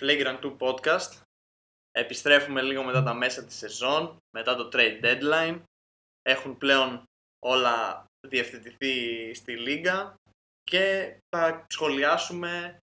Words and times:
Flagrant 0.00 0.40
2 0.40 0.56
Podcast. 0.58 1.20
Επιστρέφουμε 1.90 2.62
λίγο 2.62 2.84
μετά 2.84 3.02
τα 3.02 3.14
μέσα 3.14 3.44
της 3.44 3.56
σεζόν, 3.56 4.16
μετά 4.36 4.56
το 4.56 4.68
trade 4.72 5.00
deadline. 5.04 5.62
Έχουν 6.22 6.58
πλέον 6.58 7.04
όλα 7.38 8.04
διευθετηθεί 8.28 8.94
στη 9.34 9.56
λίγκα 9.56 10.14
και 10.62 11.16
θα 11.36 11.66
σχολιάσουμε 11.68 12.78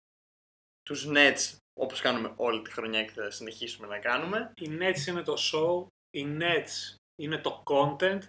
τους 0.84 1.08
Nets 1.08 1.56
όπως 1.80 2.02
κάνουμε 2.02 2.34
όλη 2.36 2.62
τη 2.62 2.72
χρονιά 2.72 3.04
και 3.04 3.12
θα 3.12 3.30
συνεχίσουμε 3.30 3.88
να 3.88 4.00
κάνουμε. 4.00 4.52
Οι 4.62 4.78
Nets 4.80 5.08
είναι 5.08 5.22
το 5.22 5.38
show, 5.52 5.88
οι 6.10 6.38
Nets 6.40 6.96
είναι 7.22 7.38
το 7.38 7.64
content 7.66 8.22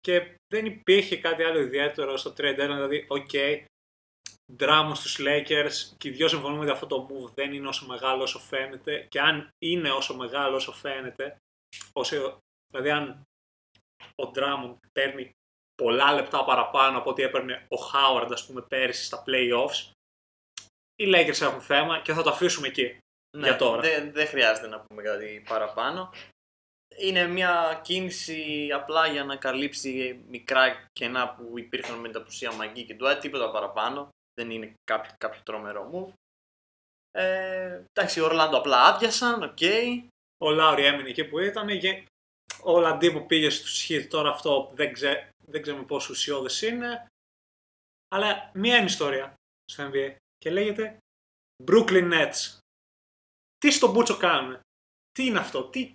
και 0.00 0.36
δεν 0.54 0.64
υπήρχε 0.64 1.16
κάτι 1.16 1.42
άλλο 1.42 1.58
ιδιαίτερο 1.58 2.16
στο 2.16 2.30
trade 2.36 2.54
deadline, 2.54 2.74
δηλαδή, 2.74 3.04
OK, 3.08 3.28
okay, 3.32 3.64
δράμο 4.52 4.94
στους 4.94 5.18
Lakers 5.20 5.72
και 5.98 6.08
οι 6.08 6.12
δυο 6.12 6.28
συμφωνούμε 6.28 6.62
ότι 6.62 6.70
αυτό 6.70 6.86
το 6.86 7.08
move 7.10 7.32
δεν 7.34 7.52
είναι 7.52 7.68
όσο 7.68 7.86
μεγάλο 7.86 8.22
όσο 8.22 8.38
φαίνεται 8.38 9.06
και 9.10 9.20
αν 9.20 9.48
είναι 9.58 9.90
όσο 9.90 10.16
μεγάλο 10.16 10.56
όσο 10.56 10.72
φαίνεται, 10.72 11.36
όσο, 11.92 12.38
δηλαδή 12.70 12.90
αν 12.90 13.22
ο 14.14 14.30
Drummond 14.34 14.76
παίρνει 14.92 15.30
πολλά 15.74 16.12
λεπτά 16.12 16.44
παραπάνω 16.44 16.98
από 16.98 17.10
ό,τι 17.10 17.22
έπαιρνε 17.22 17.66
ο 17.68 17.76
Howard 17.76 18.28
ας 18.32 18.46
πούμε 18.46 18.62
πέρυσι 18.62 19.04
στα 19.04 19.24
playoffs, 19.26 19.90
οι 20.96 21.04
Lakers 21.06 21.40
έχουν 21.40 21.60
θέμα 21.60 22.00
και 22.00 22.12
θα 22.12 22.22
το 22.22 22.30
αφήσουμε 22.30 22.66
εκεί 22.66 22.98
Ναι, 23.36 23.46
για 23.46 23.56
τώρα. 23.56 23.80
Δεν, 23.80 24.12
δεν 24.12 24.26
χρειάζεται 24.26 24.66
να 24.66 24.80
πούμε 24.80 25.02
κάτι 25.02 25.44
παραπάνω. 25.48 26.12
Είναι 26.96 27.26
μια 27.26 27.80
κίνηση 27.84 28.70
απλά 28.74 29.06
για 29.06 29.24
να 29.24 29.36
καλύψει 29.36 30.24
μικρά 30.28 30.88
κενά 30.92 31.34
που 31.34 31.58
υπήρχαν 31.58 31.98
με 31.98 32.08
την 32.08 32.20
απουσία 32.20 32.52
Μαγκή 32.52 32.84
και 32.84 32.96
Dwight, 33.00 33.18
τίποτα 33.20 33.50
παραπάνω. 33.50 34.08
Δεν 34.34 34.50
είναι 34.50 34.74
κάποιο, 34.84 35.12
κάποιο 35.18 35.40
τρομερό 35.44 35.90
move. 35.92 36.12
Ε, 37.10 37.82
εντάξει, 37.92 38.20
οι 38.20 38.24
Ορλάντο 38.24 38.56
απλά 38.56 38.84
άδειασαν, 38.84 39.42
οκ. 39.42 39.58
Ο 40.42 40.50
Λάουρι 40.50 40.84
έμεινε 40.84 41.08
εκεί 41.08 41.24
που 41.24 41.38
ήταν. 41.38 41.78
και 41.78 42.04
Ο 42.62 42.80
Ολαντίπο 42.80 43.26
πήγε 43.26 43.50
στους 43.50 43.86
Heat 43.88 44.06
τώρα 44.08 44.30
αυτό 44.30 44.70
δεν, 44.74 44.92
ξέ, 44.92 45.28
δεν 45.46 45.62
ξέρουμε 45.62 45.84
πόσο 45.84 46.08
ουσιώδες 46.12 46.62
είναι. 46.62 47.06
Αλλά 48.08 48.50
μία 48.54 48.74
είναι 48.74 48.82
η 48.82 48.86
ιστορία 48.86 49.34
στο 49.72 49.90
NBA 49.90 50.14
και 50.38 50.50
λέγεται 50.50 50.98
Brooklyn 51.66 52.12
Nets. 52.12 52.58
Τι 53.58 53.70
στον 53.70 53.90
πούτσο 53.90 54.16
κάνουν. 54.16 54.60
Τι 55.12 55.26
είναι 55.26 55.38
αυτό; 55.38 55.64
Τι... 55.64 55.92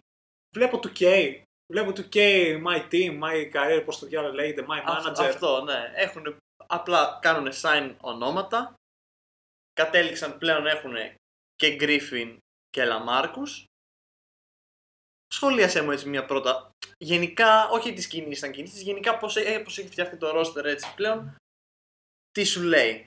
Βλέπω 0.55 0.79
2K. 0.79 1.35
Βλέπω 1.73 1.93
2K, 1.93 2.17
my 2.65 2.89
team, 2.91 3.21
my 3.23 3.51
career, 3.53 3.81
πώς 3.85 3.99
στο 3.99 4.05
διάολο 4.05 4.33
λέγεται, 4.33 4.65
my 4.69 4.81
Αυτό, 4.85 5.09
manager. 5.11 5.27
αυτό, 5.29 5.61
ναι. 5.63 5.91
Έχουν, 5.95 6.37
απλά 6.69 7.19
κάνουν 7.21 7.51
sign 7.53 7.95
ονόματα. 8.01 8.73
Κατέληξαν 9.73 10.37
πλέον 10.37 10.67
έχουν 10.67 10.95
και 11.55 11.77
Griffin 11.79 12.37
και 12.69 12.85
Λαμάρκους. 12.85 13.63
Σχολίασέ 15.33 15.81
μου 15.81 15.91
έτσι 15.91 16.09
μια 16.09 16.25
πρώτα. 16.25 16.71
Γενικά, 16.97 17.69
όχι 17.69 17.93
τις 17.93 18.07
κινήσεις 18.07 18.39
σαν 18.39 18.51
κινήσεις, 18.51 18.81
γενικά 18.81 19.17
πώς, 19.17 19.35
ε, 19.35 19.59
πώς 19.59 19.77
έχει 19.77 19.87
φτιαχτεί 19.87 20.17
το 20.17 20.39
roster 20.39 20.63
έτσι 20.63 20.93
πλέον. 20.95 21.35
Τι 22.31 22.43
σου 22.43 22.61
λέει; 22.61 23.05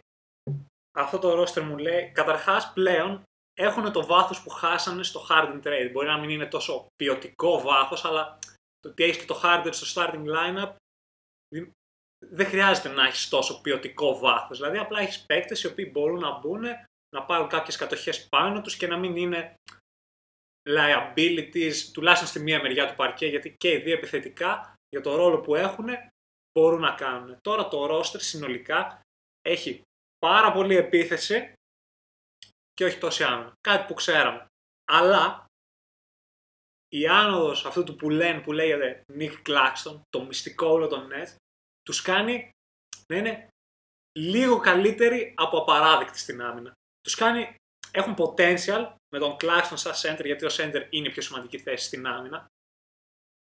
Αυτό 0.99 1.19
το 1.19 1.43
roster 1.43 1.61
μου 1.63 1.79
λέει, 1.79 2.11
καταρχάς 2.13 2.73
πλέον 2.73 3.23
έχουν 3.55 3.93
το 3.93 4.07
βάθος 4.07 4.43
που 4.43 4.51
χάσανε 4.51 5.03
στο 5.03 5.27
Harden 5.31 5.63
trade. 5.65 5.89
Μπορεί 5.93 6.07
να 6.07 6.19
μην 6.19 6.31
είναι 6.31 6.47
τόσο 6.47 6.87
ποιοτικό 6.97 7.61
βάθος, 7.61 8.05
αλλά 8.05 8.39
το 8.81 8.89
ότι 8.89 9.03
έχεις 9.03 9.17
και 9.17 9.27
το 9.27 9.41
Harden 9.45 9.69
στο 9.73 9.87
starting 10.03 10.25
lineup 10.27 10.75
δι- 11.55 11.71
δεν 12.31 12.47
χρειάζεται 12.47 12.89
να 12.89 13.07
έχεις 13.07 13.29
τόσο 13.29 13.61
ποιοτικό 13.61 14.19
βάθος. 14.19 14.59
Δηλαδή 14.59 14.79
απλά 14.79 15.01
έχεις 15.01 15.27
παίκτες 15.27 15.63
οι 15.63 15.67
οποίοι 15.67 15.91
μπορούν 15.93 16.21
να 16.21 16.39
μπουν, 16.39 16.65
να 17.15 17.25
πάρουν 17.25 17.49
κάποιες 17.49 17.77
κατοχές 17.77 18.29
πάνω 18.29 18.61
τους 18.61 18.77
και 18.77 18.87
να 18.87 18.99
μην 18.99 19.17
είναι 19.17 19.55
liabilities, 20.69 21.75
τουλάχιστον 21.93 22.29
στη 22.29 22.41
μία 22.41 22.61
μεριά 22.61 22.89
του 22.89 22.95
παρκέ, 22.95 23.27
γιατί 23.27 23.55
και 23.57 23.73
οι 23.73 23.79
δύο 23.79 23.93
επιθετικά 23.93 24.75
για 24.89 25.01
το 25.01 25.17
ρόλο 25.17 25.41
που 25.41 25.55
έχουν 25.55 25.89
μπορούν 26.59 26.81
να 26.81 26.95
κάνουν. 26.95 27.39
Τώρα 27.41 27.69
το 27.69 27.99
roster 27.99 28.21
συνολικά 28.21 29.01
έχει 29.43 29.83
πάρα 30.19 30.53
πολύ 30.53 30.77
επίθεση 30.77 31.53
και 32.73 32.85
όχι 32.85 32.99
τόση 32.99 33.25
άμυνα. 33.25 33.53
Κάτι 33.61 33.87
που 33.87 33.95
ξέραμε. 33.95 34.47
Αλλά 34.85 35.45
η 36.89 37.07
άνοδος 37.07 37.67
αυτού 37.67 37.85
του 37.85 37.97
που 37.97 38.11
λένε, 38.11 38.41
που 38.41 38.53
λέγεται 38.53 39.03
Nick 39.19 39.43
Claxton, 39.47 40.01
το 40.09 40.25
μυστικό 40.25 40.67
όλο 40.67 40.87
των 40.87 41.09
Nets, 41.13 41.37
τους 41.83 42.03
κάνει 42.03 42.51
να 43.07 43.17
είναι 43.17 43.49
λίγο 44.19 44.59
καλύτεροι 44.59 45.35
από 45.37 45.59
απαράδεκτοι 45.59 46.19
στην 46.19 46.43
άμυνα. 46.43 46.73
Τους 47.01 47.15
κάνει, 47.15 47.55
έχουν 47.91 48.15
potential 48.19 48.95
με 49.09 49.19
τον 49.19 49.37
Claxton 49.41 49.75
σαν 49.75 49.93
center, 49.95 50.25
γιατί 50.25 50.45
ο 50.45 50.49
center 50.51 50.87
είναι 50.91 51.09
η 51.09 51.11
πιο 51.11 51.23
σημαντική 51.23 51.59
θέση 51.59 51.87
στην 51.87 52.07
άμυνα. 52.07 52.47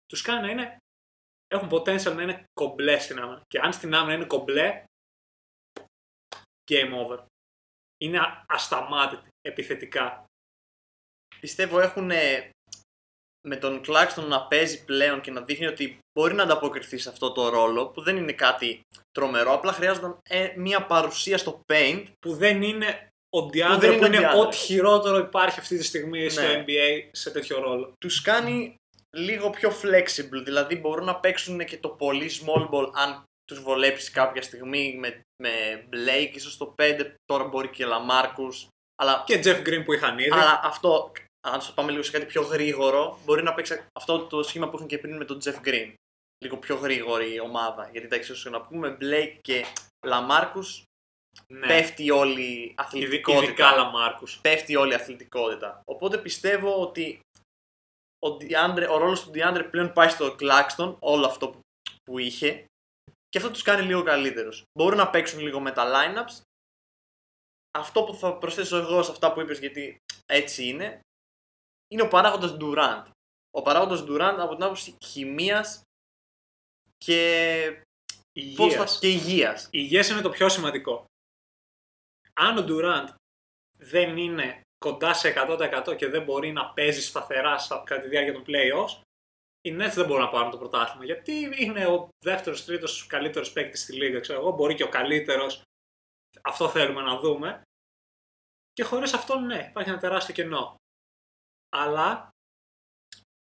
Τους 0.05 0.21
κάνει 0.21 0.41
να 0.41 0.51
είναι, 0.51 0.77
έχουν 1.47 1.69
potential 1.71 2.15
να 2.15 2.21
είναι 2.21 2.43
κομπλέ 2.53 2.99
στην 2.99 3.19
άμυνα. 3.19 3.41
Και 3.47 3.59
αν 3.59 3.73
στην 3.73 3.93
άμυνα 3.93 4.13
είναι 4.13 4.25
κομπλέ, 4.25 4.83
game 6.71 6.91
over. 6.93 7.25
Είναι 7.97 8.19
α- 8.19 8.45
ασταμάτητη 8.47 9.29
επιθετικά. 9.41 10.25
Πιστεύω 11.39 11.79
έχουν 11.79 12.11
με 13.47 13.55
τον 13.59 13.81
Claxton 13.85 14.25
να 14.27 14.47
παίζει 14.47 14.85
πλέον 14.85 15.21
και 15.21 15.31
να 15.31 15.41
δείχνει 15.41 15.65
ότι 15.65 15.99
μπορεί 16.19 16.33
να 16.33 16.43
ανταποκριθεί 16.43 16.97
σε 16.97 17.09
αυτό 17.09 17.31
το 17.31 17.49
ρόλο 17.49 17.87
που 17.87 18.01
δεν 18.01 18.17
είναι 18.17 18.31
κάτι 18.31 18.81
τρομερό, 19.11 19.53
απλά 19.53 19.71
χρειάζονταν 19.73 20.17
ε, 20.29 20.53
μια 20.55 20.85
παρουσία 20.85 21.37
στο 21.37 21.61
paint 21.73 22.03
Που 22.19 22.33
δεν 22.33 22.61
είναι 22.61 23.07
ο 23.29 23.41
δεν 23.49 23.51
DeAndre 23.51 23.83
είναι 23.83 23.97
που 23.97 24.03
ο 24.03 24.05
είναι 24.05 24.19
DeAndre. 24.31 24.39
ό,τι 24.39 24.55
χειρότερο 24.57 25.17
υπάρχει 25.17 25.59
αυτή 25.59 25.77
τη 25.77 25.83
στιγμή 25.83 26.29
στο 26.29 26.41
Ναι. 26.41 26.63
NBA 26.67 27.07
σε 27.11 27.31
τέτοιο 27.31 27.59
ρόλο. 27.61 27.93
τους 27.99 28.21
κάνει 28.21 28.75
λίγο 29.15 29.49
πιο 29.49 29.69
flexible, 29.83 30.41
δηλαδή 30.43 30.75
μπορούν 30.75 31.05
να 31.05 31.15
παίξουν 31.19 31.65
και 31.65 31.77
το 31.77 31.89
πολύ 31.89 32.31
small 32.41 32.69
ball 32.69 32.89
αν 32.93 33.23
τους 33.45 33.61
βολέψει 33.61 34.11
κάποια 34.11 34.41
στιγμή 34.41 34.95
με, 34.99 35.21
με 35.43 35.49
Blake, 35.93 36.35
ίσως 36.35 36.57
το 36.57 36.75
5, 36.81 37.05
τώρα 37.25 37.43
μπορεί 37.43 37.67
και 37.69 37.85
Lamarcus, 37.87 38.67
αλλά, 39.01 39.23
Και 39.25 39.41
Jeff 39.43 39.67
Green 39.67 39.81
που 39.85 39.93
είχαν 39.93 40.19
ήδη. 40.19 40.31
αλλά 40.31 40.59
αυτό, 40.63 41.11
αν 41.47 41.61
σου 41.61 41.73
πάμε 41.73 41.91
λίγο 41.91 42.03
σε 42.03 42.11
κάτι 42.11 42.25
πιο 42.25 42.41
γρήγορο, 42.41 43.19
μπορεί 43.25 43.43
να 43.43 43.53
παίξει 43.53 43.83
αυτό 43.93 44.19
το 44.19 44.43
σχήμα 44.43 44.69
που 44.69 44.75
είχαν 44.75 44.87
και 44.87 44.97
πριν 44.97 45.17
με 45.17 45.25
τον 45.25 45.39
Jeff 45.45 45.67
Green. 45.67 45.93
Λίγο 46.43 46.57
πιο 46.57 46.75
γρήγορη 46.75 47.39
ομάδα. 47.39 47.89
Γιατί 47.89 48.05
εντάξει, 48.05 48.31
όσο 48.31 48.49
να 48.49 48.61
πούμε, 48.61 48.97
Blake 49.01 49.37
και 49.41 49.65
Lamarcus 50.07 50.83
ναι. 51.47 51.67
πέφτει 51.67 52.11
όλη 52.11 52.41
η 52.41 52.61
Ειδι- 52.63 52.79
αθλητικότητα. 52.79 53.43
Ειδικά 53.43 53.75
Λαμάρκους. 53.75 54.39
πέφτει 54.41 54.75
όλη 54.75 54.91
η 54.91 54.95
αθλητικότητα. 54.95 55.81
Οπότε 55.85 56.17
πιστεύω 56.17 56.81
ότι 56.81 57.19
ο, 58.19 58.27
DeAndre, 58.27 58.87
ο 58.89 58.97
ρόλος 58.97 59.23
του 59.23 59.31
DeAndre 59.33 59.67
πλέον 59.71 59.93
πάει 59.93 60.09
στο 60.09 60.35
Claxton, 60.39 60.95
όλο 60.99 61.25
αυτό 61.25 61.49
που, 61.49 61.59
που 62.03 62.17
είχε, 62.19 62.65
και 63.29 63.37
αυτό 63.37 63.49
τους 63.51 63.61
κάνει 63.61 63.81
λίγο 63.81 64.03
καλύτερους. 64.03 64.63
Μπορούν 64.79 64.97
να 64.97 65.09
παίξουν 65.09 65.39
λίγο 65.39 65.59
με 65.59 65.71
τα 65.71 65.85
lineups. 65.93 66.41
Αυτό 67.77 68.03
που 68.03 68.13
θα 68.13 68.37
προσθέσω 68.37 68.77
εγώ 68.77 69.03
σε 69.03 69.11
αυτά 69.11 69.33
που 69.33 69.41
είπες, 69.41 69.59
γιατί 69.59 69.97
έτσι 70.25 70.67
είναι, 70.67 70.99
είναι 71.91 72.01
ο 72.01 72.07
παράγοντας 72.07 72.57
Durant. 72.59 73.05
Ο 73.51 73.61
παράγοντας 73.61 74.01
Durant 74.07 74.35
από 74.39 74.53
την 74.55 74.63
άποψη 74.63 74.95
χημίας 75.05 75.81
και, 77.05 77.83
πώς 78.55 78.73
θα, 78.73 78.81
Υγείας. 78.81 78.99
και 78.99 79.07
υγείας. 79.07 79.63
Η 79.65 79.69
υγείας 79.71 80.09
είναι 80.09 80.21
το 80.21 80.29
πιο 80.29 80.49
σημαντικό. 80.49 81.05
Αν 82.33 82.57
ο 82.57 82.65
Durant 82.67 83.13
δεν 83.77 84.17
είναι 84.17 84.61
κοντά 84.77 85.13
σε 85.13 85.29
100% 85.29 85.95
και 85.97 86.07
δεν 86.07 86.23
μπορεί 86.23 86.51
να 86.51 86.73
παίζει 86.73 87.01
σταθερά 87.01 87.57
στα, 87.57 87.83
κατά 87.85 88.01
τη 88.01 88.07
διάρκεια 88.07 88.33
των 88.33 88.43
playoffs, 88.47 89.01
οι 89.61 89.75
Nets 89.75 89.93
δεν 89.95 90.05
μπορούν 90.05 90.23
να 90.23 90.29
πάρουν 90.29 90.51
το 90.51 90.57
πρωτάθλημα. 90.57 91.05
Γιατί 91.05 91.53
είναι 91.57 91.85
ο 91.85 92.09
δεύτερος, 92.23 92.65
τρίτος 92.65 93.05
καλύτερος 93.07 93.51
παίκτης 93.51 93.77
στη 93.77 93.93
λίγκα, 93.93 94.19
ξέρω 94.19 94.39
εγώ. 94.39 94.51
Μπορεί 94.51 94.75
και 94.75 94.83
ο 94.83 94.89
καλύτερος. 94.89 95.61
Αυτό 96.41 96.69
θέλουμε 96.69 97.01
να 97.01 97.19
δούμε. 97.19 97.61
Και 98.73 98.83
χωρίς 98.83 99.13
αυτό, 99.13 99.39
ναι, 99.39 99.67
υπάρχει 99.69 99.89
ένα 99.89 99.99
τεράστιο 99.99 100.33
κενό. 100.33 100.75
Αλλά 101.69 102.29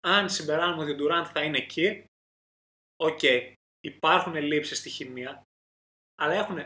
αν 0.07 0.31
συμπεράνουμε 0.31 0.83
ότι 0.83 1.03
ο 1.03 1.07
Durant 1.07 1.27
θα 1.33 1.43
είναι 1.43 1.59
εκεί, 1.59 2.05
οκ, 2.97 3.21
υπάρχουν 3.81 4.35
ελλείψεις 4.35 4.79
στη 4.79 4.91
χημεία, 4.91 5.43
αλλά 6.23 6.35
έχουν 6.35 6.59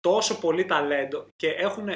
τόσο 0.00 0.40
πολύ 0.40 0.64
ταλέντο 0.64 1.28
και 1.36 1.50
έχουν 1.50 1.88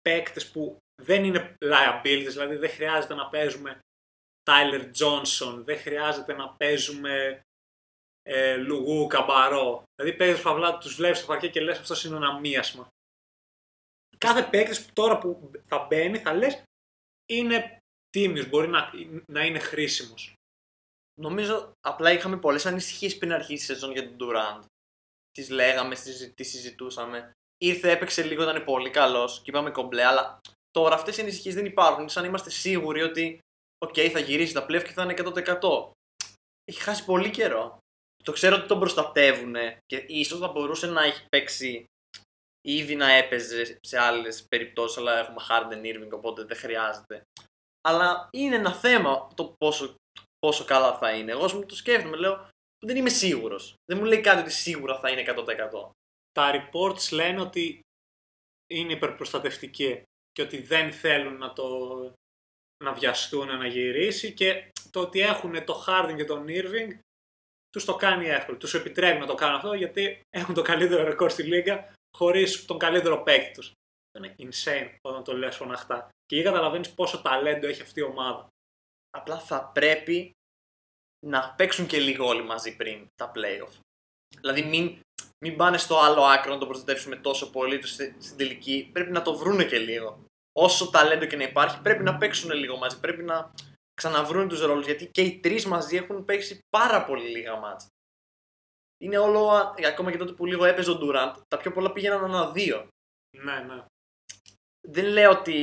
παίκτες 0.00 0.50
που 0.50 0.76
δεν 1.02 1.24
είναι 1.24 1.54
liabilities, 1.64 2.28
δηλαδή 2.28 2.56
δεν 2.56 2.70
χρειάζεται 2.70 3.14
να 3.14 3.28
παίζουμε 3.28 3.78
Tyler 4.50 4.90
Johnson, 4.98 5.62
δεν 5.64 5.78
χρειάζεται 5.78 6.32
να 6.32 6.54
παίζουμε 6.54 7.42
ε, 8.22 8.56
Λουγού 8.56 9.06
Καμπαρό. 9.06 9.82
Δηλαδή 9.94 10.16
παίζεις 10.16 10.42
παυλά, 10.42 10.78
τους 10.78 10.94
βλέπεις 10.94 11.18
στο 11.18 11.26
παρκέ 11.26 11.48
και 11.48 11.60
λες 11.60 11.78
αυτός 11.78 12.04
είναι 12.04 12.16
ένα 12.16 12.38
μίασμα. 12.38 12.88
Κάθε 14.18 14.42
παίκτης 14.42 14.84
που 14.86 14.92
τώρα 14.92 15.18
που 15.18 15.50
θα 15.62 15.78
μπαίνει 15.78 16.18
θα 16.18 16.34
λες 16.34 16.62
είναι 17.28 17.78
τίμιος, 18.08 18.48
μπορεί 18.48 18.68
να, 18.68 18.90
να 19.26 19.44
είναι 19.44 19.58
χρήσιμος. 19.58 20.34
Νομίζω 21.22 21.72
απλά 21.80 22.12
είχαμε 22.12 22.36
πολλές 22.36 22.66
ανησυχίες 22.66 23.18
πριν 23.18 23.32
αρχίσει 23.32 23.62
η 23.62 23.66
σεζόν 23.66 23.92
για 23.92 24.08
τον 24.08 24.16
Durant. 24.20 24.64
Τις 25.30 25.50
λέγαμε, 25.50 25.94
τις 26.34 26.48
συζητούσαμε. 26.50 27.32
Ήρθε, 27.58 27.90
έπαιξε 27.90 28.22
λίγο, 28.22 28.42
ήταν 28.42 28.64
πολύ 28.64 28.90
καλός 28.90 29.38
και 29.38 29.50
είπαμε 29.50 29.70
κομπλέ, 29.70 30.04
αλλά 30.04 30.40
Τώρα 30.72 30.94
αυτές 30.94 31.16
οι 31.16 31.20
ανησυχίες 31.20 31.54
δεν 31.54 31.64
υπάρχουν. 31.64 32.00
Είναι 32.00 32.10
σαν 32.10 32.22
να 32.22 32.28
είμαστε 32.28 32.50
σίγουροι 32.50 33.02
ότι 33.02 33.38
οκ, 33.84 33.94
θα 34.12 34.18
γυρίσει 34.18 34.52
τα 34.52 34.66
πλέον 34.66 34.82
και 34.82 34.92
θα 34.92 35.02
είναι 35.02 35.14
100%. 35.16 35.90
Έχει 36.64 36.80
χάσει 36.80 37.04
πολύ 37.04 37.30
καιρό. 37.30 37.78
Το 38.24 38.32
ξέρω 38.32 38.56
ότι 38.56 38.66
τον 38.66 38.78
προστατεύουν 38.78 39.54
και 39.86 40.04
ίσως 40.08 40.38
θα 40.38 40.48
μπορούσε 40.48 40.86
να 40.86 41.02
έχει 41.02 41.24
παίξει 41.28 41.84
ήδη 42.68 42.94
να 42.94 43.10
έπαιζε 43.10 43.78
σε 43.82 43.98
άλλες 43.98 44.46
περιπτώσεις, 44.48 44.98
αλλά 44.98 45.18
έχουμε 45.18 45.40
Harden 45.48 45.84
Irving, 45.84 46.10
οπότε 46.10 46.44
δεν 46.44 46.56
χρειάζεται. 46.56 47.22
Αλλά 47.88 48.28
είναι 48.32 48.56
ένα 48.56 48.74
θέμα 48.74 49.28
το 49.34 49.54
πόσο, 49.58 49.94
πόσο 50.46 50.64
καλά 50.64 50.98
θα 50.98 51.12
είναι. 51.12 51.30
Εγώ 51.30 51.54
που 51.54 51.66
το 51.66 51.76
σκέφτομαι, 51.76 52.16
λέω, 52.16 52.48
δεν 52.86 52.96
είμαι 52.96 53.08
σίγουρος. 53.08 53.74
Δεν 53.84 53.98
μου 53.98 54.04
λέει 54.04 54.20
κάτι 54.20 54.40
ότι 54.40 54.50
σίγουρα 54.50 54.98
θα 54.98 55.10
είναι 55.10 55.24
100%. 55.26 55.90
Τα 56.32 56.50
reports 56.54 57.12
λένε 57.12 57.40
ότι 57.40 57.80
είναι 58.70 58.92
υπερπροστατευτικοί 58.92 60.02
και 60.32 60.42
ότι 60.42 60.62
δεν 60.62 60.92
θέλουν 60.92 61.36
να 61.36 61.52
το 61.52 61.66
να 62.84 62.92
βιαστούν 62.92 63.46
να 63.46 63.66
γυρίσει 63.66 64.32
και 64.32 64.70
το 64.90 65.00
ότι 65.00 65.20
έχουν 65.20 65.64
το 65.64 65.84
Harden 65.86 66.14
και 66.16 66.24
τον 66.24 66.46
Irving 66.48 66.98
τους 67.70 67.84
το 67.84 67.96
κάνει 67.96 68.26
εύκολο. 68.26 68.56
Τους 68.58 68.74
επιτρέπει 68.74 69.18
να 69.18 69.26
το 69.26 69.34
κάνουν 69.34 69.56
αυτό 69.56 69.74
γιατί 69.74 70.20
έχουν 70.30 70.54
το 70.54 70.62
καλύτερο 70.62 71.04
ρεκόρ 71.04 71.30
στη 71.30 71.42
Λίγκα 71.42 71.92
χωρίς 72.16 72.64
τον 72.64 72.78
καλύτερο 72.78 73.22
παίκτη 73.22 73.50
τους. 73.52 73.72
Είναι 74.18 74.34
insane 74.38 74.94
όταν 75.00 75.24
το 75.24 75.36
λες 75.36 75.56
φωναχτά. 75.56 76.08
Και 76.26 76.36
εκεί 76.36 76.44
καταλαβαίνεις 76.44 76.94
πόσο 76.94 77.22
ταλέντο 77.22 77.66
έχει 77.66 77.82
αυτή 77.82 78.00
η 78.00 78.02
ομάδα. 78.02 78.48
Απλά 79.16 79.38
θα 79.38 79.70
πρέπει 79.74 80.32
να 81.26 81.54
παίξουν 81.54 81.86
και 81.86 81.98
λίγο 81.98 82.26
όλοι 82.26 82.42
μαζί 82.42 82.76
πριν 82.76 83.06
τα 83.14 83.32
playoff. 83.34 83.78
Δηλαδή 84.40 84.62
μην, 84.62 85.00
μην 85.44 85.56
πάνε 85.56 85.78
στο 85.78 85.98
άλλο 85.98 86.22
άκρο 86.22 86.52
να 86.52 86.58
το 86.58 86.66
προστατεύσουμε 86.66 87.16
τόσο 87.16 87.50
πολύ 87.50 87.78
του 87.78 87.86
στην 87.86 88.36
τελική. 88.36 88.90
Πρέπει 88.92 89.10
να 89.10 89.22
το 89.22 89.36
βρούνε 89.36 89.64
και 89.64 89.78
λίγο. 89.78 90.24
Όσο 90.52 90.90
ταλέντο 90.90 91.26
και 91.26 91.36
να 91.36 91.42
υπάρχει, 91.42 91.80
πρέπει 91.80 92.02
να 92.02 92.16
παίξουν 92.16 92.50
λίγο 92.50 92.76
μαζί. 92.76 93.00
Πρέπει 93.00 93.22
να 93.22 93.54
ξαναβρούν 93.94 94.48
τους 94.48 94.60
ρόλους. 94.60 94.84
Γιατί 94.84 95.06
και 95.06 95.22
οι 95.22 95.40
τρεις 95.40 95.66
μαζί 95.66 95.96
έχουν 95.96 96.24
παίξει 96.24 96.58
πάρα 96.76 97.04
πολύ 97.04 97.28
λίγα 97.28 97.56
μάτσα. 97.56 97.86
Είναι 98.98 99.18
όλο, 99.18 99.48
ακόμα 99.86 100.10
και 100.10 100.16
τότε 100.16 100.32
που 100.32 100.46
λίγο 100.46 100.64
έπαιζε 100.64 100.90
ο 100.90 100.94
Ντουραντ, 100.94 101.36
τα 101.48 101.56
πιο 101.56 101.72
πολλά 101.72 101.92
πήγαιναν 101.92 102.24
ένα 102.24 102.50
δύο. 102.50 102.88
Ναι, 103.36 103.60
ναι. 103.60 103.84
Δεν 104.88 105.04
λέω 105.04 105.30
ότι 105.30 105.56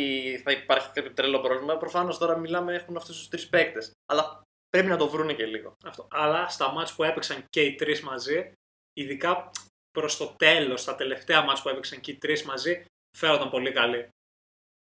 θα 0.43 0.51
υπάρχει 0.51 0.91
κάποιο 0.91 1.13
τρελό 1.13 1.39
πρόβλημα. 1.39 1.77
Προφανώς 1.77 2.17
τώρα 2.17 2.37
μιλάμε, 2.37 2.75
έχουν 2.75 2.97
αυτούς 2.97 3.17
τους 3.17 3.27
τρεις 3.27 3.49
παίκτες. 3.49 3.91
Αλλά 4.05 4.41
πρέπει 4.69 4.87
να 4.87 4.97
το 4.97 5.09
βρούνε 5.09 5.33
και 5.33 5.45
λίγο. 5.45 5.75
Αυτό. 5.83 6.07
Αλλά 6.11 6.49
στα 6.49 6.71
μάτς 6.71 6.95
που 6.95 7.03
έπαιξαν 7.03 7.45
και 7.49 7.63
οι 7.63 7.75
τρεις 7.75 8.01
μαζί, 8.01 8.53
ειδικά 8.93 9.51
προς 9.91 10.17
το 10.17 10.35
τέλος, 10.37 10.83
τα 10.83 10.95
τελευταία 10.95 11.41
μάτς 11.43 11.61
που 11.61 11.69
έπαιξαν 11.69 11.99
και 11.99 12.11
οι 12.11 12.17
τρεις 12.17 12.43
μαζί, 12.43 12.85
φαίνονταν 13.17 13.49
πολύ 13.49 13.71
καλοί. 13.71 14.09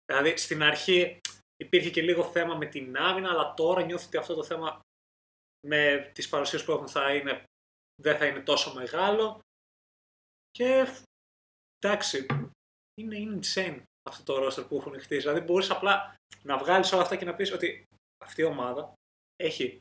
Δηλαδή 0.05 0.37
στην 0.37 0.63
αρχή 0.63 1.19
υπήρχε 1.63 1.89
και 1.89 2.01
λίγο 2.01 2.23
θέμα 2.23 2.55
με 2.55 2.65
την 2.65 2.97
άμυνα, 2.97 3.29
αλλά 3.29 3.53
τώρα 3.53 3.83
νιώθω 3.83 4.05
ότι 4.05 4.17
αυτό 4.17 4.33
το 4.33 4.43
θέμα 4.43 4.79
με 5.67 6.11
τις 6.13 6.29
παρουσίες 6.29 6.63
που 6.63 6.71
έχουν 6.71 6.87
θα 6.87 7.15
είναι, 7.15 7.43
δεν 8.01 8.17
θα 8.17 8.25
είναι 8.25 8.39
τόσο 8.39 8.73
μεγάλο. 8.73 9.39
Και 10.51 10.87
εντάξει, 11.79 12.25
είναι, 13.01 13.17
είναι 13.17 13.39
insane 13.41 13.81
αυτό 14.09 14.23
το 14.23 14.45
roster 14.47 14.67
που 14.67 14.77
έχουν 14.77 14.99
χτίσει. 14.99 15.21
Δηλαδή 15.21 15.39
μπορείς 15.39 15.69
απλά 15.69 16.15
να 16.43 16.57
βγάλεις 16.57 16.91
όλα 16.91 17.01
αυτά 17.01 17.15
και 17.15 17.25
να 17.25 17.35
πεις 17.35 17.51
ότι 17.51 17.85
αυτή 18.23 18.41
η 18.41 18.45
ομάδα 18.45 18.93
έχει 19.35 19.79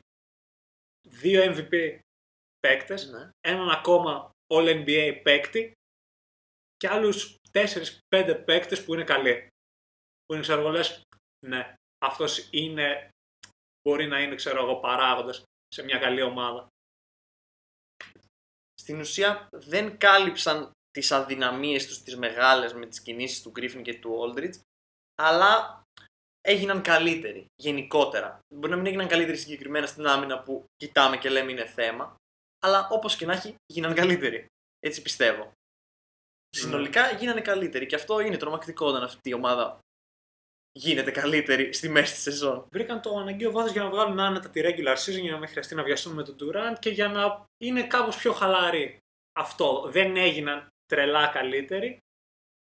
δύο 1.09 1.43
MVP 1.43 1.99
παίκτες, 2.59 3.07
Ναι. 3.07 3.29
έναν 3.47 3.69
ακόμα 3.69 4.31
All 4.53 4.85
NBA 4.85 5.19
παίκτη 5.23 5.71
και 6.77 6.87
άλλους 6.87 7.35
4-5 7.51 8.43
παίκτες 8.45 8.83
που 8.85 8.93
είναι 8.93 9.03
καλοί. 9.03 9.47
Που 10.25 10.33
είναι, 10.33 10.41
ξέρω 10.41 10.59
εγώ, 10.59 10.69
λες, 10.69 11.01
ναι, 11.45 11.73
αυτός 12.05 12.47
είναι, 12.51 13.09
μπορεί 13.81 14.07
να 14.07 14.21
είναι, 14.21 14.35
ξέρω 14.35 14.63
εγώ, 14.63 14.79
παράγοντας 14.79 15.43
σε 15.67 15.83
μια 15.83 15.97
καλή 15.97 16.21
ομάδα. 16.21 16.67
Στην 18.81 18.99
ουσία 18.99 19.47
δεν 19.51 19.97
κάλυψαν 19.97 20.71
τις 20.93 21.11
αδυναμίες 21.11 21.87
τους 21.87 22.01
τις 22.01 22.17
μεγάλες 22.17 22.73
με 22.73 22.85
τις 22.85 23.01
κινήσεις 23.01 23.41
του 23.41 23.51
Griffin 23.55 23.81
και 23.81 23.99
του 23.99 24.19
Aldridge, 24.21 24.59
αλλά 25.15 25.81
έγιναν 26.41 26.81
καλύτεροι 26.81 27.45
γενικότερα. 27.55 28.39
Μπορεί 28.55 28.71
να 28.71 28.77
μην 28.77 28.85
έγιναν 28.85 29.07
καλύτεροι 29.07 29.37
συγκεκριμένα 29.37 29.87
στην 29.87 30.05
άμυνα 30.05 30.43
που 30.43 30.65
κοιτάμε 30.75 31.17
και 31.17 31.29
λέμε 31.29 31.51
είναι 31.51 31.65
θέμα, 31.65 32.15
αλλά 32.59 32.87
όπως 32.91 33.15
και 33.15 33.25
να 33.25 33.33
έχει 33.33 33.55
γίναν 33.65 33.93
καλύτεροι. 33.93 34.45
Έτσι 34.79 35.01
πιστεύω. 35.01 35.51
Συνολικά 36.49 37.11
γίνανε 37.11 37.41
καλύτεροι 37.41 37.85
και 37.85 37.95
αυτό 37.95 38.19
είναι 38.19 38.37
τρομακτικό 38.37 38.85
όταν 38.85 39.03
αυτή 39.03 39.29
η 39.29 39.33
ομάδα 39.33 39.79
γίνεται 40.79 41.11
καλύτερη 41.11 41.73
στη 41.73 41.89
μέση 41.89 42.13
της 42.13 42.21
σεζόν. 42.21 42.67
Βρήκαν 42.71 43.01
το 43.01 43.17
αναγκαίο 43.17 43.51
βάθος 43.51 43.71
για 43.71 43.83
να 43.83 43.89
βγάλουν 43.89 44.19
άνετα 44.19 44.49
τη 44.49 44.61
regular 44.63 44.95
season 44.95 45.21
για 45.21 45.31
να 45.31 45.37
μην 45.37 45.47
χρειαστεί 45.47 45.75
να 45.75 45.83
βιαστούν 45.83 46.13
με 46.13 46.23
τον 46.23 46.35
Durant 46.39 46.75
και 46.79 46.89
για 46.89 47.07
να 47.07 47.45
είναι 47.57 47.83
κάπως 47.83 48.17
πιο 48.17 48.33
χαλαροί. 48.33 48.97
Αυτό. 49.39 49.89
Δεν 49.91 50.17
έγιναν 50.17 50.72
τρελά 50.93 51.27
καλύτεροι, 51.27 51.97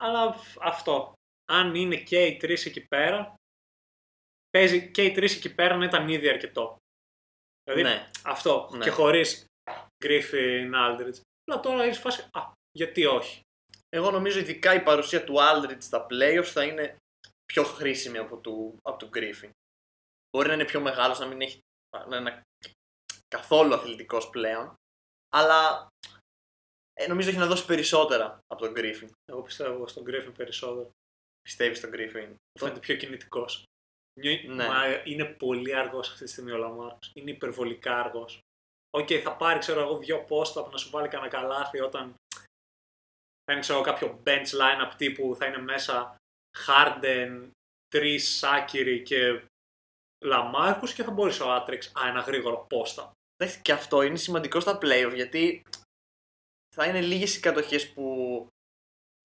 αλλά 0.04 0.36
αυτό. 0.62 1.14
Αν 1.52 1.76
είναι 1.76 1.96
και 1.96 2.26
οι 2.26 2.38
τρεις 2.38 2.66
εκεί 2.66 2.86
πέρα, 2.88 3.34
παίζει 4.50 4.92
και 4.92 5.04
οι 5.04 5.12
τρεις 5.12 5.36
εκεί 5.36 5.56
πέρα 5.56 5.76
να 5.76 5.86
ήταν 5.86 6.10
ήδη 6.10 6.30
αρκετό. 6.30 6.78
Δηλαδή 7.64 7.82
Ναι. 7.84 8.10
αυτό. 8.26 8.70
Ναι. 8.72 8.84
Και 8.84 8.90
χωρίς 8.90 9.46
Griffin 10.06 10.72
Aldridge. 10.74 11.22
Αλλά 11.52 11.60
τώρα 11.62 11.86
είσαι 11.86 12.00
φάση. 12.00 12.22
Α, 12.32 12.52
γιατί 12.72 13.06
όχι. 13.06 13.42
Εγώ 13.90 14.12
νομίζω 14.12 14.40
ειδικά 14.40 14.74
η 14.74 14.84
παρουσία 14.84 15.24
του 15.24 15.36
Aldridge 15.38 15.82
στα 15.82 16.06
playoffs 16.10 16.52
θα 16.54 16.64
είναι 16.64 16.96
πιο 17.46 17.64
χρήσιμη 17.64 18.18
από 18.18 18.38
του, 18.38 18.78
από 18.82 18.98
του 18.98 19.10
Griffin. 19.14 19.50
Μπορεί 20.32 20.48
να 20.48 20.54
είναι 20.54 20.66
πιο 20.66 20.82
μεγάλος, 20.82 21.20
να 21.20 21.26
μην 21.26 21.42
έχει 21.42 21.60
να 22.08 22.18
είναι 22.18 22.42
καθόλου 23.28 23.74
αθλητικός 23.74 24.30
πλέον, 24.30 24.74
αλλά 25.36 25.88
ε, 27.00 27.08
νομίζω 27.08 27.30
έχει 27.30 27.38
να 27.38 27.46
δώσει 27.46 27.66
περισσότερα 27.66 28.40
από 28.48 28.62
τον 28.62 28.74
Griffin. 28.76 29.10
Εγώ 29.26 29.42
πιστεύω 29.42 29.88
στον 29.88 30.04
Griffin 30.08 30.34
περισσότερο. 30.38 30.92
Πιστεύεις 31.42 31.78
στον 31.78 31.90
Griffin; 31.94 32.28
Μου 32.28 32.60
φαίνεται 32.60 32.80
πιο 32.80 32.96
κινητικός. 32.96 33.64
Ναι. 34.48 34.68
Μα 34.68 35.02
είναι 35.04 35.26
πολύ 35.26 35.76
αργός 35.76 36.10
αυτή 36.10 36.24
τη 36.24 36.30
στιγμή 36.30 36.52
ο 36.52 36.58
Λαμάρκους. 36.58 37.00
Είναι 37.14 37.32
υπερβολικά 37.32 38.00
αργός. 38.00 38.40
Οκ, 38.90 39.08
θα 39.24 39.36
πάρει 39.36 39.60
ξέρω 39.60 39.82
εγώ 39.82 39.98
δύο 39.98 40.24
post-up 40.24 40.70
να 40.72 40.78
σου 40.78 40.90
βάλει 40.90 41.08
κανένα 41.08 41.30
καλάθι 41.30 41.80
όταν 41.80 42.14
θα 43.44 43.52
είναι 43.52 43.60
ξέρω, 43.60 43.80
εγώ, 43.80 43.88
κάποιο 43.88 44.22
bench 44.26 44.50
line-up 44.60 44.92
τύπου 44.98 45.36
θα 45.40 45.46
είναι 45.46 45.58
μέσα 45.58 46.16
Harden, 46.68 47.50
τρεις 47.88 48.44
άκυροι 48.44 49.04
και 49.04 49.44
Λαμάρκους 50.26 50.94
και 50.94 51.04
θα 51.04 51.12
μπορείς 51.12 51.40
ο 51.40 51.52
Άτρεξ 51.52 51.88
α, 51.88 52.08
ένα 52.08 52.20
γρήγορο 52.20 52.66
πόστα. 52.70 53.12
Εντάξει, 53.36 53.62
και 53.62 53.72
αυτό 53.72 54.02
είναι 54.02 54.18
σημαντικό 54.18 54.60
στα 54.60 54.78
playoff 54.82 55.12
γιατί 55.16 55.64
θα 56.80 56.86
είναι 56.88 57.02
λίγες 57.02 57.36
οι 57.36 57.40
κατοχές 57.40 57.94
που 57.94 58.46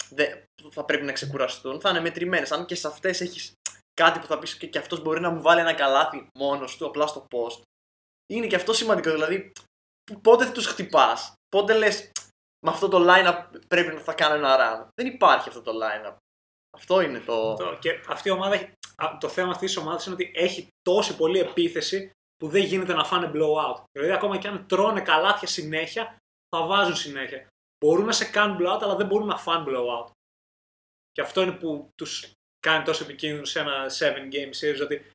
δεν, 0.09 0.43
θα 0.71 0.85
πρέπει 0.85 1.05
να 1.05 1.13
ξεκουραστούν. 1.13 1.81
Θα 1.81 1.91
είναι 1.91 2.01
μετρημένες. 2.01 2.53
Αν 2.53 2.67
και 2.67 2.75
σε 2.75 2.87
αυτές 2.87 3.21
έχεις 3.21 3.53
κάτι 3.95 4.19
που 4.19 4.27
θα 4.27 4.39
πεις 4.39 4.57
και, 4.57 4.67
και 4.67 4.79
αυτός 4.79 5.03
μπορεί 5.03 5.21
να 5.21 5.31
μου 5.31 5.43
βάλει 5.43 5.61
ένα 5.61 5.75
καλάθι 5.75 6.27
μόνος 6.39 6.77
του 6.77 6.87
απλά 6.87 7.07
στο 7.07 7.27
post. 7.31 7.63
Είναι 8.33 8.47
και 8.47 8.57
αυτό 8.57 8.73
σημαντικό. 8.73 9.11
Δηλαδή 9.11 9.53
π- 10.11 10.19
πότε 10.23 10.45
θα 10.47 10.53
τους 10.53 10.67
χτυπάς. 10.67 11.33
Πότε 11.49 11.79
λες 11.79 12.11
με 12.67 12.71
αυτό 12.71 12.89
το 12.89 13.05
line-up 13.09 13.45
πρέπει 13.69 13.95
να 13.95 14.01
θα 14.01 14.15
κάνω 14.15 14.35
ένα 14.35 14.57
run. 14.59 14.89
Δεν 14.95 15.07
υπάρχει 15.13 15.49
αυτό 15.49 15.63
το 15.63 15.73
line-up. 15.83 16.17
Αυτό 16.77 17.01
είναι 17.01 17.21
το... 17.21 17.55
Το- 17.55 17.79
Και 17.81 18.01
αυτή 18.09 18.29
η 18.29 18.31
ομάδα 18.33 18.55
έχει, 18.55 18.65
α, 18.97 19.17
το 19.21 19.29
θέμα 19.29 19.51
αυτής 19.51 19.73
της 19.75 19.83
ομάδας 19.83 20.05
είναι 20.07 20.15
ότι 20.15 20.31
έχει 20.35 20.69
τόση 20.83 21.17
πολλή 21.17 21.39
επίθεση 21.39 22.11
που 22.37 22.49
δεν 22.49 22.63
γίνεται 22.65 22.93
να 22.95 23.05
φάνε 23.05 23.31
blowout. 23.35 23.83
Δηλαδή, 23.93 24.13
ακόμα 24.13 24.39
και 24.39 24.49
αν 24.49 24.67
τρώνε 24.67 25.01
καλάθια 25.01 25.49
συνέχεια, 25.49 26.17
θα 26.59 26.67
βάζουν 26.67 26.97
συνέχεια. 26.97 27.47
Μπορούν 27.85 28.05
να 28.07 28.13
σε 28.13 28.25
κάνουν 28.25 28.57
blowout, 28.61 28.79
αλλά 28.83 28.97
δεν 28.97 29.07
μπορούν 29.07 29.27
να 29.27 29.37
φάνε 29.39 29.65
blowout. 29.69 30.11
Και 31.13 31.21
αυτό 31.21 31.43
είναι 31.43 31.53
που 31.53 31.89
τους 31.95 32.31
κάνει 32.61 32.85
τόσο 32.85 33.05
επικίνδυνο 33.05 33.45
σε 33.45 33.61
ένα 33.61 33.87
7 33.99 34.29
game 34.33 34.51
series, 34.61 34.83
ότι 34.83 35.11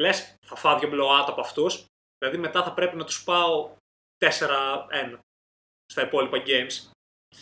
λες, 0.00 0.34
θα 0.46 0.56
φάω 0.56 0.78
δύο 0.78 0.88
blowout 0.92 1.24
από 1.26 1.40
αυτούς, 1.40 1.84
δηλαδή 2.18 2.38
μετά 2.38 2.62
θα 2.62 2.72
πρέπει 2.72 2.96
να 2.96 3.04
τους 3.04 3.24
πάω 3.24 3.70
4-1 4.18 5.18
στα 5.92 6.02
υπόλοιπα 6.02 6.42
games. 6.46 6.90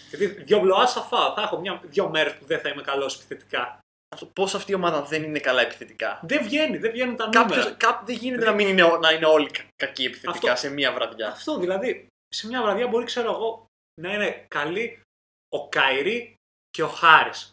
Γιατί 0.09 0.27
δύο 0.27 0.61
blowout 0.65 0.87
θα 0.87 1.01
φάω. 1.03 1.35
Θα 1.35 1.43
έχω 1.43 1.59
μια, 1.61 1.81
δύο 1.85 2.09
μέρες 2.09 2.37
που 2.39 2.45
δεν 2.45 2.61
θα 2.61 2.69
είμαι 2.69 2.83
καλός 2.83 3.15
επιθετικά. 3.17 3.79
αυτό 4.15 4.27
πώς 4.27 4.55
αυτή 4.55 4.73
η 4.73 4.75
ομάδα 4.75 5.03
δεν 5.03 5.23
είναι 5.23 5.39
καλά 5.39 5.61
επιθετικά; 5.61 6.21
Δεν 6.23 6.43
βγαίνει, 6.45 6.79
δεν 6.79 6.91
βγαίνουν 6.91 7.17
τα 7.17 7.25
νούμερα. 7.27 7.47
Κάποιος, 7.47 7.77
κά, 7.77 8.03
δεν 8.05 8.17
γίνεται 8.17 8.45
να, 8.45 8.53
μην 8.53 8.69
είναι, 8.69 8.83
να 9.01 9.13
είναι 9.13 9.27
όλοι 9.27 9.51
κα- 9.51 9.67
κακοί 9.77 10.05
επιθετικά 10.05 10.53
Αυτό- 10.53 10.67
σε 10.69 10.75
μία 10.75 10.93
βραδιά. 10.93 11.29
Αυτό 11.29 11.59
δηλαδή, 11.59 12.07
σε 12.35 12.47
μια 12.47 12.63
βραδιά 12.63 12.89
μπορεί, 12.89 13.05
ξέρω 13.05 13.33
εγώ, 13.33 13.67
να 14.01 14.13
είναι 14.15 14.47
καλή 14.49 15.01
ο 15.49 15.69
Καϊρή 15.69 16.35
και 16.71 16.83
ο 16.83 16.89
Χάρης. 16.89 17.51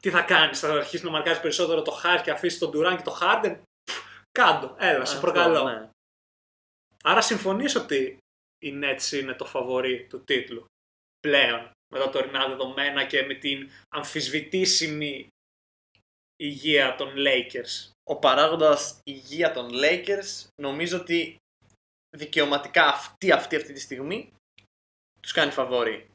Τι 0.00 0.10
θα 0.10 0.22
κάνεις, 0.22 0.58
θα 0.58 0.72
αρχίσει 0.72 1.04
να 1.04 1.10
μαρκάζει 1.10 1.40
περισσότερο 1.40 1.82
το 1.82 1.90
Χάρη 1.90 2.22
και 2.22 2.30
αφήσεις 2.30 2.58
τον 2.58 2.70
Ντουράν 2.70 2.96
και 2.96 3.02
το 3.02 3.10
Χάρντεν; 3.10 3.62
Κάντο, 4.32 4.76
έλα, 4.78 5.04
σε 5.04 5.16
Αυτό, 5.16 5.30
προκαλώ. 5.30 5.64
ναι. 5.64 5.88
Άρα 7.02 7.20
συμφωνείς 7.20 7.74
ότι 7.74 8.18
η 8.58 8.80
Nets 8.82 9.12
είναι 9.12 9.34
το 9.34 9.44
φαβορή 9.44 10.06
του 10.06 10.24
τίτλου 10.24 10.64
πλέον 11.20 11.70
με 11.94 11.98
τα 11.98 12.10
τωρινά 12.10 12.48
δεδομένα 12.48 13.04
και 13.04 13.22
με 13.22 13.34
την 13.34 13.70
αμφισβητήσιμη 13.88 15.28
υγεία 16.36 16.94
των 16.94 17.14
Lakers; 17.16 17.90
Ο 18.08 18.18
παράγοντας 18.18 18.98
υγεία 19.04 19.52
των 19.52 19.70
Lakers 19.72 20.46
νομίζω 20.62 21.00
ότι 21.00 21.41
δικαιωματικά 22.16 22.86
αυτή, 22.86 23.32
αυτή, 23.32 23.56
αυτή 23.56 23.72
τη 23.72 23.80
στιγμή 23.80 24.32
τους 25.20 25.32
κάνει 25.32 25.50
φαβόρη. 25.50 26.10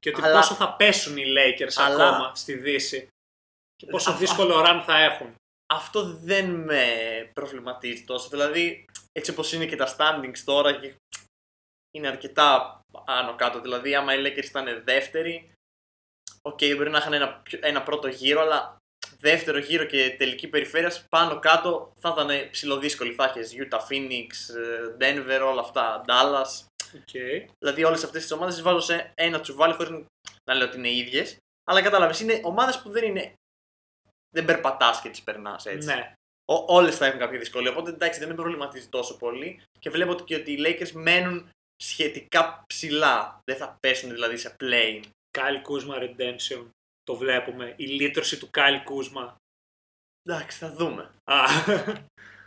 Και 0.00 0.08
ότι 0.08 0.22
Αλλά- 0.22 0.40
πόσο 0.40 0.54
θα 0.54 0.72
πέσουν 0.76 1.16
οι 1.16 1.24
Lakers 1.26 1.72
Αλλά- 1.76 2.08
ακόμα 2.08 2.34
στη 2.34 2.54
Δύση. 2.54 3.08
Και 3.76 3.86
πόσο 3.86 4.10
Α- 4.10 4.16
δύσκολο 4.16 4.62
run 4.66 4.82
θα 4.86 4.98
έχουν. 4.98 5.34
Αυτό 5.66 6.04
δεν 6.16 6.50
με 6.50 6.84
προβληματίζει 7.34 8.04
τόσο. 8.04 8.28
Δηλαδή, 8.28 8.84
έτσι 9.12 9.30
όπως 9.30 9.52
είναι 9.52 9.66
και 9.66 9.76
τα 9.76 9.96
standings 9.96 10.38
τώρα, 10.44 10.72
και 10.78 10.94
είναι 11.90 12.08
αρκετά 12.08 12.80
άνω 13.06 13.34
κάτω. 13.36 13.60
Δηλαδή, 13.60 13.94
άμα 13.94 14.14
οι 14.14 14.22
Lakers 14.26 14.44
ήταν 14.44 14.82
δεύτεροι, 14.84 15.52
οκ, 16.42 16.58
μπορεί 16.76 16.90
να 16.90 16.98
είχαν 16.98 17.12
ένα, 17.12 17.32
πιο- 17.34 17.58
ένα 17.62 17.82
πρώτο 17.82 18.08
γύρο, 18.08 18.40
αλλά 18.40 18.76
δεύτερο 19.22 19.58
γύρο 19.58 19.84
και 19.84 20.14
τελικοί 20.18 20.48
περιφέρειας 20.48 21.06
πάνω 21.08 21.38
κάτω 21.38 21.92
θα 22.00 22.14
ήταν 22.14 22.50
ψιλοδύσκολοι. 22.50 23.12
Θα 23.12 23.24
έχεις 23.24 23.52
Utah, 23.56 23.78
Phoenix, 23.78 24.28
ε, 24.56 24.96
Denver, 25.00 25.40
όλα 25.50 25.60
αυτά, 25.60 26.04
Dallas. 26.06 26.64
Okay. 26.94 27.46
Δηλαδή, 27.58 27.84
όλες 27.84 28.04
αυτές 28.04 28.22
τις 28.22 28.32
ομάδες 28.32 28.54
τις 28.54 28.62
βάζω 28.62 28.80
σε 28.80 29.12
ένα 29.14 29.40
τσουβάλι 29.40 29.74
χωρίς 29.74 30.04
να 30.44 30.54
λέω 30.54 30.66
ότι 30.66 30.76
είναι 30.76 30.90
ίδιες. 30.90 31.36
Αλλά 31.64 31.82
κατάλαβες, 31.82 32.20
είναι 32.20 32.40
ομάδες 32.42 32.78
που 32.78 32.90
δεν 32.90 33.04
είναι. 33.04 33.32
Δεν 34.34 34.44
περπατάς 34.44 35.00
και 35.00 35.08
τις 35.08 35.22
περνάς 35.22 35.66
έτσι. 35.66 35.88
Ναι. 35.88 36.12
Όλες 36.66 36.96
θα 36.96 37.06
έχουν 37.06 37.18
κάποια 37.18 37.38
δυσκολία. 37.38 37.70
Οπότε 37.70 37.90
εντάξει, 37.90 38.18
δεν 38.18 38.28
με 38.28 38.34
προβληματίζει 38.34 38.88
τόσο 38.88 39.16
πολύ. 39.16 39.62
Και 39.78 39.90
βλέπω 39.90 40.10
ότι 40.10 40.22
και 40.22 40.34
ότι 40.34 40.52
οι 40.52 40.58
Lakers 40.66 40.90
μένουν 40.90 41.50
σχετικά 41.76 42.62
ψηλά. 42.66 43.38
Δεν 43.50 43.56
θα 43.56 43.76
πέσουν 43.80 44.10
δηλαδή 44.10 44.36
σε 44.36 44.56
play. 44.60 45.02
Kyle 45.38 45.62
Kuzma 45.66 45.96
Redemption. 46.02 46.66
Το 47.02 47.16
βλέπουμε. 47.16 47.74
Η 47.78 47.86
λύτρωση 47.86 48.38
του 48.38 48.48
Kyle 48.52 48.82
Kuzma. 48.88 49.34
Εντάξει, 50.22 50.58
θα 50.58 50.72
δούμε. 50.72 51.14
Α, 51.24 51.44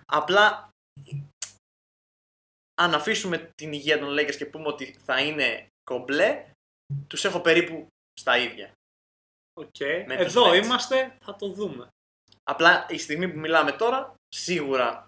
Απλά 0.06 0.70
αν 2.82 2.94
αφήσουμε 2.94 3.52
την 3.56 3.74
υγεία 3.74 4.00
των 4.00 4.10
Lakers 4.20 4.36
και 4.36 4.46
πούμε 4.46 4.68
ότι 4.68 4.98
θα 5.06 5.22
είναι 5.22 5.68
κομπλέ, 5.84 6.52
τους 7.08 7.26
έχω 7.26 7.40
περίπου 7.42 7.88
στα 8.20 8.38
ίδια. 8.38 8.72
okay. 9.60 10.04
Με 10.08 10.16
τους 10.16 10.26
Εδώ 10.26 10.50
Nets. 10.52 10.64
είμαστε, 10.64 11.18
θα 11.24 11.36
το 11.36 11.48
δούμε. 11.50 11.88
Απλά 12.44 12.86
η 12.90 12.98
στιγμή 12.98 13.32
που 13.32 13.40
μιλάμε 13.40 13.72
τώρα, 13.72 14.14
σίγουρα 14.36 15.08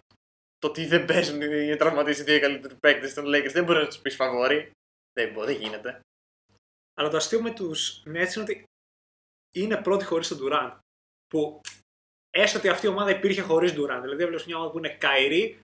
το 0.57 0.67
ότι 0.67 0.85
δεν 0.85 1.05
παίζουν 1.05 1.41
οι 1.41 1.75
τραυματίσει 1.75 2.21
οι 2.21 2.23
δύο 2.23 2.39
καλύτεροι 2.39 2.75
παίκτες 2.75 3.13
των 3.13 3.25
Lakers 3.27 3.51
δεν 3.51 3.63
μπορεί 3.63 3.79
να 3.79 3.85
τους 3.87 3.99
πεις 3.99 4.15
φαβόρη. 4.15 4.71
Δεν 5.19 5.33
μπορεί, 5.33 5.53
δεν 5.53 5.61
γίνεται. 5.61 5.99
Αλλά 6.99 7.09
το 7.09 7.17
αστείο 7.17 7.41
με 7.41 7.53
τους 7.53 7.99
Nets 7.99 8.33
είναι 8.33 8.41
ότι 8.41 8.63
είναι 9.55 9.77
πρώτοι 9.77 10.05
χωρίς 10.05 10.27
τον 10.27 10.39
Durant. 10.41 10.77
Που 11.27 11.61
έστω 12.29 12.57
ότι 12.57 12.69
αυτή 12.69 12.85
η 12.85 12.89
ομάδα 12.89 13.09
υπήρχε 13.09 13.41
χωρίς 13.41 13.71
Durant. 13.71 13.99
Δηλαδή, 14.01 14.23
έβλεπες 14.23 14.45
μια 14.45 14.55
ομάδα 14.57 14.71
που 14.71 14.77
είναι 14.77 14.97
Kyrie, 15.01 15.59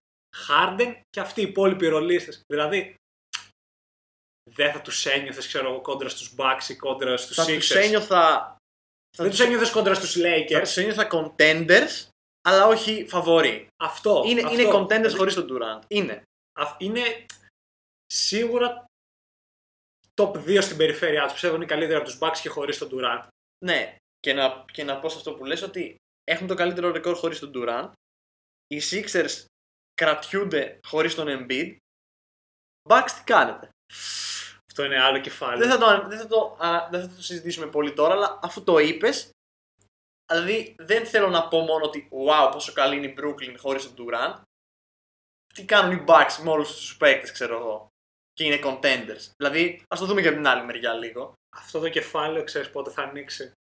Harden 0.48 1.00
και 1.10 1.20
αυτοί 1.20 1.40
οι 1.42 1.44
υπόλοιποι 1.44 1.88
ρολίστες. 1.88 2.42
Δηλαδή, 2.48 2.96
δεν 4.50 4.72
θα 4.72 4.82
τους 4.82 5.06
ένιωθες, 5.06 5.48
ξέρω 5.48 5.70
εγώ, 5.70 5.82
κόντρα 5.82 6.10
στους 6.10 6.34
Bucks 6.38 6.70
ή 6.70 6.76
κόντρα 6.76 7.18
στους 7.18 7.36
Θα 7.36 7.46
Sixers. 7.46 7.66
του 7.68 7.78
ένιωθα. 7.78 8.56
Δεν 9.18 9.30
τους 9.30 9.40
ένιωθες 9.40 9.72
κόντρα 9.72 9.94
στους 9.94 10.12
Θα 10.14 10.20
Lakers. 10.24 10.60
τους 10.64 10.78
ένιωθα 10.78 11.08
contenders, 11.12 12.08
αλλά 12.42 12.66
όχι 12.68 13.06
φαβορή. 13.10 13.68
Αυτό. 13.84 14.24
Είναι, 14.26 14.42
αυτό. 14.42 14.54
είναι 14.62 14.70
contenders 14.74 14.88
Δηλαδή, 14.88 15.16
χωρίς 15.18 15.34
τον 15.34 15.48
Durant. 15.52 15.82
Είναι. 15.88 16.24
αυ- 16.60 16.82
Είναι 16.82 17.26
σίγουρα 18.06 18.86
top 20.22 20.32
2 20.38 20.62
στην 20.62 20.78
περιφέρειά 20.78 21.24
τους. 21.24 21.32
Πιστεύω 21.32 21.56
είναι 21.56 21.66
καλύτερα 21.66 22.00
από 22.00 22.08
τους 22.08 22.18
Bucks 22.22 22.38
και 22.42 22.50
χωρίς 22.50 22.78
τον 22.78 22.90
Durant. 22.94 23.28
Ναι, 23.64 23.96
και 24.20 24.34
να, 24.34 24.66
και 24.72 24.84
να 24.84 25.00
πω 25.00 25.10
σε 25.10 25.18
αυτό 25.18 25.34
που 25.34 25.46
λες 25.46 25.62
ότι 25.62 25.96
έχουν 26.24 26.48
το 26.48 26.54
καλύτερο 26.54 26.92
ρεκόρ 26.92 27.16
χωρίς 27.16 27.40
τον 27.40 27.52
Durant. 27.56 27.92
Οι 28.68 28.82
Sixers 28.92 29.46
κρατιούνται 29.94 30.80
χωρίς 30.88 31.16
τον 31.16 31.28
Embiid. 31.30 31.78
Bucks 32.90 33.10
τι 33.16 33.24
κάνετε; 33.24 33.70
Αυτό 34.70 34.84
είναι 34.84 35.00
άλλο 35.00 35.20
κεφάλαιο. 35.20 35.60
Δεν 35.60 35.70
θα, 35.70 35.78
το, 35.78 36.08
δεν, 36.08 36.20
θα 36.20 36.28
το, 36.28 36.58
α, 36.60 36.90
δεν 36.92 37.02
θα 37.02 37.16
το 37.16 37.22
συζητήσουμε 37.22 37.68
πολύ 37.68 37.94
τώρα, 37.94 38.14
αλλά 38.14 38.40
αφού 38.42 38.64
το 38.64 38.78
είπες, 38.78 39.30
δηλαδή 40.32 40.76
δεν 40.78 41.06
θέλω 41.06 41.30
να 41.30 41.48
πω 41.48 41.60
μόνο 41.60 41.86
ότι 41.86 42.10
wow 42.12 42.50
πόσο 42.52 42.74
καλή 42.74 42.96
είναι 42.96 43.08
η 43.08 43.16
Brooklyn 43.18 43.56
χωρίς 43.58 43.94
τον 43.94 43.96
Durant. 43.98 44.42
Τι 45.54 45.66
κάνουν 45.66 45.98
οι 45.98 46.04
Bucks 46.08 46.42
με 46.44 46.50
όλους 46.50 46.76
τους 46.76 46.98
παίκτες, 46.98 47.32
ξέρω 47.32 47.58
εγώ. 47.58 47.93
Και 48.34 48.44
είναι 48.44 48.60
contenders. 48.64 49.32
Δηλαδή, 49.38 49.84
ας 49.88 50.00
το 50.00 50.06
δούμε 50.06 50.22
και 50.22 50.28
από 50.28 50.38
την 50.38 50.48
άλλη 50.48 50.66
μεριά 50.66 50.94
λίγο. 50.94 51.34
Αυτό 51.56 51.80
το 51.80 51.90
κεφάλαιο 51.90 52.44
ξέρεις 52.44 52.70
πότε 52.70 52.90
θα 52.90 53.02
ανοίξει; 53.02 53.52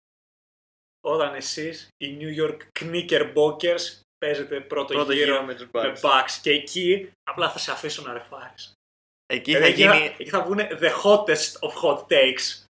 Όταν 1.02 1.36
εσείς, 1.36 1.88
οι 1.98 2.18
New 2.20 2.42
York 2.42 2.58
Knickerbockers, 2.80 4.00
παίζετε 4.18 4.62
πρώτο, 4.62 4.94
Πρώτο 4.94 5.12
γύρο, 5.12 5.34
γύρο 5.34 5.44
με 5.44 5.56
τους 5.56 5.68
με 5.72 5.94
Bucks. 5.94 6.00
Bucks. 6.02 6.32
Και 6.42 6.52
εκεί 6.52 7.12
απλά 7.24 7.52
θα 7.52 7.58
σε 7.58 7.72
αφήσουν 7.72 8.06
να 8.06 8.14
ρεφάρεις. 8.14 8.74
Εκεί 9.26 9.52
θα 9.52 9.58
Δηλαδή, 9.58 9.84
εκεί, 9.84 9.98
γίνει... 9.98 10.08
θα, 10.08 10.16
εκεί 10.18 10.30
θα 10.30 10.44
βγουν 10.44 10.60
the 10.60 10.92
hottest 11.04 11.60
of 11.60 11.74
hot 11.84 12.08
takes. 12.08 12.64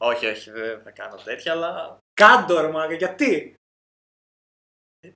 Όχι, 0.00 0.26
όχι, 0.26 0.50
δεν 0.50 0.82
θα 0.82 0.90
κάνω 0.90 1.16
τέτοια, 1.16 1.52
αλλά. 1.52 1.98
Κάντο 2.14 2.60
ρε 2.60 2.68
μάγκα, 2.68 2.94
γιατί. 2.94 3.54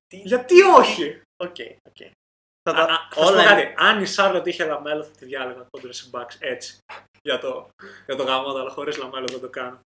Τι... 0.07 0.17
Γιατί 0.17 0.63
όχι; 0.63 1.23
OK, 1.37 1.57
OK. 1.89 2.01
Α, 2.03 2.24
Θα 2.71 2.73
τα... 2.73 2.83
α, 2.83 2.87
θα 2.87 3.15
σου 3.15 3.21
πω 3.21 3.27
όλα 3.27 3.43
είναι- 3.53 3.63
κάτι. 3.65 3.75
Αν 3.77 4.03
η 4.03 4.07
Charlotte 4.17 4.47
είχε 4.47 4.65
LaMelo 4.65 5.05
θα 5.05 5.11
τη 5.11 5.25
διάλεγα 5.25 5.67
κόντρα 5.71 5.93
σε 5.93 6.11
Bucks 6.13 6.37
έτσι. 6.39 6.79
Για 7.23 7.39
το, 7.39 7.69
για 8.07 8.17
το 8.17 8.23
γαμώτο, 8.23 8.49
αλλά 8.49 8.71
χωρίς 8.71 8.97
LaMelo 8.97 9.27
δεν 9.27 9.41
το 9.41 9.49
κάνω. 9.51 9.81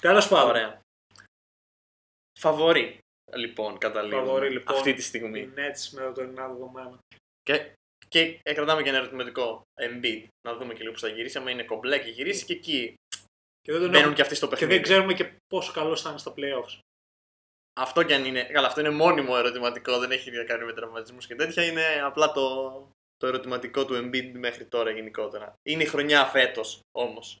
Τέλος 0.00 0.28
πάντων. 0.28 0.48
Ωραία. 0.48 0.80
Φαβορί, 2.40 2.98
λοιπόν, 3.34 3.78
καταλήγουμε 3.78 4.20
Φαβορί, 4.26 4.50
λοιπόν. 4.50 4.76
αυτή 4.76 4.92
τη 4.92 4.98
Οι 5.00 5.02
στιγμή. 5.02 5.52
Nets 5.56 5.88
με 5.92 6.02
τα 6.02 6.12
τωρινά 6.12 6.48
δεδομένα. 6.48 6.98
Και, 7.42 7.72
και 8.08 8.40
ε, 8.42 8.54
κρατάμε 8.54 8.82
και 8.82 8.88
ένα 8.88 8.98
ερωτηματικό 8.98 9.62
Embiid. 9.80 10.26
Να 10.48 10.54
δούμε 10.56 10.72
και 10.74 10.80
λίγο 10.80 10.92
πώς 10.92 11.00
θα 11.00 11.08
γυρίσει. 11.08 11.38
άμα 11.38 11.50
είναι 11.50 11.64
κομπλέ 11.64 11.98
και 11.98 12.10
γυρίσει 12.10 12.44
και 12.44 12.52
εκεί 12.52 12.94
Και 13.60 13.72
δεν, 13.72 13.80
τον 13.80 13.88
μπαίνουν 13.90 13.94
έχουμε- 13.94 14.14
και 14.14 14.22
αυτοί 14.22 14.34
στο 14.34 14.46
και 14.46 14.50
παιχνίδι. 14.52 14.74
δεν 14.74 14.82
ξέρουμε 14.82 15.14
και 15.14 15.32
πόσο 15.46 15.72
καλό 15.72 15.96
θα 15.96 16.08
είναι 16.10 16.18
στα 16.18 16.34
playoffs. 16.36 16.78
Αυτό 17.78 18.02
κι 18.02 18.12
αν 18.14 18.24
είναι. 18.24 18.44
Καλά, 18.44 18.66
αυτό 18.66 18.80
είναι 18.80 18.90
μόνιμο 18.90 19.34
ερωτηματικό, 19.36 19.98
δεν 19.98 20.10
έχει 20.10 20.30
να 20.30 20.44
κάνει 20.44 20.64
με 20.64 20.72
τραυματισμούς 20.72 21.26
και 21.26 21.34
τέτοια. 21.34 21.64
Είναι 21.64 22.00
απλά 22.00 22.32
το, 22.32 22.70
το 23.16 23.26
ερωτηματικό 23.26 23.84
του 23.86 23.94
Embiid 23.94 24.30
μέχρι 24.34 24.66
τώρα 24.66 24.90
γενικότερα. 24.90 25.54
Είναι 25.62 25.82
η 25.82 25.86
χρονιά 25.86 26.24
φέτος 26.26 26.80
όμως. 26.98 27.38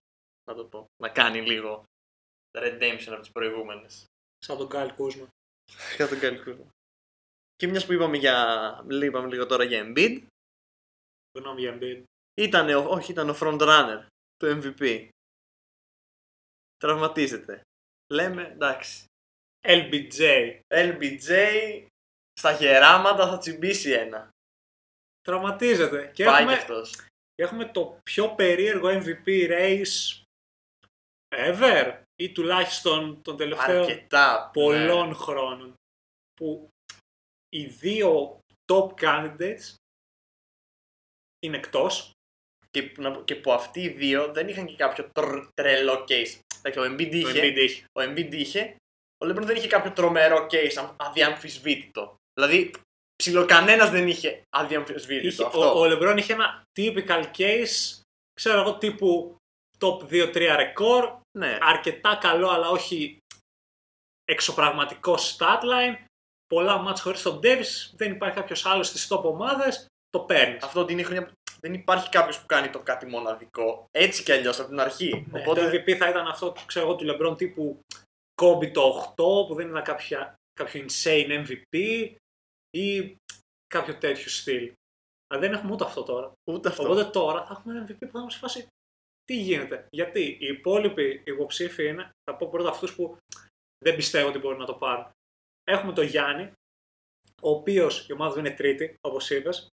Να 0.50 0.54
το 0.56 0.64
πω. 0.64 0.86
Να 1.02 1.08
κάνει 1.08 1.40
λίγο 1.40 1.84
redemption 2.58 3.08
από 3.10 3.20
τις 3.20 3.30
προηγούμενες. 3.30 4.04
Σαν 4.38 4.56
τον 4.56 4.68
Kyle 4.72 4.96
Kuzma. 4.96 5.26
Κατά 5.96 6.08
τον 6.10 6.18
Καλικούζο. 6.20 6.68
Και 7.56 7.66
μιας 7.66 7.86
που 7.86 7.92
είπαμε, 7.92 8.16
για, 8.16 8.84
είπαμε 9.02 9.28
λίγο 9.28 9.46
τώρα 9.46 9.64
για 9.64 9.84
Embiid, 9.86 10.22
Γνώμη 11.38 11.60
για 11.60 11.78
Embiid. 11.80 12.02
ήταν, 12.40 12.68
ο- 12.74 12.90
όχι, 12.90 13.12
ήταν 13.12 13.30
ο 13.30 13.36
front 13.40 13.60
runner 13.60 14.06
του 14.36 14.46
MVP. 14.62 15.08
Τραυματίζεται. 16.76 17.60
Λέμε, 18.12 18.42
εντάξει. 18.42 19.04
LBJ. 19.66 20.20
LBJ 20.68 21.30
στα 22.32 22.52
γεράματα 22.52 23.28
θα 23.28 23.38
τσιμπήσει 23.38 23.90
ένα. 23.90 24.28
Τραυματίζεται. 25.20 26.10
Και 26.14 26.24
Πάει 26.24 26.34
κι 26.36 26.40
έχουμε, 26.40 26.52
αυτός. 26.52 26.96
και 27.34 27.42
έχουμε 27.42 27.64
το 27.64 27.98
πιο 28.02 28.34
περίεργο 28.34 28.88
MVP 28.88 29.26
race 29.50 30.22
ever 31.36 32.02
ή 32.22 32.32
τουλάχιστον 32.32 33.22
των 33.22 33.36
τελευταίων 33.36 33.80
Αρκετά. 33.90 34.50
πολλών 34.52 35.08
ναι. 35.08 35.14
χρόνων 35.14 35.74
που 36.34 36.68
οι 37.48 37.64
δύο 37.66 38.38
top 38.72 38.94
candidates 39.00 39.74
είναι 41.46 41.56
εκτός. 41.56 42.10
Και, 42.70 42.82
που 42.82 43.02
να 43.02 43.10
πω- 43.10 43.24
και 43.24 43.36
που 43.36 43.52
αυτοί 43.52 43.80
οι 43.82 43.88
δύο 43.88 44.32
δεν 44.32 44.48
είχαν 44.48 44.66
και 44.66 44.76
κάποιο 44.76 45.10
τρ- 45.12 45.48
τρελό 45.54 46.04
case. 46.08 46.38
Εντάξει, 46.62 46.78
ο 46.78 46.82
Embiid 46.94 47.10
Το 47.10 47.16
είχε. 47.28 47.40
Embiid 47.42 47.56
είχε. 47.56 47.84
Ο 47.92 48.00
Embiid 48.02 48.32
είχε. 48.32 48.76
Ο 49.24 49.26
LeBron 49.26 49.42
δεν 49.42 49.56
είχε 49.56 49.68
κάποιο 49.68 49.92
τρομερό 49.92 50.46
case 50.50 50.74
αμ- 50.78 50.90
αδιαμφισβήτητο. 50.96 52.14
Δηλαδή, 52.34 52.70
ψιλοκανένας 53.16 53.90
δεν 53.90 54.08
είχε 54.08 54.42
αδιαμφισβήτητο 54.56 55.26
Είχε- 55.28 55.44
αυτό. 55.44 55.78
ο, 55.78 55.86
ο 55.86 55.90
LeBron 55.92 56.14
είχε 56.18 56.32
ένα 56.32 56.62
typical 56.78 57.24
case, 57.36 58.00
ξέρω 58.32 58.60
εγώ, 58.60 58.78
τύπου 58.78 59.36
top 59.78 60.02
2-3 60.10 60.56
ρεκόρ, 60.56 61.18
Ναι. 61.38 61.58
αρκετά 61.60 62.18
καλό 62.20 62.48
αλλά 62.48 62.68
όχι 62.68 63.18
εξωπραγματικό 64.24 65.14
stat 65.14 65.60
line, 65.62 65.96
πολλά 66.46 66.78
μάτς 66.78 67.00
χωρίς 67.00 67.22
τον 67.22 67.40
Davis, 67.42 67.90
δεν 67.96 68.10
υπάρχει 68.12 68.36
κάποιος 68.36 68.66
άλλος 68.66 68.86
στις 68.86 69.08
top 69.12 69.22
ομάδες, 69.22 69.86
το 70.10 70.20
παίρνεις. 70.20 70.62
Αυτό 70.62 70.80
ότι 70.80 70.92
είναι 70.92 71.00
η 71.00 71.04
χρονιά 71.04 71.26
που 71.26 71.32
δεν 71.60 71.74
υπάρχει 71.74 72.08
κάποιος 72.08 72.40
που 72.40 72.46
κάνει 72.46 72.68
το 72.70 72.78
κάτι 72.80 73.06
μοναδικό. 73.06 73.84
Έτσι 73.90 74.22
κι 74.22 74.32
αλλιώς 74.32 74.58
από 74.60 74.68
την 74.68 74.80
αρχή. 74.80 75.26
Ναι, 75.30 75.40
Οπότε 75.40 75.60
Το 75.60 75.68
MVP 75.76 75.92
θα 75.96 76.08
ήταν 76.08 76.26
αυτό 76.26 76.54
ξέρω 76.66 76.86
εγώ, 76.86 76.96
του 76.96 77.06
LeBron 77.08 77.36
τύπου 77.38 77.80
Kobe 78.42 78.72
το 78.72 79.14
8 79.16 79.46
που 79.46 79.54
δεν 79.54 79.68
ήταν 79.68 79.82
κάποια, 79.82 80.34
κάποιο 80.52 80.84
insane 80.88 81.46
MVP 81.46 82.14
ή 82.70 83.16
κάποιο 83.66 83.98
τέτοιο 83.98 84.28
στυλ. 84.28 84.72
Αλλά 85.26 85.40
δεν 85.40 85.52
έχουμε 85.52 85.72
ούτε 85.72 85.84
αυτό 85.84 86.02
τώρα. 86.02 86.32
ούτε 86.50 86.68
αυτό. 86.68 86.82
Οπότε 86.82 87.04
τώρα 87.04 87.46
θα 87.46 87.52
έχουμε 87.52 87.74
ένα 87.74 87.86
MVP 87.86 87.98
που 87.98 88.18
θα 88.18 88.22
μας 88.22 88.36
φάσει 88.36 88.66
τι 89.24 89.36
γίνεται. 89.36 89.86
Γιατί 89.90 90.20
οι 90.40 90.46
υπόλοιποι 90.46 91.22
υποψήφοι 91.26 91.86
είναι, 91.86 92.10
θα 92.24 92.36
πω 92.36 92.48
πρώτα 92.48 92.68
αυτούς 92.68 92.94
που 92.94 93.16
δεν 93.84 93.96
πιστεύω 93.96 94.28
ότι 94.28 94.38
μπορούν 94.38 94.58
να 94.58 94.66
το 94.66 94.74
πάρουν. 94.74 95.10
έχουμε 95.64 95.92
τον 95.92 96.04
Γιάννη, 96.04 96.52
ο 97.42 97.50
οποίος 97.50 98.08
η 98.08 98.12
ομάδα 98.12 98.32
του 98.32 98.38
είναι 98.38 98.50
τρίτη, 98.50 98.96
όπως 99.00 99.30
είπες. 99.30 99.68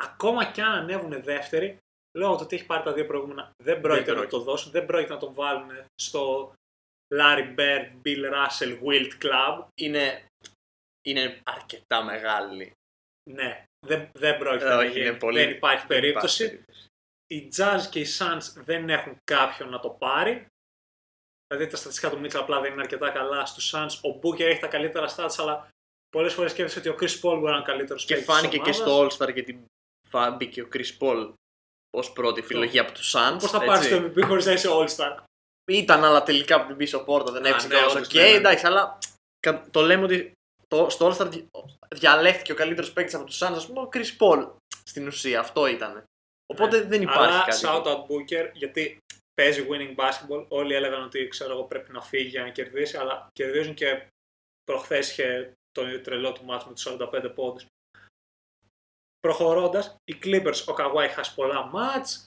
Ακόμα 0.00 0.50
κι 0.50 0.60
αν 0.60 0.72
ανέβουν 0.72 1.22
δεύτερη, 1.22 1.78
λόγω 2.18 2.34
του 2.34 2.40
ότι 2.42 2.56
έχει 2.56 2.66
πάρει 2.66 2.82
τα 2.82 2.92
δύο 2.92 3.06
προηγούμενα, 3.06 3.52
δεν 3.62 3.80
πρόκειται 3.80 4.10
να 4.10 4.16
πρόκειται. 4.16 4.36
το 4.36 4.42
δώσουν, 4.42 4.72
δεν 4.72 4.86
πρόκειται 4.86 5.12
να 5.12 5.18
τον 5.18 5.34
βάλουν 5.34 5.70
στο 5.94 6.52
Larry 7.18 7.54
Bird, 7.58 7.90
Bill 8.04 8.24
Russell, 8.34 8.78
Wild 8.84 9.10
Club. 9.24 9.64
Είναι, 9.80 10.26
είναι 11.06 11.40
αρκετά 11.44 12.02
μεγάλη. 12.04 12.72
Ναι, 13.30 13.64
δεν, 13.86 14.10
δεν 14.12 14.38
πρόκειται 14.38 14.64
Ε, 14.64 14.68
να 14.68 14.76
όχι, 14.76 14.88
γίνει. 14.90 15.06
είναι 15.06 15.16
πολύ- 15.18 15.38
Δεν 15.44 15.50
υπάρχει 15.50 15.86
δεν 15.86 15.86
περίπτωση. 15.86 16.44
υπάρχει 16.44 16.56
περίπτωση. 16.64 16.90
Οι 17.26 17.48
Jazz 17.56 17.80
και 17.90 18.00
οι 18.00 18.06
Suns 18.18 18.62
δεν 18.64 18.90
έχουν 18.90 19.16
κάποιον 19.24 19.68
να 19.68 19.80
το 19.80 19.90
πάρει. 19.90 20.46
Δηλαδή 21.46 21.70
τα 21.70 21.76
στατιστικά 21.76 22.10
του 22.10 22.18
Μίτσελ 22.20 22.40
απλά 22.40 22.60
δεν 22.60 22.72
είναι 22.72 22.80
αρκετά 22.82 23.10
καλά. 23.10 23.46
Στους 23.46 23.72
Suns 23.74 24.10
ο 24.10 24.18
Booker 24.22 24.40
έχει 24.40 24.60
τα 24.60 24.66
καλύτερα 24.66 25.14
stats, 25.16 25.34
αλλά 25.38 25.68
πολλές 26.08 26.34
φορές 26.34 26.50
σκέφτεσαι 26.50 26.78
ότι 26.78 26.88
ο 26.88 26.96
Chris 27.00 27.14
Paul 27.20 27.38
μπορεί 27.38 27.50
να 27.50 27.56
είναι 27.56 27.64
καλύτερος 27.66 28.04
Και 28.04 28.16
φάνηκε 28.16 28.58
και 28.58 28.72
στο 28.72 29.06
All-Star 29.06 29.32
γιατί 29.32 29.64
φα- 30.08 30.30
μπήκε 30.30 30.62
ο 30.62 30.68
Chris 30.72 30.98
Paul 31.00 31.32
ως 31.96 32.12
πρώτη 32.12 32.40
επιλογή 32.40 32.78
από 32.78 32.92
τους 32.92 33.14
Suns. 33.16 33.36
Πώς 33.40 33.50
θα 33.50 33.64
έτσι. 33.64 33.66
πάρει 33.66 33.88
το 33.88 33.96
MVP 34.20 34.26
χωρίς 34.26 34.44
να 34.46 34.52
είσαι 34.52 34.68
All-Star; 34.70 35.16
Ήταν, 35.70 36.04
αλλά 36.04 36.22
τελικά 36.22 36.56
από 36.56 36.66
την 36.66 36.76
πίσω 36.76 36.98
πόρτα 37.04 37.32
δεν 37.32 37.44
Α, 37.44 37.48
έπαιξε 37.48 37.66
ναι, 37.66 37.74
κιόλας. 37.74 37.94
όντως, 37.94 38.06
Οκ, 38.08 38.14
ναι, 38.14 38.22
ναι. 38.22 38.28
εντάξει, 38.28 38.66
αλλά 38.66 38.98
κα- 39.40 39.66
το 39.70 39.80
λέμε 39.80 40.04
ότι 40.04 40.32
το, 40.68 40.88
στο 40.90 41.08
All-Star 41.08 41.26
δι- 41.30 41.48
διαλέχθηκε 41.94 42.52
ο 42.52 42.54
καλύτερος 42.54 42.92
παίκτης 42.92 43.14
από 43.14 43.24
τους 43.24 43.38
Suns, 43.42 43.52
ας 43.54 43.66
πούμε, 43.66 43.80
ο 43.80 43.88
Chris 43.92 44.16
Paul. 44.18 44.50
Στην 44.84 45.06
ουσία, 45.06 45.40
αυτό 45.40 45.66
ήταν. 45.66 46.04
Οπότε 46.46 46.78
Ναι. 46.78 46.84
δεν 46.84 47.02
υπάρχει 47.02 47.32
Αλλά 47.32 47.44
κάτι. 47.44 47.60
shout 47.64 47.84
out 47.84 48.00
Booker 48.06 48.50
γιατί 48.52 48.98
παίζει 49.34 49.66
winning 49.70 49.94
basketball. 49.96 50.46
Όλοι 50.48 50.74
έλεγαν 50.74 51.02
ότι 51.02 51.28
ξέρω 51.28 51.52
εγώ 51.52 51.64
πρέπει 51.64 51.92
να 51.92 52.00
φύγει 52.02 52.28
για 52.28 52.42
να 52.42 52.50
κερδίσει, 52.50 52.96
αλλά 52.96 53.26
κερδίζουν 53.32 53.74
και 53.74 54.06
προχθές 54.64 55.10
είχε 55.10 55.52
το 55.72 56.00
τρελό 56.00 56.32
του 56.32 56.44
μάτς 56.44 56.64
με 56.64 56.72
του 56.74 56.80
45 56.80 57.28
πόντους. 57.34 57.64
Προχωρώντας, 59.20 59.96
οι 60.04 60.18
Clippers, 60.22 60.64
ο 60.68 60.74
Kawhi 60.78 61.08
χάσει 61.14 61.34
πολλά 61.34 61.64
μάτς. 61.66 62.24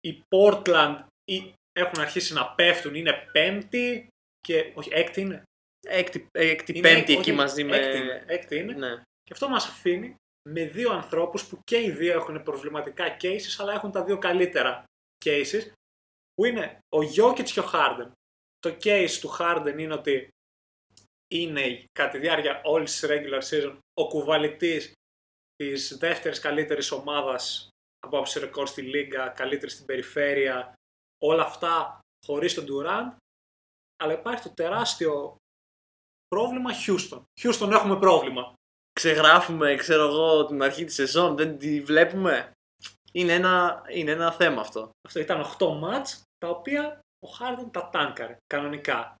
Οι 0.00 0.22
Portland 0.28 0.98
οι- 1.24 1.52
έχουν 1.76 2.00
αρχίσει 2.00 2.32
να 2.32 2.54
πέφτουν, 2.54 2.94
είναι 2.94 3.28
πέμπτη 3.32 4.08
και. 4.40 4.72
Όχι, 4.74 4.90
έκτη 4.92 5.20
είναι. 5.20 5.42
Έκτη, 5.86 6.28
έκτη 6.32 6.72
Είναι- 6.72 6.88
πέμπτη 6.88 7.10
όχι, 7.12 7.20
εκεί 7.20 7.32
μαζί 7.32 7.64
με. 7.64 7.76
Έκτη 7.76 7.98
είναι. 7.98 8.24
Έκτη 8.26 8.56
είναι. 8.56 8.72
Ναι. 8.72 8.96
Και 9.22 9.32
αυτό 9.32 9.48
μας 9.48 9.66
αφήνει 9.68 10.14
με 10.48 10.64
δύο 10.64 10.90
ανθρώπους 10.92 11.46
που 11.46 11.58
και 11.64 11.82
οι 11.82 11.90
δύο 11.90 12.12
έχουν 12.12 12.42
προβληματικά 12.42 13.16
cases, 13.20 13.56
αλλά 13.58 13.72
έχουν 13.72 13.90
τα 13.90 14.04
δύο 14.04 14.18
καλύτερα 14.18 14.84
cases, 15.24 15.70
που 16.34 16.44
είναι 16.44 16.78
ο 16.96 16.98
Jokic 17.16 17.44
και 17.44 17.60
ο 17.60 17.70
Harden. 17.72 18.10
Το 18.58 18.76
case 18.82 19.10
του 19.20 19.36
Harden 19.38 19.74
είναι 19.78 19.94
ότι 19.94 20.28
είναι 21.34 21.84
κατά 21.92 22.10
τη 22.10 22.18
διάρκεια 22.18 22.60
όλης 22.64 23.00
της 23.00 23.10
regular 23.10 23.42
season 23.50 23.76
ο 24.00 24.08
κουβαλητής 24.08 24.92
της 25.56 25.96
δεύτερης 25.96 26.38
καλύτερης 26.38 26.90
ομάδας 26.90 27.68
από 28.06 28.16
άποψη 28.16 28.38
ρεκόρ 28.38 28.66
στη 28.68 28.82
Λίγκα, 28.82 29.28
καλύτερη 29.28 29.70
στην 29.70 29.86
περιφέρεια, 29.86 30.74
όλα 31.24 31.42
αυτά 31.42 31.98
χωρίς 32.26 32.54
τον 32.54 32.66
Durant, 32.68 33.16
αλλά 34.02 34.12
υπάρχει 34.12 34.42
το 34.42 34.50
τεράστιο 34.54 35.36
πρόβλημα 36.28 36.70
Houston. 36.86 37.22
Houston 37.40 37.70
έχουμε 37.70 37.98
πρόβλημα. 37.98 38.52
Ξεγράφουμε, 38.92 39.74
ξέρω 39.76 40.06
εγώ, 40.06 40.44
την 40.46 40.62
αρχή 40.62 40.84
της 40.84 40.94
σεζόν, 40.94 41.36
δεν 41.36 41.58
τη 41.58 41.80
βλέπουμε. 41.80 42.50
Είναι 43.12 43.32
ένα, 43.32 43.82
είναι 43.88 44.10
ένα 44.10 44.32
θέμα 44.32 44.60
αυτό. 44.60 44.90
Αυτό 45.06 45.20
ήταν 45.20 45.56
8 45.58 45.76
μάτς, 45.78 46.22
τα 46.38 46.48
οποία 46.48 47.00
ο 47.26 47.28
Harden 47.38 47.68
τα 47.72 47.90
τάνκαρε, 47.90 48.36
κανονικά. 48.46 49.14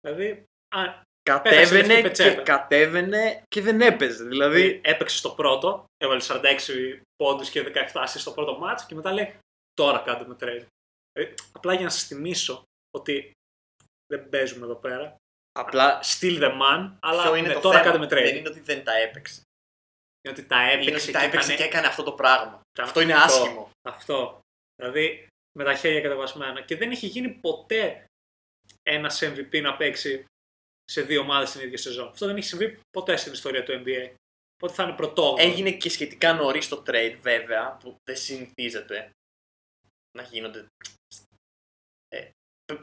Δηλαδή, 0.00 0.44
αν 0.74 1.02
Κατέβαινε 1.22 1.86
λευκή 1.86 1.94
και, 1.94 2.02
πετσέτα. 2.02 2.42
κατέβαινε 2.42 3.42
και 3.48 3.60
δεν 3.60 3.80
έπαιζε. 3.80 4.24
Δηλαδή, 4.24 4.80
έπαιξε 4.84 5.16
στο 5.16 5.30
πρώτο, 5.30 5.84
έβαλε 5.96 6.22
46 6.26 7.00
πόντους 7.16 7.50
και 7.50 7.72
17 7.92 8.04
assists 8.04 8.18
στο 8.18 8.32
πρώτο 8.32 8.58
μάτς 8.58 8.86
και 8.86 8.94
μετά 8.94 9.12
λέει 9.12 9.34
τώρα 9.72 9.98
κάντε 9.98 10.26
με 10.26 10.36
trade. 10.40 10.66
Ε, 11.18 11.34
απλά 11.52 11.74
για 11.74 11.84
να 11.84 11.90
σας 11.90 12.06
θυμίσω 12.06 12.62
ότι 12.90 13.32
δεν 14.12 14.28
παίζουμε 14.28 14.64
εδώ 14.64 14.74
πέρα. 14.76 15.16
απλά 15.58 16.00
Still 16.04 16.40
the 16.42 16.50
man, 16.60 16.96
αλλά 17.00 17.22
ποιο 17.22 17.34
είναι 17.34 17.48
ναι, 17.48 17.54
το 17.54 17.60
τώρα 17.60 17.78
θέμα; 17.82 17.90
κάντε 17.90 17.98
με 17.98 18.20
trade. 18.20 18.24
Δεν 18.24 18.36
είναι 18.36 18.48
ότι 18.48 18.60
δεν 18.60 18.84
τα 18.84 18.92
έπαιξε. 18.96 19.40
Είναι 20.24 20.34
ότι 20.38 20.46
τα 20.46 20.60
έπαιξε, 20.60 20.88
Είναι 20.88 20.96
ότι 20.98 21.12
τα 21.12 21.20
και 21.20 21.26
έπαιξε 21.26 21.46
ήτανε- 21.52 21.58
και 21.60 21.64
έκανε 21.76 21.86
αυτό 21.86 22.02
το 22.02 22.12
πράγμα. 22.12 22.60
Τα- 22.72 22.82
Αυτό 22.82 23.00
είναι 23.00 23.14
αυτό. 23.14 23.42
άσχημο. 23.42 23.70
Αυτό. 23.88 24.40
Δηλαδή 24.76 25.26
με 25.58 25.64
τα 25.64 25.74
χέρια 25.74 26.00
κατεβασμένα. 26.00 26.62
Και 26.62 26.76
δεν 26.76 26.90
έχει 26.90 27.06
γίνει 27.06 27.28
ποτέ 27.28 28.04
ένας 28.82 29.22
MVP 29.22 29.60
να 29.62 29.76
παίξει 29.76 30.24
σε 30.84 31.02
δύο 31.02 31.20
ομάδες 31.20 31.50
την 31.50 31.60
ίδια 31.60 31.78
σεζόν. 31.78 32.08
Αυτό 32.08 32.26
δεν 32.26 32.36
έχει 32.36 32.46
συμβεί 32.46 32.80
ποτέ 32.90 33.16
στην 33.16 33.32
ιστορία 33.32 33.62
του 33.62 33.72
NBA. 33.84 34.14
Οπότε 34.56 34.74
θα 34.74 34.82
είναι 34.82 34.92
πρωτόγνωρο. 34.92 35.42
Έγινε 35.50 35.70
και 35.72 35.90
σχετικά 35.90 36.32
νωρίς 36.32 36.68
το 36.68 36.82
trade, 36.86 37.16
βέβαια, 37.20 37.76
που 37.80 37.94
δεν 38.04 38.16
συνηθίζεται 38.16 39.10
να 40.16 40.22
γίνονται. 40.22 40.66
Ε, 42.08 42.30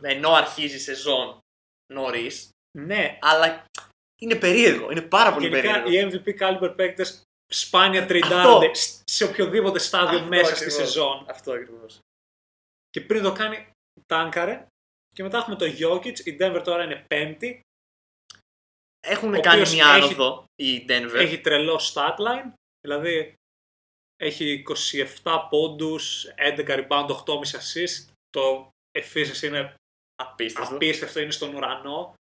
ενώ 0.01 0.29
αρχίζει 0.31 0.75
η 0.75 0.79
σεζόν 0.79 1.39
νωρίς. 1.93 2.49
Ναι, 2.77 3.17
Αλλά 3.21 3.65
είναι 4.21 4.35
περίεργο. 4.35 4.91
Είναι 4.91 5.01
πάρα 5.01 5.33
πολύ 5.33 5.47
γενικά 5.47 5.81
περίεργο. 5.83 6.17
οι 6.17 6.21
MVP 6.25 6.39
caliber 6.41 6.73
παίκτες 6.75 7.21
σπάνια 7.53 8.05
τριντάρονται 8.05 8.71
σε 9.11 9.23
οποιοδήποτε 9.23 9.79
στάδιο 9.79 10.17
Αυτό 10.17 10.29
μέσα 10.29 10.55
στη 10.55 10.63
ακριβώς. 10.65 10.73
σεζόν. 10.87 11.25
Αυτό 11.29 11.51
ακριβώς. 11.51 11.99
Και 12.89 13.01
πριν 13.01 13.23
το 13.23 13.31
κάνει, 13.31 13.69
τάνκαρε. 14.05 14.67
Και 15.15 15.23
μετά 15.23 15.37
έχουμε 15.37 15.55
το 15.55 15.65
Jokic. 15.65 16.19
Η 16.19 16.37
Denver 16.39 16.61
τώρα 16.63 16.83
είναι 16.83 17.05
πέμπτη. 17.07 17.59
Έχουν 19.07 19.33
Ο 19.33 19.39
κάνει 19.39 19.61
οποίος 19.61 19.73
μια 19.73 19.87
έχει- 19.87 20.03
άνοδο 20.05 20.45
η 20.55 20.85
Denver. 20.89 21.15
Έχει 21.15 21.39
τρελό 21.41 21.79
statline, 21.93 22.51
δηλαδή 22.81 23.33
έχει 24.15 24.63
27 25.23 25.47
πόντους, 25.49 26.25
11 26.37 26.87
rebound, 26.87 27.07
8,5 27.07 27.57
assist. 27.59 28.13
Το 28.29 28.69
efficiency 28.99 29.41
είναι 29.43 29.75
Απίστευτο. 30.15 30.75
απίστευτο, 30.75 31.19
είναι 31.19 31.31
στον 31.31 31.55
ουρανό. 31.55 32.13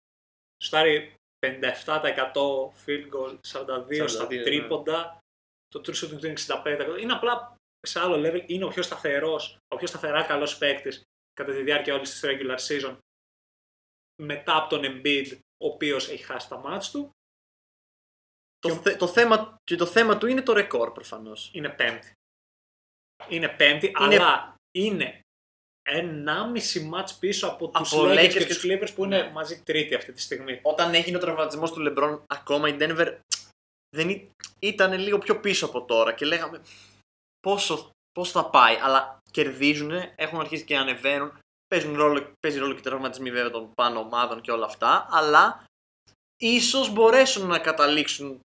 Στάρει 0.56 1.14
57% 1.46 2.72
field 2.86 3.08
goal, 3.12 3.38
42% 3.40 4.08
στα 4.08 4.26
42, 4.26 4.36
ναι. 4.36 4.42
τρίποντα. 4.42 5.18
Το 5.68 5.80
true 5.84 6.04
shooting 6.04 6.18
του 6.20 6.26
είναι 6.26 6.40
65%. 6.46 6.98
Είναι 7.00 7.12
απλά 7.12 7.56
σε 7.86 8.00
άλλο 8.00 8.28
level, 8.28 8.44
είναι 8.46 8.64
ο 8.64 8.68
πιο 8.68 8.82
σταθερός, 8.82 9.56
ο 9.68 9.76
πιο 9.76 9.86
σταθερά 9.86 10.22
καλός 10.22 10.58
παίκτης 10.58 11.02
κατά 11.32 11.52
τη 11.52 11.62
διάρκεια 11.62 11.94
όλης 11.94 12.10
της 12.10 12.20
regular 12.24 12.58
season. 12.68 12.96
Μετά 14.22 14.56
από 14.56 14.68
τον 14.68 14.82
Embiid, 14.84 15.36
ο 15.36 15.66
οποίος 15.66 16.08
έχει 16.08 16.24
χάσει 16.24 16.48
τα 16.48 16.58
μάτς 16.58 16.90
του. 16.90 17.10
Το, 18.62 18.68
θε- 18.74 18.98
το 18.98 19.06
θέμα, 19.06 19.56
και 19.64 19.76
το 19.76 19.86
θέμα 19.86 20.18
του 20.18 20.26
είναι 20.26 20.42
το 20.42 20.52
ρεκόρ 20.52 20.92
προφανώς. 20.92 21.50
είναι 21.52 21.68
πέμπτη. 21.68 22.12
Είναι 23.28 23.48
πέμπτη, 23.48 23.86
Είναι- 23.86 23.96
αλλά 23.98 24.54
είναι 24.78 25.20
1,5 25.88 26.80
μάτς 26.84 27.18
πίσω 27.18 27.46
από 27.46 27.68
τους 27.68 27.92
Από 27.92 28.02
Lakers 28.02 28.12
Lakers 28.12 28.20
και 28.20 28.38
και 28.38 28.44
τους 28.46 28.60
τους- 28.60 28.64
Clippers 28.70 28.94
που 28.94 29.04
είναι 29.04 29.22
Ναι. 29.22 29.30
μαζί 29.30 29.62
τρίτη 29.62 29.94
αυτή 29.94 30.12
τη 30.12 30.20
στιγμή. 30.20 30.58
Όταν 30.62 30.94
έγινε 30.94 31.16
ο 31.16 31.20
τραυματισμός 31.20 31.72
του 31.72 31.80
LeBron, 31.88 32.20
ακόμα 32.26 32.68
η 32.68 32.76
Denver 32.80 33.18
δεν 33.96 34.08
ή- 34.08 34.30
ήταν 34.58 34.92
λίγο 34.98 35.18
πιο 35.18 35.40
πίσω 35.40 35.66
από 35.66 35.84
τώρα 35.84 36.12
και 36.12 36.24
λέγαμε 36.24 36.62
πόσο, 37.40 37.90
πώς 38.12 38.30
θα 38.30 38.50
πάει; 38.50 38.76
Αλλά 38.76 39.18
κερδίζουν, 39.30 39.90
έχουν 40.16 40.40
αρχίσει 40.40 40.64
και 40.64 40.76
ανεβαίνουν. 40.76 41.38
Παίζουν 41.66 41.96
ρόλο, 41.96 42.32
παίζει 42.40 42.58
ρόλο 42.58 42.72
και 42.72 42.78
οι 42.78 42.82
τραυματισμοί 42.82 43.30
βέβαια 43.30 43.50
των 43.50 43.72
πάνω 43.74 43.98
ομάδων 44.00 44.40
και 44.40 44.50
όλα 44.50 44.64
αυτά. 44.66 45.06
Αλλά 45.10 45.64
ίσως 46.36 46.90
μπορέσουν 46.92 47.46
να 47.48 47.58
καταλήξουν 47.58 48.40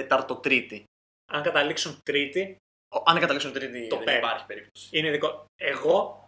τετάρτο-τρίτη. 0.00 0.84
Αν 1.32 1.42
καταλήξουν 1.42 2.00
τρίτη, 2.02 2.56
Ο- 2.94 3.02
Αν 3.06 3.20
καταλήξουν 3.20 3.52
τρίτη, 3.52 3.86
Το 3.88 3.96
δεν 3.96 4.04
παίρνει. 4.04 4.18
υπάρχει 4.18 4.46
περίπτωση. 4.46 4.88
είναι 4.98 5.10
δικό. 5.10 5.44
Εγώ, 5.60 6.26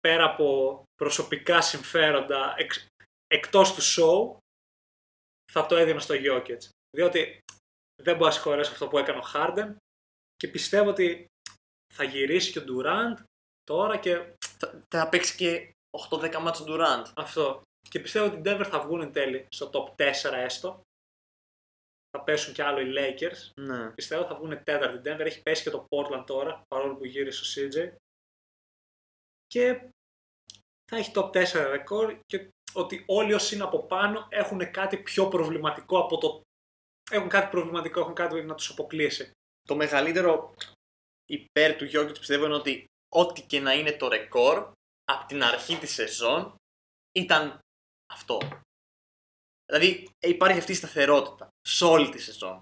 πέρα 0.00 0.24
από 0.24 0.82
προσωπικά 0.94 1.60
συμφέροντα 1.60 2.54
εξ, 2.58 2.86
εκτός 3.26 3.74
του 3.74 3.82
show, 3.82 4.36
θα 5.52 5.66
το 5.66 5.76
έδινα 5.76 6.00
στο 6.00 6.14
Jokic. 6.18 6.58
Διότι 6.96 7.40
δεν 8.02 8.14
μπορώ 8.16 8.26
να 8.26 8.30
συγχωρέσω 8.34 8.72
αυτό 8.72 8.88
που 8.88 8.98
έκανε 8.98 9.18
ο 9.18 9.24
Harden 9.34 9.74
και 10.36 10.48
πιστεύω 10.48 10.90
ότι 10.90 11.26
θα 11.94 12.04
γυρίσει 12.04 12.52
και 12.52 12.58
ο 12.58 12.64
Durant 12.68 13.22
τώρα 13.62 13.96
και 13.98 14.34
Θα, 14.58 14.82
θα 14.94 15.08
παίξει 15.08 15.36
και 15.36 15.72
8-10 16.10 16.38
μάτσο 16.40 16.64
Durant. 16.68 17.04
Αυτό. 17.16 17.62
Και 17.88 18.00
πιστεύω 18.00 18.26
ότι 18.26 18.36
οι 18.36 18.42
Denver 18.44 18.66
θα 18.70 18.80
βγουν 18.80 19.00
εν 19.00 19.12
τέλει 19.12 19.46
στο 19.50 19.70
top 19.72 19.94
4 19.96 20.32
έστω. 20.32 20.80
Θα 22.10 22.24
πέσουν 22.24 22.54
κι 22.54 22.62
άλλο 22.62 22.80
οι 22.80 22.92
Lakers. 22.96 23.52
Ναι. 23.60 23.90
Πιστεύω 23.90 24.24
θα 24.24 24.34
βγουν 24.34 24.62
τέταρτη. 24.64 25.08
Η 25.08 25.12
Denver 25.12 25.26
έχει 25.26 25.42
πέσει 25.42 25.62
και 25.62 25.70
το 25.70 25.86
Portland 25.88 26.24
τώρα, 26.26 26.62
παρόλο 26.68 26.96
που 26.96 27.04
γύρισε 27.04 27.42
ο 27.42 27.68
CJ. 27.68 27.96
Και 29.46 29.90
θα 30.90 30.96
έχει 30.96 31.12
top 31.14 31.30
4 31.30 31.66
ρεκόρ 31.70 32.18
και 32.26 32.48
ότι 32.72 33.04
όλοι 33.06 33.34
όσοι 33.34 33.54
είναι 33.54 33.64
από 33.64 33.86
πάνω 33.86 34.26
έχουν 34.30 34.70
κάτι 34.70 34.96
πιο 34.96 35.28
προβληματικό 35.28 35.98
από 35.98 36.18
το... 36.18 36.40
Έχουν 37.10 37.28
κάτι 37.28 37.50
προβληματικό, 37.50 38.00
έχουν 38.00 38.14
κάτι 38.14 38.42
να 38.42 38.54
τους 38.54 38.70
αποκλείσει. 38.70 39.32
το 39.62 39.76
μεγαλύτερο 39.76 40.54
υπέρ 41.24 41.76
του 41.76 41.84
Jokic 41.84 42.18
πιστεύω 42.18 42.44
είναι 42.44 42.54
ότι 42.54 42.84
ό,τι 43.14 43.42
και 43.42 43.60
να 43.60 43.72
είναι 43.72 43.92
το 43.92 44.08
ρεκόρ 44.08 44.72
από 45.04 45.26
την 45.26 45.42
αρχή 45.42 45.76
της 45.76 45.92
σεζόν 45.92 46.54
ήταν 47.12 47.58
αυτό. 48.12 48.38
Δηλαδή 49.72 50.08
ε, 50.18 50.28
υπάρχει 50.28 50.58
αυτή 50.58 50.72
η 50.72 50.74
σταθερότητα 50.74 51.48
σε 51.68 51.84
όλη 51.84 52.08
τη 52.08 52.18
σεζόν. 52.18 52.60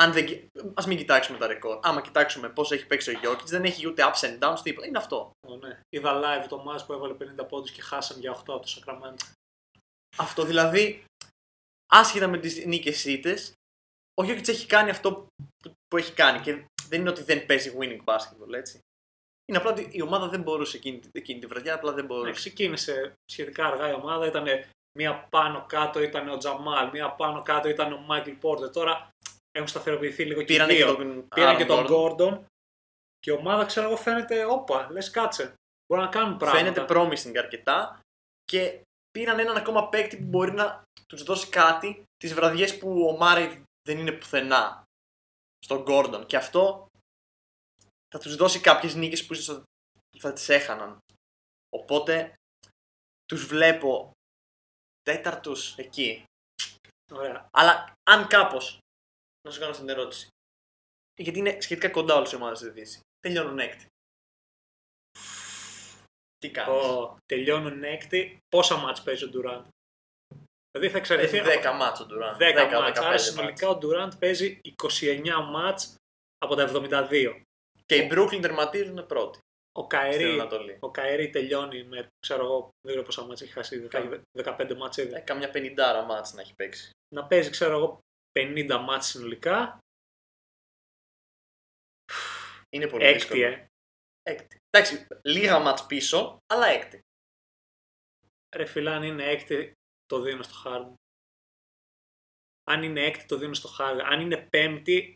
Αν 0.00 0.12
δεν... 0.12 0.26
κι- 0.26 0.48
Ας 0.74 0.86
μην 0.86 0.96
κοιτάξουμε 0.96 1.38
τα 1.38 1.46
ρεκόρ. 1.46 1.78
Άμα 1.82 2.00
κοιτάξουμε 2.02 2.48
πώς 2.48 2.72
έχει 2.72 2.86
παίξει 2.86 3.10
ο 3.16 3.20
Jokic, 3.22 3.44
δεν 3.44 3.64
έχει 3.64 3.86
ούτε 3.88 4.02
ups 4.06 4.20
and 4.24 4.38
downs, 4.38 4.58
τίποτα. 4.62 4.86
Είναι 4.86 4.98
αυτό. 4.98 5.30
Ω, 5.48 5.56
ναι. 5.56 5.80
Είδα 5.88 6.20
live 6.24 6.48
το 6.48 6.64
match 6.68 6.86
που 6.86 6.92
έβαλε 6.92 7.14
50 7.42 7.48
πόντους 7.48 7.70
και 7.70 7.82
χάσαν 7.82 8.20
για 8.20 8.32
8 8.32 8.36
από 8.36 8.60
το 8.60 8.74
Sacramento. 8.76 9.30
Αυτό 10.16 10.44
δηλαδή, 10.44 11.04
άσχετα 11.92 12.26
με 12.28 12.38
τις 12.38 12.64
νίκες 12.66 13.04
ήττες, 13.04 13.52
ο 14.20 14.24
Jokic 14.24 14.48
έχει 14.48 14.66
κάνει 14.66 14.90
αυτό 14.90 15.12
που- 15.14 15.26
που 15.88 15.96
έχει 15.96 16.12
κάνει. 16.12 16.40
Και 16.40 16.64
δεν 16.88 17.00
είναι 17.00 17.10
ότι 17.10 17.22
δεν 17.22 17.46
παίζει 17.46 17.76
winning 17.78 18.04
basketball, 18.04 18.52
έτσι. 18.52 18.78
Είναι 19.48 19.58
απλά 19.58 19.70
ότι 19.70 19.88
η 19.92 20.02
ομάδα 20.02 20.28
δεν 20.28 20.42
μπορούσε 20.42 20.76
εκείνη, 20.76 21.00
εκείνη 21.12 21.40
τη 21.40 21.46
βραδιά, 21.46 21.74
απλά 21.74 21.92
δεν 21.92 22.00
Ναι, 22.04 22.06
μπορούσε. 22.14 22.32
ξεκίνησε 22.32 23.12
σχετικά 23.32 23.66
αργά 23.66 23.90
η 23.90 23.94
ομάδα, 23.94 24.26
ήταν 24.26 24.46
μία 24.98 25.26
πάνω 25.30 25.66
κάτω 25.66 26.02
ήταν 26.02 26.28
ο 26.28 26.36
Τζαμάλ, 26.36 26.90
μία 26.90 27.10
πάνω 27.10 27.42
κάτω 27.42 27.68
ήταν 27.68 27.92
ο 27.92 27.98
Μάικλ 27.98 28.30
Πόρτερ. 28.30 28.70
Τώρα 28.70 29.08
έχουν 29.50 29.68
σταθεροποιηθεί 29.68 30.24
λίγο 30.24 30.42
και 30.42 30.52
οι 30.52 30.56
Πήραν 30.56 30.68
και 30.68 30.74
δύο. 30.74 30.96
τον, 30.96 31.28
Πήραν 31.28 31.54
Aaron 31.54 31.58
και 31.58 31.64
τον 31.64 31.78
Gordon. 31.78 31.86
Γκόρντον 31.86 32.46
και 33.18 33.30
η 33.30 33.34
ομάδα 33.34 33.64
ξέρω 33.64 33.86
εγώ 33.86 33.96
φαίνεται, 33.96 34.44
όπα, 34.44 34.90
λες 34.90 35.10
κάτσε. 35.10 35.54
Μπορεί 35.86 36.02
να 36.02 36.08
κάνουν 36.08 36.36
πράγματα. 36.36 36.86
Φαίνεται 36.86 36.94
promising 36.94 37.36
αρκετά 37.36 38.00
και 38.44 38.80
πήραν 39.10 39.38
έναν 39.38 39.56
ακόμα 39.56 39.88
παίκτη 39.88 40.16
που 40.16 40.24
μπορεί 40.24 40.52
να 40.52 40.82
τους 41.06 41.22
δώσει 41.22 41.48
κάτι 41.48 42.02
τις 42.16 42.34
βραδιές 42.34 42.78
που 42.78 43.06
ο 43.06 43.16
Μάρι 43.16 43.62
δεν 43.88 43.98
είναι 43.98 44.12
πουθενά 44.12 44.84
στον 45.58 45.84
Gordon. 45.88 46.24
Και 46.26 46.36
αυτό 46.36 46.86
θα 48.14 48.18
τους 48.18 48.36
δώσει 48.36 48.60
κάποιες 48.60 48.94
νίκες 48.94 49.26
που 49.26 49.32
ίσως 49.32 49.62
θα 50.18 50.32
τις 50.32 50.48
έχαναν. 50.48 50.98
Οπότε 51.76 52.34
τους 53.24 53.46
βλέπω 53.46 54.12
τέταρτου 55.02 55.52
εκεί. 55.76 56.24
Ωραία. 57.12 57.48
Αλλά 57.52 57.92
αν 58.10 58.26
κάπως. 58.26 58.78
Να 59.42 59.50
σου 59.50 59.58
κάνω 59.58 59.70
αυτή 59.70 59.84
την 59.84 59.94
ερώτηση. 59.94 60.26
Γιατί 61.20 61.38
είναι 61.38 61.60
σχετικά 61.60 61.90
κοντά 61.90 62.14
όλες 62.14 62.32
οι 62.32 62.34
ομάδες 62.34 62.58
στη 62.58 62.70
Δύση. 62.70 63.00
Τελειώνουν 63.20 63.58
έκτη. 63.58 63.86
Τι 66.38 66.50
κάνεις; 66.50 66.74
Ω, 66.74 67.16
τελειώνουν 67.26 67.84
έκτη. 67.84 68.38
Πόσα 68.48 68.76
μάτς 68.76 69.02
παίζει 69.02 69.24
ο 69.24 69.30
Durant. 69.34 69.64
Δηλαδή 70.70 70.90
θα 70.90 70.98
εξαρτηθεί. 70.98 71.36
Έχει 71.38 71.60
10 71.62 71.72
μάτσο 71.76 72.06
του 72.06 72.14
10 72.38 72.80
μάτς. 72.80 72.98
Άρα 72.98 73.18
συνολικά 73.18 73.68
ο 73.68 73.78
Durant 73.82 74.18
παίζει 74.18 74.60
29 75.00 75.42
μάτς 75.50 75.94
από 76.38 76.54
τα 76.54 76.62
72. 76.62 77.42
Και 77.86 77.96
οι 77.96 78.08
Brooklyn 78.12 78.40
τερματίζουν 78.40 79.06
πρώτοι 79.06 79.38
Ο 79.74 79.82
στην 79.84 79.88
Καερή, 79.98 80.24
Ανατολή. 80.32 80.76
ο 80.80 80.90
Καερή 80.90 81.30
τελειώνει 81.30 81.84
με, 81.84 82.06
ξέρω 82.18 82.44
εγώ, 82.44 82.60
δεν 82.60 82.70
ξέρω 82.92 83.02
πόσα 83.02 83.24
μάτς 83.26 83.40
έχει 83.42 83.52
χάσει, 83.52 83.88
Κα- 83.88 84.22
15 84.32 84.74
μάτς 84.76 84.96
ήδη. 84.96 85.14
Ε, 85.14 85.20
καμιά 85.20 85.50
50 85.54 86.04
μάτς 86.06 86.32
να 86.32 86.40
έχει 86.40 86.54
παίξει. 86.54 86.90
Να 87.14 87.26
παίζει, 87.26 87.50
ξέρω 87.50 87.76
εγώ, 87.76 87.98
50 88.38 88.78
μάτς 88.78 89.06
συνολικά. 89.06 89.78
Είναι 92.70 92.88
πολύ 92.88 93.04
Έκτη, 93.04 93.18
δύσκολο. 93.18 93.44
ε. 93.46 93.66
Έκτη. 94.22 94.56
Εντάξει, 94.70 95.06
λίγα 95.24 95.58
μάτς 95.58 95.86
πίσω, 95.86 96.38
αλλά 96.46 96.66
έκτη. 96.66 97.00
Ρε 98.56 98.64
φίλε, 98.64 98.90
αν 98.90 99.02
είναι 99.02 99.24
έκτη, 99.30 99.72
το 100.06 100.20
δίνω 100.20 100.42
στο 100.42 100.54
Harden. 100.64 100.94
Αν 102.70 102.82
είναι 102.82 103.00
έκτη, 103.04 103.24
το 103.26 103.36
δίνω 103.36 103.54
στο 103.54 103.68
Harden. 103.78 104.00
Αν 104.04 104.20
είναι 104.20 104.46
πέμπτη, 104.50 105.14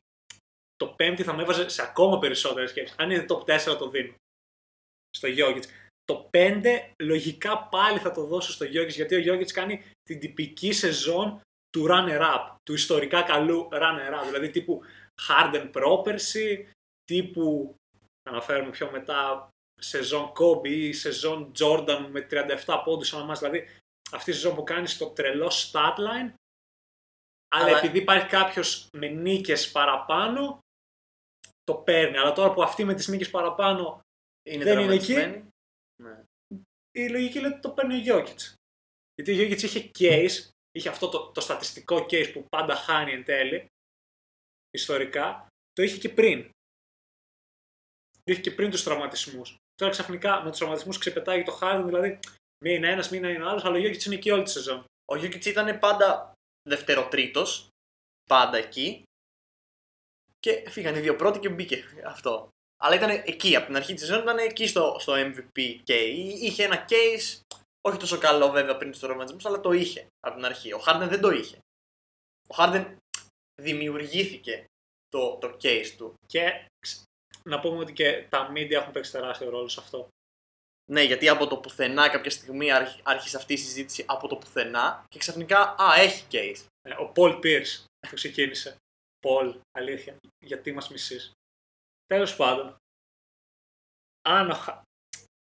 το 0.76 0.88
πέμπτη 0.94 1.22
θα 1.22 1.32
με 1.34 1.42
έβαζε 1.42 1.68
σε 1.68 1.82
ακόμα 1.82 2.18
περισσότερες 2.18 2.70
σκέψεις. 2.70 2.98
Αν 2.98 3.10
είναι 3.10 3.24
top 3.28 3.44
4, 3.44 3.76
το 3.78 3.88
δίνω. 3.88 4.14
Στο 5.16 5.28
Jokic. 5.28 5.62
Το 6.04 6.30
5, 6.32 6.62
λογικά 7.02 7.58
πάλι 7.58 7.98
θα 7.98 8.10
το 8.10 8.24
δώσω 8.24 8.52
στο 8.52 8.66
Jokic, 8.66 8.88
γιατί 8.88 9.14
ο 9.14 9.34
Jokic 9.34 9.50
κάνει 9.52 9.82
την 10.02 10.18
τυπική 10.20 10.72
σεζόν 10.72 11.40
του 11.70 11.86
runner-up, 11.90 12.54
του 12.62 12.72
ιστορικά 12.72 13.22
καλού 13.22 13.68
runner-up. 13.72 14.24
Δηλαδή 14.24 14.50
τύπου 14.50 14.82
Harden 15.28 15.68
πρόπερση, 15.72 16.70
τύπου, 17.04 17.74
να 18.22 18.32
αναφέρουμε 18.32 18.70
πιο 18.70 18.90
μετά, 18.90 19.48
σεζόν 19.80 20.32
Kobe 20.38 20.68
ή 20.68 20.92
σεζόν 20.92 21.52
Jordan 21.58 22.06
με 22.10 22.26
37 22.66 22.82
πόντους 22.84 23.14
ανά 23.14 23.24
μας. 23.24 23.38
Δηλαδή 23.38 23.68
αυτή 24.12 24.30
η 24.30 24.32
σεζόν 24.32 24.54
που 24.54 24.62
κάνει 24.62 24.86
στο 24.86 25.06
τρελό 25.06 25.46
statline, 25.46 26.32
αλλά, 27.54 27.66
Αλλά- 27.66 27.78
επειδή 27.78 27.98
υπάρχει 27.98 28.28
κάποιος 28.28 28.88
με 28.96 29.08
νίκες 29.08 29.70
παραπάνω, 29.70 30.58
το 31.64 31.74
παίρνει. 31.74 32.16
Αλλά 32.16 32.32
τώρα 32.32 32.52
που 32.52 32.62
αυτή 32.62 32.84
με 32.84 32.94
τις 32.94 33.08
νίκες 33.08 33.30
παραπάνω 33.30 34.00
Είναι 34.46 34.64
Δεν 34.64 34.78
είναι 34.78 34.88
τερματισμένη. 34.88 35.48
Ναι. 36.02 36.22
η 36.92 37.08
λογική 37.08 37.40
λέει 37.40 37.50
ότι 37.50 37.60
το 37.60 37.70
παίρνει 37.70 37.94
ο 37.94 37.98
Γιώκητς. 37.98 38.54
Γιατί 39.14 39.30
ο 39.30 39.34
Γιώκητς 39.34 39.62
είχε 39.62 39.90
case, 39.98 40.50
είχε 40.70 40.88
αυτό 40.88 41.08
το, 41.08 41.30
το 41.30 41.40
στατιστικό 41.40 41.96
case 41.96 42.30
που 42.32 42.44
πάντα 42.48 42.74
χάνει 42.74 43.12
εν 43.12 43.24
τέλει, 43.24 43.66
ιστορικά, 44.70 45.46
το 45.72 45.82
είχε 45.82 45.98
και 45.98 46.08
πριν. 46.08 46.50
Το 48.22 48.32
είχε 48.32 48.40
και 48.40 48.50
πριν 48.50 48.70
τους 48.70 48.82
τραυματισμούς. 48.82 49.56
Τώρα 49.74 49.92
ξαφνικά 49.92 50.42
με 50.42 50.48
τους 50.48 50.58
τραυματισμούς 50.58 50.98
ξεπετάγει 50.98 51.42
το 51.42 51.58
Harden, 51.60 51.82
δηλαδή 51.86 52.18
μία 52.64 52.74
είναι 52.74 52.90
ένας, 52.90 53.10
μία 53.10 53.30
είναι 53.30 53.48
άλλος, 53.48 53.64
αλλά 53.64 53.76
ο 53.76 53.78
Γιώκητς 53.78 54.04
είναι 54.04 54.14
εκεί 54.14 54.30
όλη 54.30 54.42
τη 54.42 54.50
σεζόν. 54.50 54.84
Ο 55.04 55.16
Γιώκητς 55.16 55.46
ήταν 55.46 55.78
πάντα 55.78 56.32
δευτεροτρίτος, 56.68 57.68
πάντα 58.28 58.56
εκεί. 58.56 59.02
Και 60.38 60.70
φύγαν 60.70 60.94
οι 60.94 61.00
δύο 61.00 61.16
πρώτοι 61.16 61.38
και 61.38 61.48
μπήκε 61.48 61.84
αυτό. 62.04 62.48
Αλλά 62.76 62.94
ήταν 62.94 63.10
εκεί, 63.10 63.56
από 63.56 63.66
την 63.66 63.76
αρχή 63.76 63.94
της 63.94 64.02
σεζόν 64.06 64.22
ήταν 64.22 64.38
εκεί 64.38 64.66
στο, 64.66 64.96
στο 65.00 65.12
MVP 65.16 65.80
και 65.82 65.94
είχε 65.94 66.64
ένα 66.64 66.84
case, 66.88 67.40
όχι 67.80 67.98
τόσο 67.98 68.18
καλό 68.18 68.50
βέβαια 68.50 68.76
πριν 68.76 68.90
τους 68.90 69.00
τραυματισμούς, 69.00 69.46
αλλά 69.46 69.60
το 69.60 69.72
είχε 69.72 70.06
από 70.20 70.34
την 70.36 70.44
αρχή. 70.44 70.72
Ο 70.72 70.82
Harden 70.86 71.06
δεν 71.08 71.20
το 71.20 71.30
είχε. 71.30 71.58
Ο 72.48 72.54
Harden 72.58 72.94
δημιουργήθηκε 73.62 74.64
το, 75.08 75.36
το 75.36 75.56
case 75.62 75.90
του. 75.96 76.14
Και 76.26 76.64
ξ- 76.78 77.02
να 77.42 77.60
πούμε 77.60 77.78
ότι 77.78 77.92
και 77.92 78.26
τα 78.28 78.52
media 78.52 78.70
έχουν 78.70 78.92
παίξει 78.92 79.12
τεράστιο 79.12 79.50
ρόλο 79.50 79.68
σε 79.68 79.80
αυτό. 79.80 80.08
Ναι, 80.90 81.02
γιατί 81.02 81.28
από 81.28 81.46
το 81.46 81.56
πουθενά 81.56 82.08
κάποια 82.08 82.30
στιγμή 82.30 82.70
άρχι- 82.72 83.00
άρχισε 83.02 83.36
αυτή 83.36 83.52
η 83.52 83.56
συζήτηση 83.56 84.04
από 84.08 84.28
το 84.28 84.36
πουθενά 84.36 85.04
και 85.08 85.18
ξαφνικά, 85.18 85.74
α, 85.78 85.94
έχει 86.00 86.24
case. 86.30 86.64
Ε, 86.82 86.92
Ο 86.92 87.12
Paul 87.16 87.40
Pierce 87.44 87.84
που 88.08 88.14
ξεκίνησε. 88.14 88.76
Paul, 89.26 89.54
αλήθεια. 89.78 90.16
Γιατί 90.44 90.72
μας 90.72 90.90
μισείς; 90.90 91.30
Τέλος 92.06 92.36
πάντων. 92.36 92.76
Αν 94.28 94.50
ο 94.50 94.54
Χα- 94.54 94.82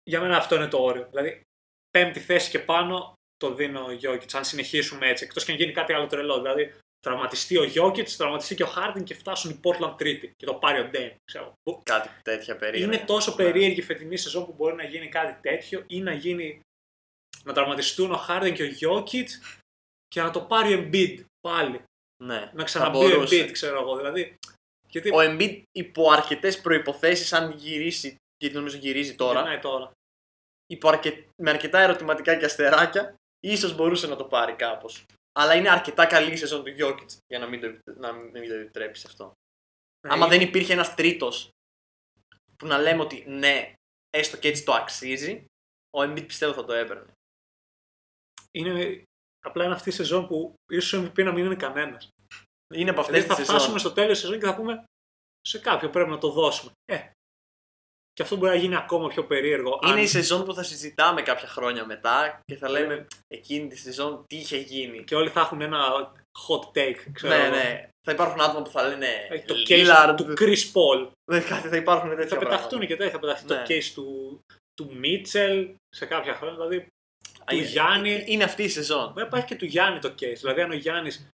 Για 0.02 0.20
μένα 0.20 0.36
αυτό 0.36 0.54
είναι 0.54 0.68
το 0.68 0.78
όριο. 0.82 1.06
Δηλαδή, 1.08 1.42
πέμπτη 1.90 2.20
θέση 2.20 2.50
και 2.50 2.58
πάνω 2.58 3.12
το 3.36 3.54
δίνω 3.54 3.84
ο 3.84 3.90
Γιώκητς, 3.90 4.34
αν 4.34 4.44
συνεχίσουμε 4.44 5.08
έτσι. 5.08 5.24
Εκτός 5.24 5.44
και 5.44 5.50
αν 5.52 5.56
γίνει 5.58 5.72
κάτι 5.72 5.92
άλλο 5.92 6.06
τρελό. 6.06 6.40
Δηλαδή, 6.40 6.74
τραυματιστεί 7.00 7.56
ο 7.58 7.64
Γιώκητς, 7.64 8.16
τραυματιστεί 8.16 8.54
και 8.54 8.62
ο 8.62 8.66
Χάρντιν 8.66 9.04
και 9.04 9.14
φτάσουν 9.14 9.50
οι 9.50 9.60
Portland 9.64 9.94
τρίτη 9.98 10.32
και 10.36 10.46
το 10.46 10.54
πάρει 10.54 10.80
ο 10.80 10.88
Ντέιν. 10.88 11.14
Ξέρω. 11.24 11.52
Που 11.62 11.82
Κάτι 11.84 12.08
τέτοια 12.22 12.56
περίεργα. 12.56 12.94
Είναι 12.94 13.04
τόσο 13.04 13.30
Ναι. 13.30 13.36
περίεργη 13.36 13.78
η 13.78 13.82
φετινή 13.82 14.16
σεζόν 14.16 14.46
που 14.46 14.52
μπορεί 14.52 14.74
να 14.74 14.84
γίνει 14.84 15.08
κάτι 15.08 15.40
τέτοιο 15.40 15.84
ή 15.86 16.00
να 16.00 16.12
γίνει 16.12 16.60
να 17.44 17.52
τραυματιστούν 17.52 18.12
ο 18.12 18.16
Χάρντιν 18.16 18.54
και 18.54 18.62
ο 18.62 18.66
Γιώκητς 18.66 19.40
και 20.08 20.22
να 20.22 20.30
το 20.30 20.40
πάρει 20.40 20.74
ο 20.74 20.78
Embiid 20.92 21.24
πάλι 21.40 21.82
Ναι, 22.22 22.40
να 22.40 22.50
θα 22.56 22.62
ξαναμπεί 22.64 22.96
ο 22.96 23.00
μπορούσε. 23.00 23.44
Embiid, 23.44 23.52
ξέρω 23.52 23.80
εγώ. 23.80 23.96
Δηλαδή, 23.96 24.36
γιατί 24.88 25.10
Ο 25.10 25.16
Embiid 25.18 25.62
υπό 25.72 26.10
αρκετές 26.10 26.60
προποθέσει, 26.60 27.34
αν 27.34 27.50
γυρίσει, 27.50 28.16
γιατί 28.36 28.54
νομίζω 28.54 28.76
γυρίζει 28.76 29.14
τώρα, 29.14 29.40
γυρνάει 29.40 29.58
τώρα. 29.58 29.92
υπό 30.66 30.88
αρκε... 30.88 31.24
με 31.42 31.50
αρκετά 31.50 31.80
ερωτηματικά 31.80 32.36
και 32.36 32.44
αστεράκια, 32.44 33.14
ίσως 33.40 33.74
μπορούσε 33.74 34.06
να 34.06 34.16
το 34.16 34.24
πάρει 34.24 34.52
κάπως. 34.52 35.04
Αλλά 35.32 35.54
είναι 35.54 35.70
αρκετά 35.70 36.06
καλή 36.06 36.32
η 36.32 36.36
σεζόν 36.36 36.64
του 36.64 36.74
Jokic 36.78 37.06
για 37.26 37.38
να 37.38 37.46
μην 37.46 37.60
το, 37.60 37.66
επι- 37.66 37.96
να 37.96 38.12
μην 38.12 38.48
το 38.48 38.54
επιτρέψεις 38.54 39.04
αυτό. 39.04 39.32
Άμα 40.08 40.26
Ναι, 40.26 40.36
δεν 40.36 40.46
υπήρχε 40.46 40.72
ένας 40.72 40.94
τρίτος 40.94 41.50
που 42.56 42.66
να 42.66 42.78
λέμε 42.78 43.02
ότι 43.02 43.24
ναι, 43.26 43.72
έστω 44.10 44.36
και 44.36 44.48
έτσι 44.48 44.64
το 44.64 44.72
αξίζει, 44.72 45.44
ο 45.96 46.02
Embiid 46.02 46.26
πιστεύω 46.26 46.52
θα 46.52 46.64
το 46.64 46.72
έπαιρνε. 46.72 47.12
είναι, 48.50 49.02
απλά 49.44 49.64
είναι 49.64 49.74
αυτή 49.74 49.88
η 49.88 49.92
σεζόν 49.92 50.26
που 50.26 50.54
ίσως 50.70 50.92
ο 50.92 51.04
MVP 51.04 51.24
να 51.24 51.32
μην 51.32 51.44
είναι 51.44 51.56
κανένας. 51.56 52.08
Είναι 52.74 52.90
από 52.90 53.00
αυτές 53.00 53.22
Δηλαδή 53.22 53.28
τις 53.28 53.36
θα 53.36 53.42
σεζόν. 53.42 53.54
φτάσουμε 53.54 53.78
στο 53.78 53.92
τέλος 53.92 54.10
της 54.10 54.20
σεζόν 54.20 54.38
και 54.40 54.46
θα 54.46 54.54
πούμε 54.54 54.84
σε 55.40 55.58
κάποιον 55.58 55.90
πρέπει 55.90 56.10
να 56.10 56.18
το 56.18 56.30
δώσουμε. 56.30 56.70
Ε, 56.92 56.98
και 58.12 58.22
αυτό 58.22 58.36
μπορεί 58.36 58.50
να 58.52 58.58
γίνει 58.58 58.76
ακόμα 58.76 59.08
πιο 59.08 59.24
περίεργο. 59.24 59.78
Είναι 59.82 59.92
αν- 59.92 59.98
η 59.98 60.06
σεζόν 60.06 60.44
που 60.44 60.54
θα 60.54 60.62
συζητάμε 60.62 61.22
κάποια 61.22 61.48
χρόνια 61.48 61.84
μετά 61.86 62.40
και 62.44 62.56
θα 62.56 62.68
λέμε 62.70 63.06
εκείνη 63.28 63.68
τη 63.68 63.76
σεζόν 63.76 64.24
τι 64.26 64.36
είχε 64.36 64.56
γίνει. 64.56 65.04
Και 65.04 65.14
όλοι 65.14 65.28
θα 65.30 65.40
έχουν 65.40 65.60
ένα 65.60 66.12
hot 66.48 66.78
take. 66.78 66.96
Ξέρω 67.12 67.34
Ναι, 67.36 67.42
εγώ. 67.44 67.54
ναι. 67.54 67.88
Θα 68.06 68.12
υπάρχουν 68.12 68.40
άτομα 68.40 68.62
που 68.62 68.70
θα 68.70 68.88
λένε 68.88 69.06
Έχει 69.30 69.44
Το 69.44 69.54
Lillard. 69.68 70.10
case 70.10 70.14
του 70.16 70.24
Chris 70.38 70.72
Paul. 70.72 71.10
Ναι, 71.32 71.40
κάτι 71.40 71.68
θα 71.68 71.76
υπάρχουν 71.76 72.08
τέτοια 72.08 72.26
Θα 72.28 72.36
πεταχτούν 72.38 72.68
πράγματα. 72.68 72.86
και 72.86 72.96
τέτοια. 72.96 73.12
Θα 73.12 73.18
πεταχτεί 73.18 73.46
Ναι. 73.52 73.56
το 73.62 73.74
case 73.74 73.90
του, 73.94 74.38
του 74.74 75.00
Mitchell 75.02 75.74
σε 75.96 76.06
κάποια 76.06 76.34
χρόνια. 76.34 76.56
Δηλαδή 76.56 76.86
του 77.46 77.54
Είναι- 77.56 77.64
Γιάννη. 77.66 78.24
Είναι 78.26 78.44
αυτή 78.44 78.62
η 78.62 78.68
σεζόν. 78.68 79.12
Μα 79.16 79.22
υπάρχει 79.22 79.46
και 79.46 79.56
του 79.56 79.64
Γιάννη 79.64 79.98
το 79.98 80.08
case. 80.08 80.36
Δηλαδή, 80.40 80.60
αν 80.60 80.70
ο 80.70 80.74
Γιάννης 80.74 81.28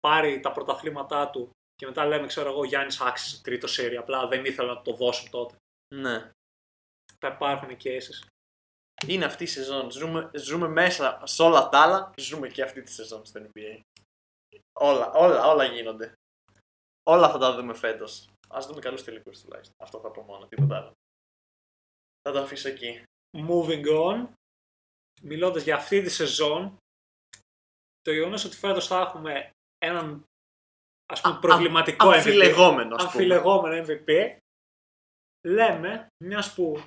πάρει 0.00 0.40
τα 0.40 0.52
πρωταθλήματά 0.52 1.30
του 1.30 1.50
και 1.74 1.86
μετά 1.86 2.06
λέμε, 2.06 2.26
ξέρω 2.26 2.50
εγώ, 2.50 2.60
ο 2.60 2.64
Γιάννης 2.64 3.00
άξιζε 3.00 3.42
τρίτο 3.42 3.66
σέρι, 3.66 3.96
απλά 3.96 4.26
δεν 4.26 4.44
ήθελα 4.44 4.74
να 4.74 4.82
το 4.82 4.92
δώσουν 4.92 5.30
τότε. 5.30 5.56
Ναι. 5.94 6.30
Θα 7.18 7.28
υπάρχουν 7.28 7.76
cases. 7.82 8.26
Είναι 9.06 9.24
αυτή 9.24 9.42
η 9.42 9.46
σεζόν. 9.46 9.90
Ζούμε, 9.90 10.30
ζούμε 10.34 10.68
μέσα 10.68 11.20
σε 11.24 11.42
όλα 11.42 11.68
τα 11.68 11.82
άλλα. 11.82 12.10
Ζούμε 12.16 12.48
και 12.48 12.62
αυτή 12.62 12.82
τη 12.82 12.90
σεζόν 12.90 13.24
στο 13.24 13.40
NBA. 13.40 13.80
Όλα, 14.78 15.10
όλα, 15.12 15.46
όλα 15.46 15.64
γίνονται. 15.64 16.12
Όλα 17.02 17.30
θα 17.30 17.38
τα 17.38 17.54
δούμε 17.54 17.74
φέτος. 17.74 18.28
Α 18.48 18.58
δούμε 18.66 18.80
καλούς 18.80 19.04
τελικούς 19.04 19.40
τουλάχιστον. 19.40 19.74
Αυτό 19.82 20.00
θα 20.00 20.10
πω 20.10 20.22
μόνο, 20.22 20.46
τίποτα 20.46 20.76
άλλο. 20.76 20.92
Θα 22.22 22.32
το 22.32 22.40
αφήσω 22.40 22.68
εκεί. 22.68 23.02
Moving 23.38 23.86
on, 23.86 24.28
μιλώντας 25.22 25.62
για 25.62 25.76
αυτή 25.76 26.02
τη 26.02 26.10
σεζόν, 26.10 26.76
το 28.00 28.12
γεγονός 28.12 28.44
ότι 28.44 28.56
φέτος 28.56 28.86
θα 28.86 29.00
έχουμε 29.00 29.50
έναν 29.78 30.24
ας 31.12 31.20
πούμε, 31.20 31.34
Α- 31.34 31.38
προβληματικό 31.38 32.08
MVP, 32.08 32.14
Αμφιλεγόμενο, 32.14 32.94
ας 32.94 33.02
πούμε. 33.02 33.12
αμφιλεγόμενο 33.12 33.84
MVP, 33.86 34.36
λέμε, 35.46 36.06
μιας 36.24 36.54
που 36.54 36.82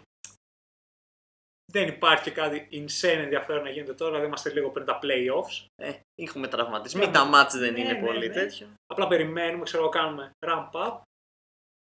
δεν 1.72 1.88
υπάρχει 1.88 2.24
και 2.24 2.32
κάτι 2.32 2.68
insane 2.72 3.18
ενδιαφέρον 3.18 3.64
να 3.64 3.70
γίνεται 3.70 3.94
τώρα, 3.94 4.10
δηλαδή 4.10 4.28
είμαστε 4.28 4.50
λίγο 4.54 4.70
πριν 4.70 4.86
τα 4.86 5.00
playoffs, 5.04 5.66
Ε, 5.76 6.00
έχουμε 6.16 6.48
τραυματισμοί. 6.48 7.06
Ναι, 7.06 7.12
Τα 7.12 7.26
μάτς 7.26 7.58
δεν 7.58 7.74
ναι, 7.74 7.80
είναι 7.80 7.94
ναι, 7.94 8.06
πολύ 8.06 8.28
ναι. 8.28 8.34
τέτοιο. 8.34 8.74
απλά 8.86 9.08
περιμένουμε, 9.08 9.64
ξέρω 9.64 9.84
εγώ, 9.84 9.92
κάνουμε 9.92 10.32
ramp 10.46 10.70
up, 10.72 11.02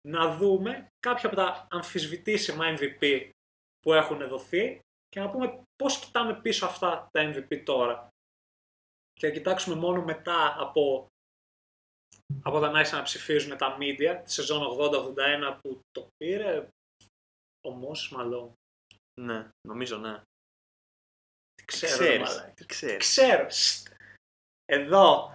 να 0.07 0.35
δούμε 0.37 0.87
κάποια 0.99 1.27
από 1.27 1.35
τα 1.35 1.67
αμφισβητήσιμα 1.69 2.65
MVP 2.77 3.29
που 3.79 3.93
έχουν 3.93 4.27
δοθεί 4.27 4.79
και 5.07 5.19
να 5.19 5.29
πούμε 5.29 5.61
πώς 5.75 5.99
κοιτάμε 5.99 6.39
πίσω 6.41 6.65
αυτά 6.65 7.07
τα 7.11 7.31
MVP 7.33 7.61
τώρα. 7.65 8.07
Και 9.19 9.27
να 9.27 9.33
κοιτάξουμε 9.33 9.75
μόνο 9.75 10.03
μετά 10.03 10.55
από, 10.61 11.07
από 12.43 12.57
όταν 12.57 12.75
άρχισαν 12.75 12.97
να 12.97 13.03
ψηφίζουν 13.03 13.57
τα 13.57 13.77
media, 13.79 14.21
τη 14.23 14.31
σεζόν 14.31 14.77
80-81 14.79 15.57
που 15.61 15.79
το 15.91 16.07
πήρε 16.17 16.67
ο 17.67 17.69
Μόσης 17.69 18.09
Μαλόν. 18.09 18.53
Ναι, 19.21 19.49
νομίζω 19.67 19.97
ναι. 19.97 20.21
Τι 21.55 21.65
ξέρω, 21.65 21.97
ρε 21.97 22.03
Ξέρεις. 22.03 22.29
μαλάκα. 22.29 22.53
Τι 22.53 22.65
ξέρεις. 22.65 22.97
Ξέρω. 22.97 23.49
Στ. 23.49 23.87
Εδώ. 24.65 25.33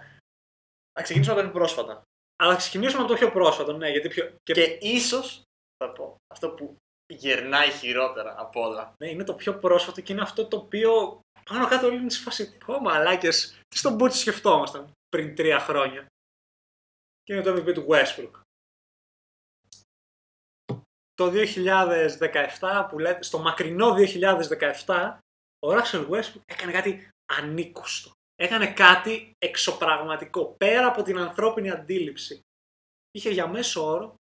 Θα 0.93 1.03
ξεκινήσουμε 1.03 1.33
από 1.33 1.43
το 1.43 1.49
πιο 1.49 1.59
πρόσφατα. 1.59 2.03
Αλλά 2.35 2.51
θα 2.51 2.57
ξεκινήσουμε 2.57 3.03
από 3.03 3.11
το 3.11 3.17
πιο 3.17 3.31
πρόσφατο, 3.31 3.77
ναι, 3.77 3.89
γιατί 3.89 4.07
πιο... 4.07 4.35
Και, 4.43 4.53
Και 4.53 4.77
ίσως, 4.81 5.43
θα 5.83 5.91
πω, 5.91 6.15
αυτό 6.33 6.49
που 6.49 6.75
γερνάει 7.13 7.71
χειρότερα 7.71 8.35
από 8.39 8.61
όλα. 8.61 8.95
ναι, 8.97 9.09
είναι 9.09 9.23
το 9.23 9.33
πιο 9.33 9.59
πρόσφατο 9.59 10.01
και 10.01 10.13
είναι 10.13 10.21
αυτό 10.21 10.45
το 10.47 10.57
οποίο 10.57 11.19
πάνω 11.45 11.67
κάτω 11.67 11.87
όλοι 11.87 11.95
είναι 11.95 12.09
σε 12.09 12.21
φάση 12.21 12.57
πω 12.57 12.79
μαλάκες, 12.79 13.59
τι 13.67 13.77
στον 13.77 13.93
Μπούτσι 13.93 14.17
σκεφτόμασταν 14.17 14.91
πριν 15.09 15.35
τρία 15.35 15.59
χρόνια. 15.59 16.05
Και 17.23 17.33
είναι 17.33 17.41
το 17.41 17.53
MVP 17.53 17.73
του 17.73 17.87
Westbrook. 17.89 18.31
Το 21.13 21.31
2017, 22.59 22.87
που 22.89 22.99
λέτε, 22.99 23.23
στο 23.23 23.39
μακρινό 23.39 23.95
2017, 24.85 25.17
ο 25.65 25.69
Russell 25.69 26.09
Westbrook 26.09 26.41
έκανε 26.45 26.71
κάτι 26.71 27.09
ανήκουστο. 27.33 28.11
Έκανε 28.35 28.73
κάτι 28.73 29.31
εξωπραγματικό, 29.37 30.55
πέρα 30.57 30.87
από 30.87 31.03
την 31.03 31.17
ανθρώπινη 31.17 31.69
αντίληψη. 31.69 32.41
Είχε 33.11 33.29
για 33.29 33.47
μέσο 33.47 33.85
όρο 33.85 34.15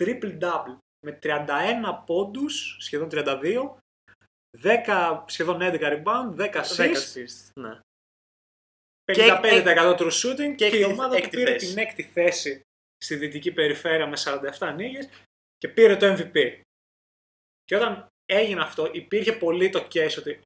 triple-double 0.00 0.78
με 1.06 1.18
31 1.22 2.02
πόντους, 2.06 2.76
σχεδόν 2.80 3.08
32, 3.12 3.76
10, 4.62 5.24
σχεδόν 5.26 5.58
11 5.60 5.80
rebound, 5.80 6.34
10 6.36 6.50
10 6.50 6.62
assists, 6.64 6.94
assists, 6.94 7.50
Ναι. 7.60 7.80
55% 9.04 9.96
true 9.98 10.10
shooting 10.10 10.54
και, 10.56 10.68
και 10.70 10.76
η 10.76 10.80
έκτη- 10.80 10.84
ομάδα 10.84 11.16
του 11.16 11.22
έκτη 11.22 11.36
πήρε 11.36 11.50
θέση. 11.52 11.66
την 11.66 11.78
έκτη 11.78 12.02
θέση 12.02 12.60
στη 13.04 13.16
δυτική 13.16 13.52
περιφέρεια 13.52 14.06
με 14.06 14.16
47 14.16 14.72
νίκες 14.76 15.08
και 15.56 15.68
πήρε 15.68 15.96
το 15.96 16.06
MVP. 16.06 16.60
Και 17.64 17.76
όταν 17.76 18.06
έγινε 18.26 18.60
αυτό 18.62 18.90
υπήρχε 18.92 19.32
πολύ 19.32 19.70
το 19.70 19.86
case 19.92 20.14
ότι 20.18 20.40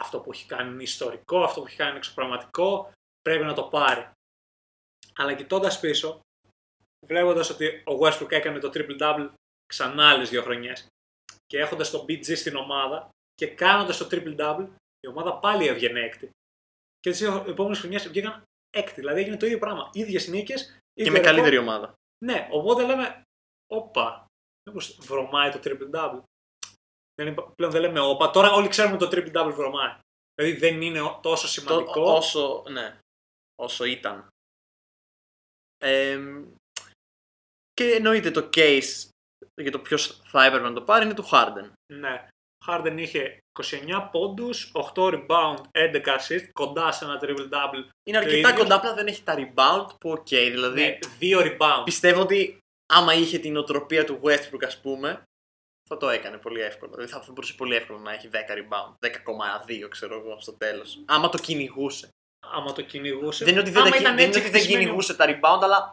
αυτό 0.00 0.20
που 0.20 0.30
έχει 0.32 0.46
κάνει 0.46 0.70
είναι 0.72 0.82
ιστορικό, 0.82 1.42
αυτό 1.44 1.60
που 1.60 1.66
έχει 1.66 1.76
κάνει 1.76 1.88
είναι 1.90 1.98
εξωπραγματικό, 1.98 2.92
πρέπει 3.22 3.44
να 3.44 3.54
το 3.54 3.62
πάρει. 3.64 4.10
Αλλά 5.16 5.34
κοιτώντας 5.34 5.80
πίσω, 5.80 6.20
βλέποντας 7.06 7.50
ότι 7.50 7.66
ο 7.86 7.92
Westbrook 8.00 8.32
έκανε 8.32 8.58
το 8.58 8.70
triple-double 8.74 9.30
ξανά 9.66 10.10
άλλες 10.10 10.30
δύο 10.30 10.42
χρονιές 10.42 10.86
και 11.46 11.58
έχοντας 11.58 11.90
τον 11.90 12.00
BG 12.08 12.36
στην 12.36 12.56
ομάδα 12.56 13.08
και 13.34 13.46
κάνοντας 13.46 13.96
το 13.96 14.08
triple-double, 14.10 14.68
η 15.00 15.08
ομάδα 15.08 15.38
πάλι 15.38 15.66
έβγαινε 15.66 16.00
έκτη. 16.00 16.30
Και 17.00 17.10
τις 17.10 17.20
επόμενες 17.22 17.78
χρονιές 17.78 18.08
βγήκαν 18.08 18.42
έκτη. 18.70 19.00
Δηλαδή 19.00 19.20
έγινε 19.20 19.36
το 19.36 19.46
ίδιο 19.46 19.58
πράγμα. 19.58 19.90
ίδιες 19.92 20.28
νίκες. 20.28 20.78
Και 20.92 21.10
με 21.10 21.18
καλύτερη 21.18 21.58
ομάδα. 21.58 21.94
Ναι, 22.24 22.48
οπότε 22.50 22.86
λέμε, 22.86 23.22
όπα, 23.72 24.26
μήπως 24.68 24.98
βρωμάει 25.00 25.50
το 25.50 25.58
triple-double. 25.64 26.22
Δεν 27.14 27.26
είναι- 27.26 27.46
πλέον 27.54 27.72
δεν 27.72 27.80
λέμε 27.80 28.00
όπα. 28.00 28.30
Τώρα 28.30 28.50
όλοι 28.52 28.68
ξέρουμε 28.68 28.94
ότι 28.94 29.04
το 29.08 29.10
triple-double 29.16 29.52
βρωμάει. 29.54 29.98
Δηλαδή 30.34 30.58
δεν 30.58 30.82
είναι 30.82 31.00
ο- 31.00 31.18
τόσο 31.22 31.42
Το- 31.46 31.52
σημαντικό. 31.52 32.12
όσο, 32.14 32.64
ναι, 32.70 32.98
όσο 33.54 33.84
ήταν. 33.84 34.28
Εμ, 35.78 36.52
και 37.72 37.92
εννοείται 37.94 38.30
το 38.30 38.48
case 38.52 39.08
για 39.62 39.70
το 39.70 39.78
ποιος 39.78 40.20
θα 40.24 40.44
έπρεπε 40.44 40.68
να 40.68 40.72
το 40.74 40.80
πάρει 40.82 41.04
είναι 41.04 41.14
του 41.14 41.28
Harden. 41.30 41.70
Ναι. 41.92 42.26
Ο 42.68 42.72
Harden 42.72 42.94
είχε 42.96 43.38
29 43.62 44.08
πόντους, 44.10 44.72
8 44.94 45.02
rebound, 45.12 45.56
11 45.72 46.16
assist, 46.18 46.48
κοντά 46.52 46.92
σε 46.92 47.04
ένα 47.04 47.20
triple-double. 47.22 47.88
Είναι 48.06 48.16
αρκετά 48.18 48.48
ίδιο. 48.48 48.62
κοντά, 48.62 48.74
απλά 48.74 48.94
δεν 48.94 49.06
έχει 49.06 49.22
τα 49.22 49.34
rebound 49.38 49.86
που 50.00 50.10
οκέι. 50.10 50.28
δηλαδή 50.28 50.80
Ναι, 50.82 50.98
2 51.20 51.40
rebound. 51.40 51.82
πιστεύω 51.84 52.20
ότι 52.20 52.58
άμα 52.92 53.14
είχε 53.14 53.38
την 53.38 53.56
ατροπία 53.56 54.04
του 54.04 54.20
Westbrook 54.24 54.64
ας 54.66 54.80
πούμε 54.80 55.22
θα 55.88 55.96
το 55.96 56.08
έκανε 56.08 56.36
πολύ 56.36 56.60
εύκολα. 56.60 56.92
Δηλαδή 56.92 57.12
θα 57.12 57.24
μπορούσε 57.28 57.52
πολύ 57.54 57.74
εύκολα 57.76 57.98
να 57.98 58.12
έχει 58.12 58.28
10 58.32 58.36
rebound, 58.36 58.94
10,2 59.00 59.88
ξέρω 59.88 60.14
εγώ 60.18 60.40
στο 60.40 60.52
τέλος. 60.52 60.98
Άμα 61.06 61.28
το 61.28 61.38
κυνηγούσε. 61.38 62.08
Άμα 62.46 62.72
το 62.72 62.82
κυνηγούσε. 62.82 63.44
Δεν 63.44 63.52
είναι 63.52 63.62
ότι 63.62 63.70
δεν, 63.70 63.82
Άμα 63.82 63.90
τα, 63.90 63.96
ήταν 63.96 64.14
δεν, 64.16 64.24
είναι 64.26 64.26
έτσι 64.28 64.40
ότι 64.40 64.50
δεν 64.50 64.60
χτισμένη- 64.60 64.84
κυνηγούσε 64.84 65.14
τα 65.16 65.24
rebound, 65.28 65.62
αλλά 65.62 65.92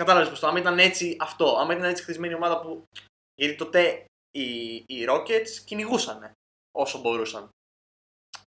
κατάλαβες 0.00 0.28
πώς 0.28 0.40
το. 0.40 0.46
Άμα 0.46 0.58
ήταν 0.58 0.78
έτσι 0.78 1.16
αυτό, 1.20 1.56
άμα 1.56 1.74
ήταν 1.74 1.84
έτσι 1.90 2.02
χτισμένη 2.02 2.32
η 2.32 2.36
ομάδα 2.36 2.60
που. 2.60 2.82
Γιατί 3.34 3.54
τότε 3.56 4.04
οι, 4.30 4.74
οι 4.74 5.06
Rockets 5.08 5.48
κυνηγούσαν 5.64 6.32
όσο 6.78 6.98
μπορούσαν. 7.00 7.48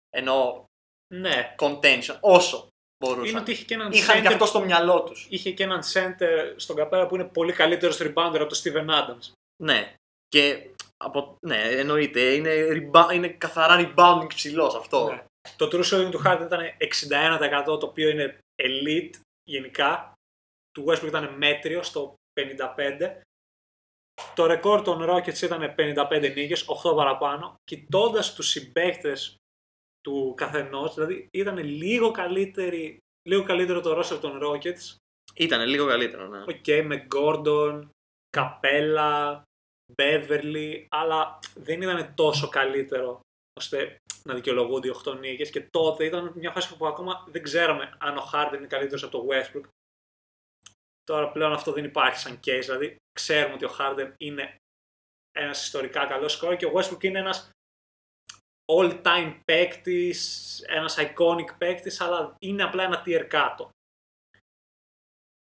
Ενώ 0.09 0.65
Ναι. 1.13 1.55
contention, 1.59 2.17
όσο 2.19 2.67
μπορούσαν. 3.03 3.29
Είναι 3.29 3.39
ότι 3.39 3.51
είχε 3.51 3.65
και 3.65 3.73
έναν 3.73 3.91
Είχαν 3.91 4.17
center, 4.17 4.21
και 4.21 4.27
αυτό 4.27 4.45
στο 4.45 4.59
μυαλό 4.59 5.03
τους. 5.03 5.27
είχε 5.29 5.51
και 5.51 5.63
έναν 5.63 5.81
center 5.93 6.53
στον 6.55 6.75
καπέρα 6.75 7.07
που 7.07 7.15
είναι 7.15 7.23
πολύ 7.25 7.53
καλύτερος 7.53 7.97
rebounder 8.01 8.39
από 8.39 8.45
τον 8.47 8.57
Steven 8.63 8.89
Adams. 8.89 9.31
Ναι. 9.63 9.93
Και 10.27 10.69
από, 10.97 11.35
ναι, 11.47 11.62
εννοείται. 11.62 12.33
Είναι, 12.33 12.51
reba- 12.71 13.13
είναι 13.13 13.27
καθαρά 13.29 13.93
rebounding 13.95 14.27
ψηλός 14.27 14.75
αυτό. 14.75 15.07
Ναι. 15.12 15.23
Το 15.55 15.65
true 15.71 15.83
shooting 15.83 16.12
του 16.12 16.21
Harden 16.25 16.41
ήταν 16.45 16.62
61% 16.77 17.79
το 17.79 17.85
οποίο 17.85 18.09
είναι 18.09 18.38
elite 18.63 19.09
γενικά. 19.43 20.13
Του 20.71 20.86
Westbrook 20.88 21.08
ήταν 21.08 21.38
μέτριο 21.38 21.84
στο 21.84 22.13
55%. 22.39 23.21
Το 24.36 24.45
ρεκόρ 24.45 24.82
των 24.82 25.05
Rockets 25.10 25.41
ήταν 25.41 25.73
55 25.77 26.34
νίκες, 26.36 26.65
8 26.67 26.95
παραπάνω. 26.95 27.55
Κοιτώντας 27.63 28.34
τους 28.34 28.47
συμπαίκτες 28.47 29.36
του 30.01 30.34
καθενός, 30.38 30.93
δηλαδή 30.93 31.27
ήταν 31.32 31.58
λίγο, 31.58 32.12
καλύτερη, 32.12 32.97
λίγο 33.29 33.43
καλύτερο 33.43 33.82
το 33.82 33.99
roster 33.99 34.19
των 34.21 34.39
Rockets. 34.43 34.95
Ήταν 35.34 35.67
λίγο 35.67 35.88
καλύτερο, 35.88 36.27
ναι. 36.27 36.41
Οκέι, 36.41 36.85
με 36.86 37.08
Gordon, 37.15 37.88
Καπέλα, 38.29 39.43
Beverly, 39.95 40.86
αλλά 40.89 41.39
δεν 41.55 41.82
ήταν 41.82 42.13
τόσο 42.15 42.49
καλύτερο 42.49 43.19
ώστε 43.60 43.97
να 44.23 44.34
δικαιολογούνται 44.34 44.88
οι 44.88 44.93
8 45.05 45.19
νίκες 45.19 45.49
και 45.49 45.67
τότε 45.69 46.05
ήταν 46.05 46.32
μια 46.36 46.51
φάση 46.51 46.77
που 46.77 46.88
ακόμα 46.88 47.25
δεν 47.32 47.43
ξέραμε 47.43 47.95
αν 47.99 48.17
ο 48.17 48.29
Harden 48.34 48.58
είναι 48.58 48.67
καλύτερος 48.67 49.03
από 49.03 49.17
το 49.17 49.27
Westbrook. 49.29 49.63
Τώρα 51.09 51.31
πλέον 51.31 51.53
αυτό 51.53 51.71
δεν 51.71 51.83
υπάρχει 51.83 52.19
σαν 52.19 52.39
case, 52.45 52.61
δηλαδή 52.61 52.95
ξέρουμε 53.11 53.53
ότι 53.53 53.65
ο 53.65 53.75
Harden 53.79 54.13
είναι 54.17 54.55
ένας 55.31 55.63
ιστορικά 55.63 56.05
καλός 56.05 56.33
scorer 56.33 56.55
και 56.55 56.65
ο 56.65 56.71
Westbrook 56.75 57.03
είναι 57.03 57.19
ένας 57.19 57.49
all-time 58.71 59.39
παίκτης, 59.45 60.59
ένας 60.67 60.97
iconic 60.99 61.57
παίκτης, 61.57 62.01
αλλά 62.01 62.35
είναι 62.39 62.63
απλά 62.63 62.83
ένα 62.83 63.03
tier 63.05 63.25
κάτω. 63.29 63.69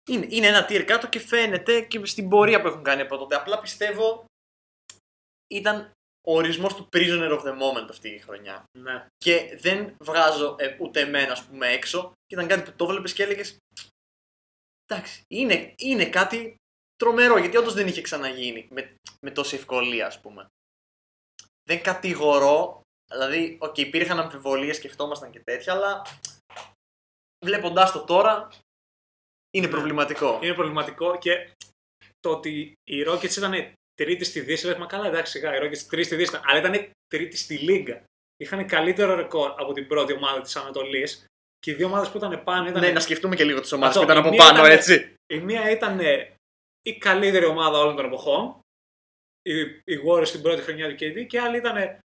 Είναι, 0.10 0.26
είναι 0.30 0.48
ένα 0.48 0.66
tier 0.70 0.84
κάτω 0.84 1.10
και 1.10 1.20
φαίνεται 1.20 1.82
και 1.82 2.06
στην 2.06 2.30
πορεία 2.30 2.62
που 2.62 2.68
έχουν 2.68 2.84
κάνει 2.84 3.02
από 3.02 3.18
τότε. 3.18 3.36
Απλά 3.36 3.60
πιστεύω 3.60 4.26
ήταν 5.48 5.92
ο 6.28 6.34
ορισμός 6.36 6.76
του 6.76 6.90
prisoner 6.94 7.40
of 7.40 7.44
the 7.44 7.54
moment 7.54 7.88
αυτή 7.90 8.10
η 8.10 8.20
χρονιά. 8.20 8.64
Ναι. 8.80 9.06
Και 9.18 9.58
δεν 9.60 9.96
βγάζω 10.00 10.56
ε, 10.60 10.78
ούτε 10.80 11.00
εμένα, 11.00 11.32
ας 11.32 11.46
πούμε, 11.46 11.68
έξω. 11.68 12.12
Και 12.26 12.36
ήταν 12.36 12.48
κάτι 12.48 12.72
που 12.72 12.76
το 12.76 12.86
βλέπεις 12.86 13.14
και 13.14 13.24
έλεγες 13.24 13.58
Εντάξει, 14.90 15.24
είναι, 15.28 15.74
είναι 15.78 16.10
κάτι 16.10 16.56
τρομερό, 16.96 17.38
γιατί 17.38 17.58
όντως 17.58 17.74
δεν 17.74 17.88
είχε 17.88 18.02
ξαναγίνει 18.02 18.68
με, 18.72 18.96
με 19.22 19.32
τόση 19.32 19.56
ευκολία, 19.56 20.08
ας 20.08 20.22
πούμε. 20.22 20.48
Δεν 21.64 21.82
κατηγορώ, 21.82 22.82
δηλαδή, 23.12 23.58
οκέι, 23.62 23.78
υπήρχαν 23.78 24.20
αμφιβολίες, 24.20 24.76
σκεφτόμασταν 24.76 25.32
και 25.32 25.42
τέτοια, 25.44 25.74
αλλά 25.74 26.02
βλέποντάς 27.46 27.92
το 27.92 28.04
τώρα, 28.04 28.50
είναι 29.58 29.68
προβληματικό. 29.68 30.40
Είναι 30.44 30.54
προβληματικό 30.54 31.18
και 31.18 31.52
το 32.20 32.30
ότι 32.30 32.74
οι 32.84 33.04
Rockets 33.08 33.36
ήταν 33.38 33.74
τρίτη 33.94 34.24
στη 34.24 34.40
Δύση. 34.40 34.66
Λες, 34.66 34.78
μα 34.78 34.86
καλά, 34.86 35.08
εντάξει, 35.08 35.32
σιγά, 35.32 35.56
οι 35.56 35.60
Rockets 35.60 35.78
τρίτη 35.78 36.04
στη 36.04 36.16
Δύση. 36.16 36.30
ήταν». 36.30 36.42
Αλλά 36.46 36.60
ήταν 36.60 36.92
τρίτη 37.08 37.38
στη 37.38 37.58
Λίγκα. 37.58 38.04
Είχαν 38.38 38.68
καλύτερο 38.68 39.16
ρεκόρ 39.16 39.54
από 39.58 39.74
την 39.74 39.88
πρώτη 39.88 40.14
ομάδα 40.14 40.42
της 40.42 40.56
Ανατολής. 40.56 41.26
Και 41.60 41.72
οι 41.72 41.74
δύο 41.74 41.86
ομάδες 41.88 42.10
που 42.10 42.18
ήταν 42.18 42.44
πάνω 42.44 42.68
ήταν. 42.70 42.82
Ναι, 42.82 42.92
να 42.92 43.00
σκεφτούμε 43.00 43.36
και 43.36 43.44
λίγο 43.44 43.60
τις 43.62 43.72
ομάδες 43.72 43.96
Αυτό, 43.96 44.06
που 44.06 44.12
ήταν 44.12 44.24
η 44.24 44.28
από 44.28 44.36
μία 44.36 44.46
πάνω, 44.46 44.60
ήταν- 44.66 44.78
έτσι. 44.78 45.14
Η 45.34 45.38
μία 45.40 45.70
ήταν 45.72 46.00
η 46.82 46.98
καλύτερη 46.98 47.46
ομάδα 47.46 47.78
όλων 47.78 47.96
των 47.96 48.06
εποχών. 48.06 48.60
Οι, 49.42 49.60
οι 49.62 50.02
Warriors 50.08 50.28
στην 50.28 50.42
πρώτη 50.42 50.62
χρονιά 50.62 50.88
του 50.90 50.94
KD 50.96 51.26
και 51.28 51.38
η 51.38 51.40
άλλη 51.40 51.58
ήταν 51.58 52.00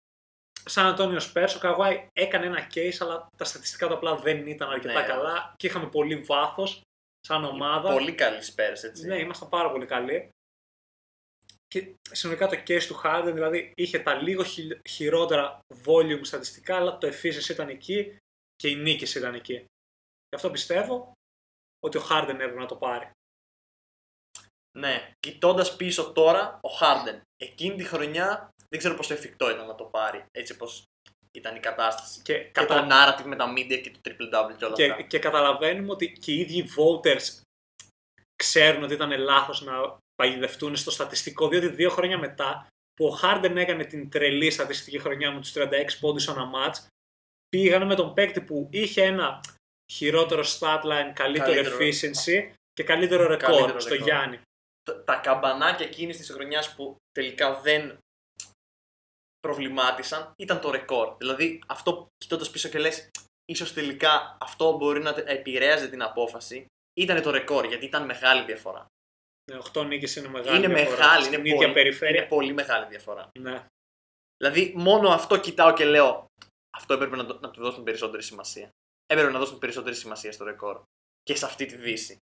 Σαν 0.65 0.87
Αντώνιο 0.87 1.21
Σπέρς, 1.21 1.55
ο 1.55 1.59
Καβάη 1.59 2.07
έκανε 2.13 2.47
ένα 2.47 2.67
case, 2.75 2.97
αλλά 3.01 3.27
τα 3.37 3.45
στατιστικά 3.45 3.87
του 3.89 3.95
απλά 3.95 4.17
δεν 4.17 4.47
ήταν 4.47 4.71
αρκετά 4.71 5.01
Ναι. 5.01 5.07
καλά 5.07 5.55
και 5.57 5.67
είχαμε 5.67 5.87
πολύ 5.89 6.17
βάθος 6.17 6.81
σαν 7.21 7.45
ομάδα. 7.45 7.93
Πολύ 7.93 8.13
καλή 8.13 8.39
Spurs, 8.43 8.85
έτσι. 8.85 9.07
Ναι, 9.07 9.19
ήμασταν 9.19 9.49
πάρα 9.49 9.71
πολύ 9.71 9.87
καλοί. 9.87 10.29
Και 11.67 11.95
συνολικά 12.11 12.47
το 12.47 12.57
case 12.67 12.83
του 12.83 13.01
Harden, 13.05 13.31
δηλαδή 13.35 13.73
είχε 13.77 13.99
τα 13.99 14.15
λίγο 14.15 14.45
χει- 14.45 14.79
χειρότερα 14.89 15.59
volume 15.85 16.21
στατιστικά, 16.23 16.77
αλλά 16.77 16.99
το 16.99 17.09
efficiency 17.09 17.49
ήταν 17.49 17.69
εκεί 17.69 18.17
και 18.61 18.69
οι 18.69 18.75
νίκες 18.75 19.15
ήταν 19.15 19.35
εκεί. 19.35 19.55
Γι' 20.29 20.35
αυτό 20.35 20.51
πιστεύω 20.51 21.13
ότι 21.81 21.99
ο 21.99 22.07
Harden 22.11 22.29
έπρεπε 22.29 22.59
να 22.59 22.67
το 22.67 22.77
πάρει. 22.77 23.11
Ναι, 24.79 25.13
κοιτώντας 25.21 25.77
πίσω 25.77 26.13
τώρα, 26.13 26.61
ο 26.63 26.69
Harden 26.81 27.21
εκείνη 27.37 27.77
τη 27.77 27.85
χρονιά 27.85 28.51
δεν 28.69 28.79
ξέρω 28.79 28.95
πόσο 28.95 29.15
εφικτό 29.15 29.51
ήταν 29.51 29.67
να 29.67 29.75
το 29.75 29.85
πάρει. 29.85 30.25
Έτσι 30.31 30.53
όπω 30.53 30.67
ήταν 31.33 31.57
η 31.57 31.61
κατάσταση. 31.61 32.21
Και, 32.23 32.39
Και 32.39 32.51
κατα... 32.51 32.81
το 32.81 32.89
narrative 32.91 33.27
με 33.27 33.37
τα 33.37 33.53
media 33.53 33.81
και 33.83 33.91
το 33.91 34.01
triple 34.05 34.35
double 34.35 34.57
και 34.57 34.65
όλα 34.65 34.75
και, 34.75 34.91
αυτά. 34.91 35.03
και 35.03 35.19
καταλαβαίνουμε 35.19 35.93
ότι 35.93 36.13
και 36.13 36.33
οι 36.33 36.41
ίδιοι 36.41 36.69
voters 36.77 37.43
ξέρουν 38.37 38.83
ότι 38.83 38.95
ήταν 38.95 39.19
λάθος 39.19 39.61
να 39.63 39.99
παγιδευτούν 40.15 40.77
στο 40.77 40.91
στατιστικό, 40.91 41.49
διότι 41.49 41.69
δύο 41.69 41.91
χρόνια 41.91 42.19
μετά 42.19 42.67
που 42.95 43.07
ο 43.07 43.19
Harden 43.23 43.57
έκανε 43.57 43.85
την 43.85 44.11
τρελή 44.11 44.51
στατιστική 44.51 44.99
χρονιά 44.99 45.33
με 45.33 45.41
τους 45.41 45.53
36 45.57 45.69
πόντους 46.01 46.29
ένα 46.29 46.51
match, 46.55 46.87
πήγανε 47.51 47.85
με 47.85 47.95
τον 47.95 48.15
παίκτη 48.15 48.41
που 48.41 48.69
είχε 48.73 49.03
ένα 49.05 49.41
χειρότερο 49.93 50.43
statline, 50.43 51.11
καλύτερο, 51.15 51.53
Καλύτερο. 51.53 51.77
efficiency 51.79 52.53
και 52.73 52.83
καλύτερο 52.85 53.27
ρεκόρ 53.27 53.55
Καλύτερο 53.55 53.81
στο 53.81 53.89
ρεκόρ. 53.91 54.07
Γιάννη. 54.07 54.41
Τα- 54.83 55.05
Τα 55.05 55.17
καμπανάκια 55.17 55.87
εκείνης 55.87 56.17
της 56.17 56.31
χρονιάς 56.31 56.75
που 56.75 56.97
τελικά 57.13 57.61
δεν 57.61 57.99
προβλημάτισαν 59.41 60.33
ήταν 60.39 60.61
το 60.61 60.71
ρεκόρ. 60.71 61.17
Δηλαδή, 61.17 61.61
αυτό 61.67 62.07
κοιτώντας 62.17 62.51
πίσω 62.51 62.69
και 62.69 62.79
λες, 62.79 63.09
ίσως 63.45 63.73
τελικά 63.73 64.37
αυτό 64.41 64.77
μπορεί 64.77 65.01
να 65.01 65.15
επηρέαζε 65.27 65.89
την 65.89 66.03
απόφαση. 66.03 66.67
Ήταν 67.01 67.23
το 67.23 67.31
ρεκόρ, 67.31 67.65
γιατί 67.65 67.85
ήταν 67.85 68.05
μεγάλη 68.05 68.45
διαφορά. 68.45 68.87
Ναι, 69.51 69.59
8 69.59 69.85
νίκες 69.85 70.17
είναι 70.17 70.29
μεγάλη 70.29 70.57
είναι 70.65 70.75
διαφορά. 70.75 70.97
μεγάλη, 70.99 71.25
Στην 71.25 71.39
είναι 71.39 71.49
ίδια 71.49 71.61
πολύ, 71.61 71.73
περιφέρεια. 71.73 72.21
είναι 72.21 72.29
πολύ 72.29 72.53
μεγάλη 72.53 72.87
διαφορά. 72.87 73.29
Ναι. 73.39 73.65
Δηλαδή, 74.37 74.73
μόνο 74.77 75.09
αυτό 75.09 75.37
κοιτάω 75.41 75.73
και 75.73 75.85
λέω. 75.85 76.27
Αυτό 76.77 76.95
έπρεπε 76.95 77.17
να, 77.17 77.27
το- 77.27 77.39
να 77.41 77.51
του 77.51 77.61
δώσουν 77.63 77.85
περισσότερη 77.85 78.23
σημασία. 78.23 78.71
Έπρεπε 79.07 79.31
να 79.31 79.39
δώσουν 79.39 79.59
περισσότερη 79.59 79.95
σημασία 79.97 80.33
στο 80.33 80.45
ρεκόρ. 80.45 80.83
Και 81.23 81.35
σε 81.35 81.45
αυτή 81.45 81.67
τη 81.67 81.77
δύση. 81.77 82.17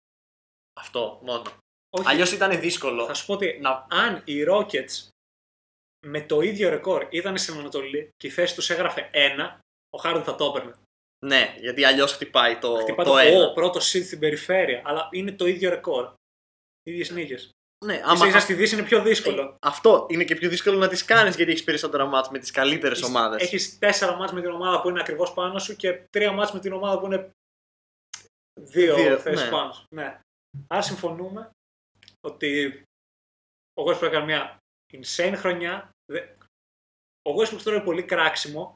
Αυτό 0.80 1.20
μόνο. 1.24 1.44
Όχι, 1.90 2.08
Αλλιώς 2.08 2.32
ήταν 2.32 2.60
δύσκολο 2.60 3.06
θα 3.06 3.14
σου 3.14 3.26
πω 3.26 3.34
ότι 3.34 3.58
να. 3.62 3.86
αν 3.90 4.22
οι 4.26 4.44
Rockets 4.50 5.08
με 6.06 6.22
το 6.22 6.42
ίδιο 6.42 6.70
ρεκόρ 6.70 7.08
ήταν 7.10 7.38
στην 7.38 7.58
Ανατολή 7.58 8.10
και 8.18 8.28
η 8.28 8.30
θέση 8.30 8.56
τους 8.56 8.70
έγραφε 8.70 9.10
1, 9.14 9.60
ο 9.90 10.02
Harden 10.04 10.22
θα 10.26 10.36
το 10.36 10.46
έπαιρνε. 10.46 10.74
Ναι, 11.26 11.56
γιατί 11.60 11.84
αλλιώς 11.84 12.14
χτυπάει 12.14 12.58
το, 12.58 12.76
Χτυπά 12.76 13.04
το 13.04 13.12
το 13.12 13.18
ένα. 13.18 13.46
«Ω, 13.48 13.54
πρώτο 13.54 13.80
seed 13.80 14.04
στην 14.06 14.20
περιφέρεια, 14.20 14.82
αλλά 14.86 15.10
είναι 15.12 15.32
το 15.32 15.46
ίδιο 15.46 15.70
ρεκόρ. 15.70 16.14
ίδιες 16.84 17.10
νίκες. 17.10 17.50
Ναι, 17.86 18.02
Άμα 18.06 18.26
άμα, 18.26 18.40
στη 18.40 18.54
Δύση 18.54 18.76
είναι 18.76 18.84
πιο 18.84 19.02
δύσκολο. 19.02 19.56
αυτό 19.62 20.06
είναι 20.10 20.24
και 20.24 20.36
πιο 20.36 20.50
δύσκολο 20.50 20.78
να 20.78 20.88
τις 20.88 21.06
κάνεις 21.06 21.36
γιατί 21.36 21.52
έχεις 21.52 21.64
περισσότερα 21.64 22.06
μάτς 22.06 22.30
με 22.30 22.40
τις 22.40 22.52
καλύτερες 22.52 23.02
ομάδες. 23.02 23.42
Έχεις 23.42 23.78
τέσσερα 23.78 24.16
μάτς 24.16 24.32
με 24.32 24.42
την 24.42 24.50
ομάδα 24.52 24.82
που 24.82 24.90
είναι 24.90 25.00
ακριβώς 25.00 25.34
πάνω 25.34 25.60
σου 25.60 25.76
και 25.76 26.04
τρία 26.10 26.32
μάτς 26.32 26.52
με 26.52 26.60
την 26.60 26.74
ομάδα 26.74 27.00
που 27.00 27.06
είναι 27.06 27.30
δύο, 28.62 28.96
Δύο, 28.96 29.18
θέσεις 29.18 29.44
ναι. 29.46 29.50
πάνω 29.50 29.72
σου. 29.74 29.84
Ναι. 29.96 30.20
Άρα 30.68 30.82
συμφωνούμε 30.82 31.50
ότι 32.28 32.82
ο 33.74 33.84
Westbrook 33.84 34.02
έκανε 34.02 34.26
μια 34.26 34.58
insane 34.94 35.34
χρονιά. 35.36 35.90
Δε- 36.12 36.28
Ο 37.30 37.32
Westbrook 37.36 37.62
τώρα 37.64 37.76
είναι 37.76 37.86
πολύ 37.86 38.04
κράξιμο. 38.04 38.74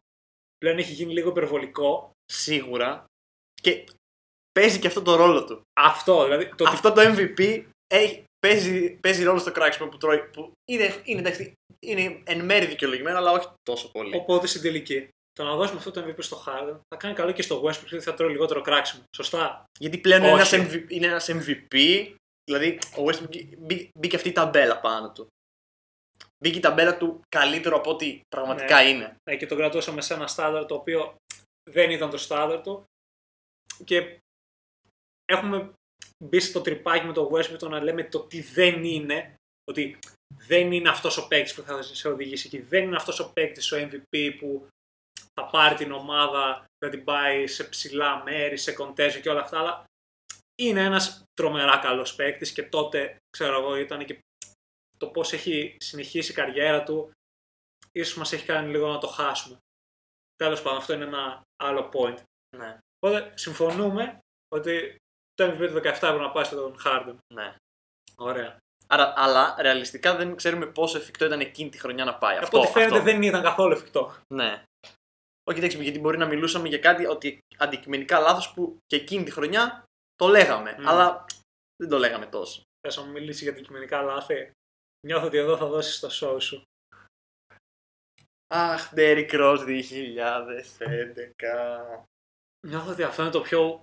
Πλέον 0.57 0.77
έχει 0.77 0.93
γίνει 0.93 1.13
λίγο 1.13 1.29
υπερβολικό. 1.29 2.11
Σίγουρα. 2.25 3.05
Και 3.61 3.83
παίζει 4.51 4.79
και 4.79 4.87
αυτό 4.87 5.01
το 5.01 5.15
ρόλο 5.15 5.45
του. 5.45 5.61
Αυτό, 5.79 6.23
δηλαδή. 6.23 6.45
Το 6.55 6.63
ότι 6.63 6.73
Αυτό 6.73 6.91
το 6.91 7.01
MVP 7.01 7.65
έχει, 7.87 8.23
παίζει, 8.47 8.89
παίζει 8.95 9.23
ρόλο 9.23 9.39
στο 9.39 9.51
κράξιμο 9.51 9.89
που 9.89 9.97
τρώει. 9.97 10.19
Που 10.19 10.51
είναι, 10.71 11.01
είναι, 11.03 11.19
εντάξει, 11.19 11.53
είναι 11.79 12.21
εν 12.25 12.45
μέρη 12.45 12.65
δικαιολογημένο, 12.65 13.17
αλλά 13.17 13.31
όχι 13.31 13.47
τόσο 13.63 13.91
πολύ. 13.91 14.15
Οπότε 14.15 14.47
στην 14.47 14.61
τελική. 14.61 15.07
Το 15.33 15.43
να 15.43 15.55
δώσουμε 15.55 15.77
αυτό 15.77 15.91
το 15.91 16.05
MVP 16.05 16.15
στο 16.17 16.43
Harden 16.45 16.79
θα 16.87 16.97
κάνει 16.97 17.13
καλό 17.15 17.31
και 17.31 17.41
στο 17.41 17.61
Westbrook 17.63 17.85
γιατί 17.87 18.03
θα 18.05 18.13
τρώει 18.13 18.31
λιγότερο 18.31 18.61
κράξιμο. 18.61 19.03
Σωστά. 19.15 19.63
Γιατί 19.79 19.97
πλέον 19.97 20.21
είναι 20.21 20.31
ένας, 20.31 20.51
Όχι. 20.51 20.67
MVP, 20.71 20.91
είναι 20.91 21.05
ένας 21.07 21.29
MVP, 21.31 22.07
δηλαδή 22.43 22.79
ο 22.97 23.03
Westbrook 23.05 23.57
μπή- 23.57 23.89
μπήκε 23.99 24.15
αυτή 24.15 24.29
η 24.29 24.31
ταμπέλα 24.31 24.79
πάνω 24.79 25.11
του. 25.11 25.27
Μπήκε 26.43 26.57
η 26.57 26.61
ταμπέλα 26.61 26.97
του 26.97 27.19
καλύτερο 27.35 27.75
από 27.77 27.89
ό,τι 27.89 28.19
πραγματικά 28.27 28.81
είναι. 28.87 29.15
Ναι, 29.29 29.37
και 29.37 29.45
τον 29.45 29.57
κρατούσαμε 29.57 30.01
σε 30.01 30.13
ένα 30.13 30.27
στάνταρ 30.27 30.65
το 30.65 30.75
οποίο 30.75 31.15
δεν 31.69 31.91
ήταν 31.91 32.09
το 32.09 32.17
στάνταρ 32.17 32.61
του. 32.61 32.83
Και 33.83 34.17
έχουμε 35.25 35.73
μπει 36.23 36.39
στο 36.39 36.61
τρυπάκι 36.61 37.05
με 37.05 37.13
το 37.13 37.29
Westbrook 37.33 37.57
το 37.57 37.69
να 37.69 37.83
λέμε 37.83 38.03
το 38.03 38.19
τι 38.19 38.41
δεν 38.41 38.83
είναι. 38.83 39.35
Ότι 39.63 39.99
δεν 40.47 40.71
είναι 40.71 40.89
αυτός 40.89 41.17
ο 41.17 41.27
παίκτης 41.27 41.53
που 41.53 41.61
θα 41.61 41.81
σε 41.81 42.07
οδηγήσει 42.07 42.47
εκεί. 42.47 42.59
Δεν 42.59 42.83
είναι 42.83 42.95
αυτός 42.95 43.19
ο 43.19 43.31
παίκτης 43.33 43.71
ο 43.71 43.77
MVP 43.77 44.35
που 44.39 44.67
θα 45.33 45.45
πάρει 45.45 45.75
την 45.75 45.91
ομάδα, 45.91 46.65
θα 46.77 46.89
την 46.89 47.03
πάει 47.03 47.47
σε 47.47 47.63
ψηλά 47.63 48.23
μέρη, 48.23 48.57
σε 48.57 48.73
κοντέζο 48.73 49.19
και 49.19 49.29
όλα 49.29 49.41
αυτά. 49.41 49.59
Αλλά 49.59 49.83
είναι 50.55 50.83
ένας 50.83 51.23
τρομερά 51.33 51.77
καλός 51.77 52.15
παίκτης 52.15 52.51
και 52.51 52.63
τότε, 52.63 53.17
ξέρω 53.29 53.59
εγώ, 53.59 53.75
ήταν 53.75 54.05
και 54.05 54.19
το 54.97 55.07
πώς 55.07 55.33
έχει 55.33 55.77
συνεχίσει 55.79 56.31
η 56.31 56.35
καριέρα 56.35 56.83
του 56.83 57.11
ίσως 57.91 58.17
μας 58.17 58.33
έχει 58.33 58.45
κάνει 58.45 58.71
λίγο 58.71 58.87
να 58.87 58.97
το 58.97 59.07
χάσουμε. 59.07 59.57
Τέλος 60.35 60.61
πάντων, 60.61 60.77
αυτό 60.77 60.93
είναι 60.93 61.03
ένα 61.03 61.41
άλλο 61.63 61.89
point. 61.93 62.17
Ναι, 62.57 62.77
Οπότε 62.97 63.33
συμφωνούμε 63.35 64.19
ότι 64.47 64.95
το 65.45 65.51
MVP 65.51 65.67
του 65.69 65.75
17 65.77 65.83
έπρεπε 65.83 66.17
να 66.17 66.31
πάει 66.31 66.43
στον 66.43 66.75
Harden. 66.85 67.15
ναι. 67.33 67.55
Ωραία. 68.15 68.57
Άρα, 68.87 69.13
αλλά 69.15 69.55
ρεαλιστικά 69.59 70.15
δεν 70.15 70.35
ξέρουμε 70.35 70.65
πόσο 70.65 70.97
εφικτό 70.97 71.25
ήταν 71.25 71.39
εκείνη 71.39 71.69
τη 71.69 71.79
χρονιά 71.79 72.05
να 72.05 72.17
πάει. 72.17 72.35
Από 72.35 72.45
Αυτό, 72.45 72.59
ό,τι 72.59 72.71
φαίνεται 72.71 72.97
αυτό. 72.97 73.11
δεν 73.11 73.21
ήταν 73.21 73.43
καθόλου 73.43 73.73
εφικτό. 73.73 74.15
Ναι. 74.33 74.63
Όχι, 75.43 75.57
εντάξει, 75.59 75.83
γιατί 75.83 75.99
μπορεί 75.99 76.17
να 76.17 76.25
μιλούσαμε 76.25 76.67
για 76.67 76.77
κάτι 76.77 77.05
ότι 77.05 77.39
αντικειμενικά 77.57 78.19
λάθος 78.19 78.53
που 78.53 78.77
και 78.85 78.95
εκείνη 78.95 79.23
τη 79.23 79.31
χρονιά 79.31 79.83
το 80.15 80.27
λέγαμε. 80.27 80.75
Μμ. 80.79 80.87
Αλλά 80.87 81.25
δεν 81.75 81.89
το 81.89 81.97
λέγαμε 81.97 82.25
τόσο. 82.25 82.61
Θες 82.87 82.97
να 82.97 83.03
μου 83.03 83.11
μιλήσει 83.11 83.43
για 83.43 83.53
αντικειμενικά 83.53 84.01
λάθη; 84.01 84.51
Νιώθω 85.07 85.25
ότι 85.25 85.37
εδώ 85.37 85.57
θα 85.57 85.65
δώσεις 85.65 85.99
το 85.99 86.09
show 86.11 86.41
σου. 86.41 86.63
Αχ, 88.53 88.91
Derrick 88.95 89.31
Rose 89.31 89.65
2011. 89.65 89.81
Νιώθω 92.67 92.91
ότι 92.91 93.03
αυτό 93.03 93.21
είναι 93.21 93.31
το 93.31 93.41
πιο... 93.41 93.79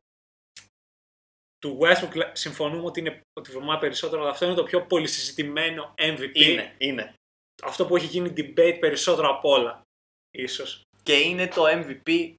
Του 1.58 1.78
Westbrook 1.82 2.14
λέ- 2.14 2.36
συμφωνούμε 2.36 2.84
ότι, 2.84 3.00
είναι, 3.00 3.20
ότι 3.40 3.50
βρωμάει 3.50 3.78
περισσότερο, 3.78 4.22
αλλά 4.22 4.30
αυτό 4.30 4.44
είναι 4.44 4.54
το 4.54 4.62
πιο 4.62 4.86
πολυσυζητημένο 4.86 5.94
MVP. 5.96 6.30
Είναι, 6.34 6.74
είναι. 6.78 7.14
Αυτό 7.62 7.86
που 7.86 7.96
έχει 7.96 8.06
γίνει 8.06 8.32
debate 8.36 8.76
περισσότερο 8.80 9.28
από 9.30 9.50
όλα. 9.50 9.82
Ίσως. 10.30 10.82
Και 11.02 11.14
είναι 11.18 11.48
το 11.48 11.64
MVP 11.66 12.34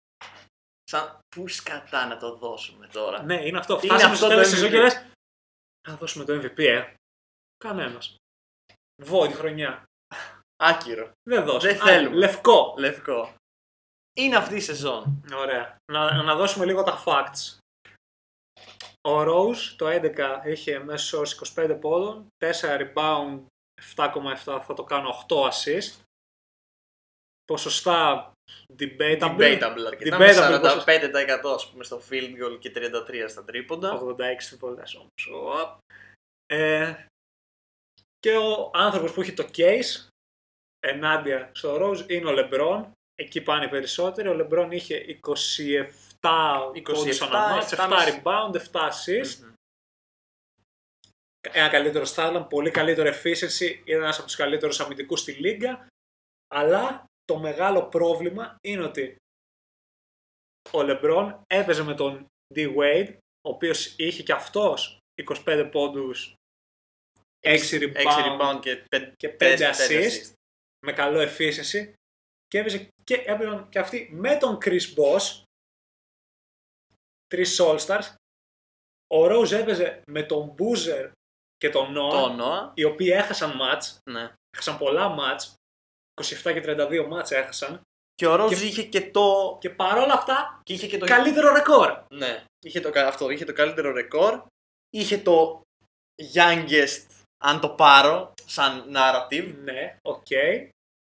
σαν 0.83 1.19
πού 1.35 1.47
σκατά 1.47 2.05
να 2.05 2.17
το 2.17 2.35
δώσουμε 2.35 2.87
τώρα. 2.87 3.23
Ναι, 3.23 3.45
είναι 3.47 3.57
αυτό. 3.57 3.73
Είναι 3.73 3.81
Φτάσαμε 3.83 4.13
αυτό 4.13 4.15
στο 4.15 4.27
το 4.27 4.33
τέλος 4.33 4.47
της 4.49 4.57
MVP. 4.57 4.61
σεζόν 4.61 4.71
και 4.71 4.81
λες, 4.81 5.05
να 5.87 5.95
δώσουμε 5.95 6.25
το 6.25 6.33
MVP, 6.33 6.59
ε. 6.65 6.93
Κανένας. 7.57 8.15
Void 9.09 9.31
χρονιά. 9.33 9.83
Άκυρο. 10.63 11.11
Δεν 11.29 11.45
δώσουμε. 11.45 11.73
Δεν 11.73 11.81
θέλουμε. 11.81 12.15
λευκό. 12.15 12.75
Λευκό. 12.77 13.35
Είναι 14.17 14.35
αυτή 14.35 14.55
η 14.55 14.59
σεζόν. 14.59 15.23
Ωραία. 15.33 15.75
Να, 15.91 16.23
να 16.23 16.35
δώσουμε 16.35 16.65
λίγο 16.65 16.83
τα 16.83 17.03
facts. 17.05 17.57
Ο 19.01 19.21
Rose 19.21 19.73
το 19.77 19.87
11 19.87 20.41
είχε 20.45 20.79
μέσω 20.79 21.17
όρος 21.17 21.53
25 21.55 21.77
πόντων, 21.81 22.27
4 22.37 22.49
rebound, 22.61 23.39
7,7 23.95 24.61
θα 24.65 24.73
το 24.75 24.83
κάνω 24.83 25.25
8 25.27 25.49
assist. 25.49 26.01
Ποσοστά 27.45 28.31
debatable. 28.77 29.37
Debatable 29.37 29.85
αρκετά. 29.87 30.17
Debatable, 30.17 30.85
Με 30.85 31.03
45% 31.43 31.53
ας 31.53 31.69
πούμε 31.69 31.83
στο 31.83 32.01
field 32.09 32.33
goal 32.43 32.59
και 32.59 32.71
33% 32.75 33.27
στα 33.27 33.43
τρίποντα. 33.43 33.93
86 33.93 34.49
τρίποντες 34.49 34.95
όμως. 34.95 35.61
Οπ. 35.61 35.77
Ε, 36.45 37.05
και 38.19 38.37
ο 38.37 38.71
άνθρωπος 38.73 39.11
που 39.11 39.21
έχει 39.21 39.33
το 39.33 39.49
case 39.57 40.07
ενάντια 40.79 41.51
στο 41.53 41.77
Rose 41.81 42.09
είναι 42.09 42.29
ο 42.29 42.33
LeBron. 42.37 42.91
Εκεί 43.15 43.41
πάνε 43.41 43.65
οι 43.65 43.69
περισσότεροι. 43.69 44.27
Ο 44.27 44.47
LeBron 44.49 44.67
είχε 44.71 45.19
27 45.27 46.08
πόντους 46.19 47.17
27, 47.19 47.27
ανά 47.27 47.49
μάτς, 47.49 47.71
7 47.71 47.89
7,5. 47.89 48.21
rebound, 48.21 48.55
7 48.55 48.89
assist. 48.89 49.37
Μμμ. 49.39 49.53
ένα 51.41 51.69
καλύτερο 51.69 52.05
Starland, 52.15 52.45
πολύ 52.49 52.71
καλύτερο 52.71 53.09
efficiency, 53.09 53.81
ήταν 53.85 54.01
ένας 54.01 54.17
από 54.17 54.25
τους 54.25 54.35
καλύτερους 54.35 54.79
αμυντικούς 54.79 55.19
στη 55.19 55.31
λίγκα, 55.31 55.87
αλλά 56.47 57.05
το 57.25 57.37
μεγάλο 57.37 57.83
πρόβλημα 57.83 58.55
είναι 58.61 58.83
ότι 58.83 59.15
ο 60.71 60.79
LeBron 60.79 61.39
έπαιζε 61.47 61.83
με 61.83 61.93
τον 61.93 62.25
D. 62.55 62.75
Wade, 62.75 63.13
ο 63.47 63.49
οποίος 63.49 63.93
είχε 63.97 64.23
και 64.23 64.31
αυτός 64.31 64.97
25 65.45 65.69
πόντους, 65.71 66.33
6 67.39 67.79
rebound, 67.79 67.95
6 67.95 68.25
rebound 68.25 68.59
και 68.61 68.83
5, 68.89 69.13
και 69.17 69.29
5 69.29 69.71
assist, 69.73 70.33
με 70.85 70.91
καλό 70.91 71.19
efficiency 71.21 71.93
και 72.47 72.59
έπαιζε 72.59 72.89
και, 73.03 73.15
έπαιζαν 73.15 73.69
και 73.69 73.79
αυτοί 73.79 74.09
με 74.11 74.35
τον 74.35 74.57
Chris 74.65 74.93
Boss, 74.95 75.43
τρεις 77.29 77.59
All-Stars. 77.61 78.13
Ο 79.13 79.25
Rose 79.25 79.51
έπαιζε 79.51 80.01
με 80.11 80.23
τον 80.23 80.55
Boozer 80.57 81.11
και 81.57 81.69
τον 81.69 81.87
Noah, 81.97 82.11
Το 82.11 82.37
Noah. 82.39 82.71
οι 82.73 82.83
οποίοι 82.83 83.09
έχασαν 83.13 83.51
match, 83.61 83.97
Ναι. 84.11 84.33
έχασαν 84.49 84.77
πολλά 84.77 85.15
match, 85.19 85.53
27 86.21 86.53
και 86.53 86.61
32 86.61 87.07
match 87.11 87.31
έχασαν 87.31 87.81
Και 88.15 88.27
ο 88.27 88.35
Rose 88.35 88.59
Και- 88.59 88.65
είχε 88.65 88.83
και 88.83 89.11
το. 89.11 89.57
και 89.61 89.69
παρόλα 89.69 90.13
αυτά 90.13 90.59
Και 90.63 90.73
είχε 90.73 90.87
και 90.87 90.97
το. 90.97 91.05
καλύτερο 91.05 91.53
ρεκόρ. 91.53 92.03
Ναι. 92.13 92.43
Είχε 92.65 92.79
το, 92.79 92.89
κα- 92.89 93.07
αυτό. 93.07 93.29
Είχε 93.29 93.45
το 93.45 93.53
καλύτερο 93.53 93.91
ρεκόρ. 93.91 94.41
Είχε 94.89 95.17
το 95.17 95.61
youngest, 96.33 97.05
αν 97.43 97.59
το 97.59 97.69
πάρω, 97.69 98.33
σαν 98.45 98.91
narrative. 98.95 99.55
Ναι, 99.63 99.97
οκέι. 100.01 100.25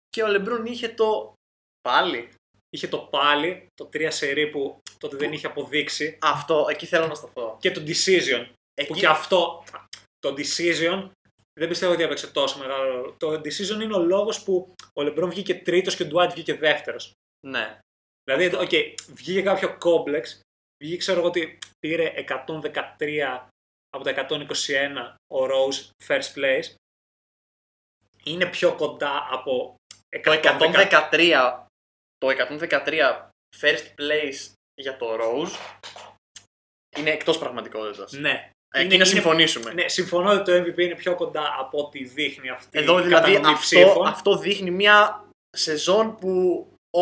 Και 0.08 0.22
ο 0.22 0.26
Λεμπρόν 0.26 0.66
είχε 0.66 0.88
το. 0.88 1.32
Πάλι. 1.80 2.28
Είχε 2.70 2.88
το 2.88 2.98
πάλι, 2.98 3.66
το 3.74 3.88
3 3.92 4.06
σερί 4.10 4.50
που 4.50 4.80
τότε 4.98 5.16
δεν 5.16 5.32
είχε 5.32 5.46
αποδείξει 5.46 6.18
Αυτό, 6.20 6.66
εκεί 6.70 6.86
θέλω 6.86 7.06
να 7.06 7.14
σταθώ. 7.14 7.56
και 7.60 7.70
το 7.70 7.80
decision 7.80 8.46
που 8.46 8.82
Εκεί, 8.82 8.92
και 8.92 9.06
αυτό, 9.06 9.64
το 10.18 10.34
decision 10.36 11.10
δεν 11.58 11.68
πιστεύω 11.68 11.92
ότι 11.92 12.02
έπαιξε 12.02 12.26
τόσο 12.26 12.58
μεγάλο 12.58 12.90
ρόλο. 12.90 13.14
Το 13.18 13.32
decision 13.32 13.82
είναι 13.82 13.94
ο 13.94 13.98
λόγος 13.98 14.42
που 14.42 14.74
ο 14.92 15.02
Λεμπρόν 15.02 15.30
βγήκε 15.30 15.54
τρίτος 15.54 15.96
και 15.96 16.02
ο 16.02 16.06
Dwight 16.06 16.32
βγήκε 16.32 16.54
δεύτερος. 16.54 17.12
Ναι. 17.46 17.78
Δηλαδή, 18.24 18.56
οκέι, 18.56 18.70
βγήκε 19.14 19.42
κάποιο 19.42 19.76
κόμπλεξ, 19.78 20.40
βγήκε 20.82 20.98
ξέρω 20.98 21.18
εγώ 21.18 21.28
ότι 21.28 21.58
πήρε 21.78 22.12
113 22.98 23.48
από 23.90 24.04
τα 24.04 24.10
121 24.10 25.14
ο 25.34 25.44
Rose 25.44 26.06
first 26.06 26.34
place. 26.34 26.74
Είναι 28.22 28.46
πιο 28.46 28.74
κοντά 28.74 29.28
από 29.30 29.74
Το 30.22 30.32
113. 30.32 31.10
113, 31.10 31.67
το 32.18 32.28
113 32.28 33.28
first 33.60 33.84
place 34.00 34.52
για 34.74 34.96
το 34.96 35.16
Rose 35.20 35.50
είναι 36.96 37.10
εκτός 37.10 37.38
πραγματικότητας. 37.38 38.12
Ναι. 38.12 38.50
Εκεί 38.74 38.84
Είναι- 38.84 38.88
να 38.88 38.94
είναι- 38.94 39.04
συμφωνήσουμε. 39.04 39.72
Ναι, 39.72 39.88
συμφωνώ 39.88 40.30
ότι 40.32 40.42
το 40.44 40.52
MVP 40.52 40.78
είναι 40.78 40.94
πιο 40.94 41.14
κοντά 41.14 41.54
από 41.58 41.78
ό,τι 41.78 42.04
δείχνει 42.04 42.48
αυτή 42.50 42.78
Εδώ 42.78 42.98
η 42.98 43.02
δηλαδή 43.02 43.32
κατανομή 43.32 43.52
αυτό, 43.54 43.60
ψήφων. 43.60 44.06
αυτό 44.06 44.36
δείχνει 44.38 44.70
μια 44.70 45.24
σεζόν 45.56 46.16
που 46.16 46.66
ο, 46.90 47.00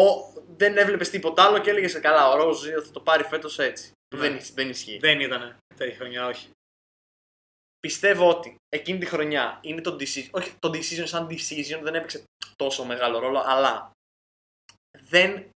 δεν 0.57 0.77
έβλεπες 0.77 1.11
τίποτα 1.11 1.45
άλλο 1.45 1.59
και 1.59 1.71
έλεγες 1.71 2.01
καλά, 2.01 2.29
ο 2.29 2.37
Ρόζ 2.37 2.67
θα 2.85 2.91
το 2.91 3.01
πάρει 3.01 3.23
φέτος 3.25 3.59
έτσι. 3.59 3.91
Ναι. 4.15 4.21
Δεν, 4.21 4.37
ισ- 4.37 4.55
δεν 4.55 4.69
ισχύει. 4.69 4.99
Δεν 4.99 5.21
ήταν 5.21 5.57
τέτοια 5.77 5.97
χρονιά, 5.97 6.27
όχι. 6.27 6.49
Πιστεύω 7.81 8.29
ότι 8.31 8.57
εκείνη 8.69 8.99
τη 8.99 9.07
χρονιά 9.07 9.59
είναι 9.63 9.81
το 9.81 9.97
decision. 10.01 10.29
Όχι, 10.31 10.53
το 10.59 10.71
decision 10.75 11.05
σαν 11.07 11.27
decision 11.31 11.81
δεν 11.83 11.95
έπαιξε 11.95 12.23
τόσο 12.57 12.85
μεγάλο 12.85 13.19
ρόλο, 13.19 13.43
αλλά 13.47 13.91
δεν 15.09 15.51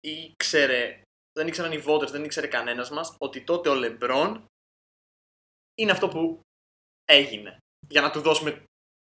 ήξερε. 0.00 1.02
Δεν 1.32 1.46
ήξεραν 1.46 1.72
οι 1.72 1.82
voters, 1.86 2.10
δεν 2.10 2.24
ήξερε 2.24 2.46
κανένας 2.46 2.90
μας 2.90 3.16
ότι 3.18 3.44
τότε 3.44 3.68
ο 3.68 3.74
Λεμπρόν 3.74 4.46
είναι 5.74 5.92
αυτό 5.92 6.08
που 6.08 6.40
έγινε. 7.04 7.58
Για 7.88 8.00
να 8.00 8.10
του 8.10 8.20
δώσουμε 8.20 8.50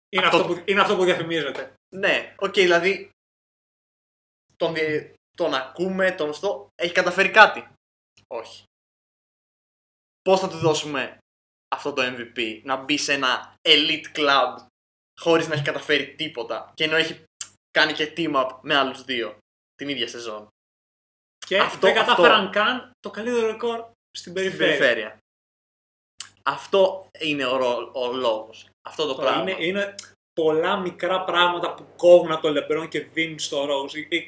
Είναι 0.09 0.25
Αυτό 0.25 0.37
αυτό, 0.37 0.53
που, 0.53 0.63
είναι 0.67 0.81
αυτό 0.81 0.95
που 0.95 1.03
διαφημίζεται. 1.03 1.73
Ναι, 1.95 2.35
οκέι, 2.39 2.53
δηλαδή 2.53 3.09
τον, 4.55 4.73
δι- 4.73 5.13
τον 5.37 5.53
ακούμε, 5.53 6.11
τον 6.11 6.29
αυτό, 6.29 6.67
έχει 6.75 6.93
καταφέρει 6.93 7.29
κάτι. 7.29 7.67
Όχι. 8.27 8.63
Πώς 10.21 10.39
θα 10.39 10.49
του 10.49 10.57
δώσουμε 10.57 11.17
αυτό 11.75 11.93
το 11.93 12.01
MVP, 12.05 12.61
να 12.63 12.75
μπει 12.83 12.97
σε 12.97 13.13
ένα 13.13 13.55
elite 13.61 14.05
club 14.13 14.65
χωρίς 15.21 15.47
να 15.47 15.53
έχει 15.53 15.63
καταφέρει 15.63 16.15
τίποτα 16.15 16.71
και 16.73 16.83
ενώ 16.83 16.95
έχει 16.95 17.23
κάνει 17.71 17.93
και 17.93 18.13
team 18.17 18.35
up 18.35 18.59
με 18.61 18.75
άλλους 18.75 19.03
δύο; 19.03 19.37
Την 19.79 19.89
ίδια 19.89 20.07
σεζόν. 20.07 20.47
Και 21.47 21.59
Αυτό- 21.59 21.87
δεν 21.87 21.95
κατάφεραν 21.95 22.45
αυτό- 22.45 22.51
καν 22.59 22.91
το 22.99 23.09
καλύτερο 23.09 23.45
ρεκόρ 23.47 23.77
στην 23.79 23.91
Στην 24.17 24.33
περιφέρεια. 24.33 24.67
περιφέρεια. 24.77 25.17
Αυτό 26.43 27.07
είναι 27.19 27.45
ο, 27.45 27.57
ρο- 27.57 27.91
ο 27.95 28.11
λόγος. 28.13 28.67
Αυτό 28.87 29.05
το 29.05 29.13
Τώρα, 29.15 29.27
πράγμα. 29.27 29.51
Είναι, 29.51 29.65
είναι 29.65 29.95
πολλά 30.33 30.77
μικρά 30.77 31.23
πράγματα 31.23 31.73
που 31.73 31.85
κόβουν 31.97 32.31
από 32.31 32.41
το 32.41 32.51
Λεμπρόν 32.51 32.87
και 32.87 32.99
δίνουν 32.99 33.39
στο 33.39 33.63
Rose. 33.63 34.05
Ε, 34.09 34.15
ε, 34.17 34.27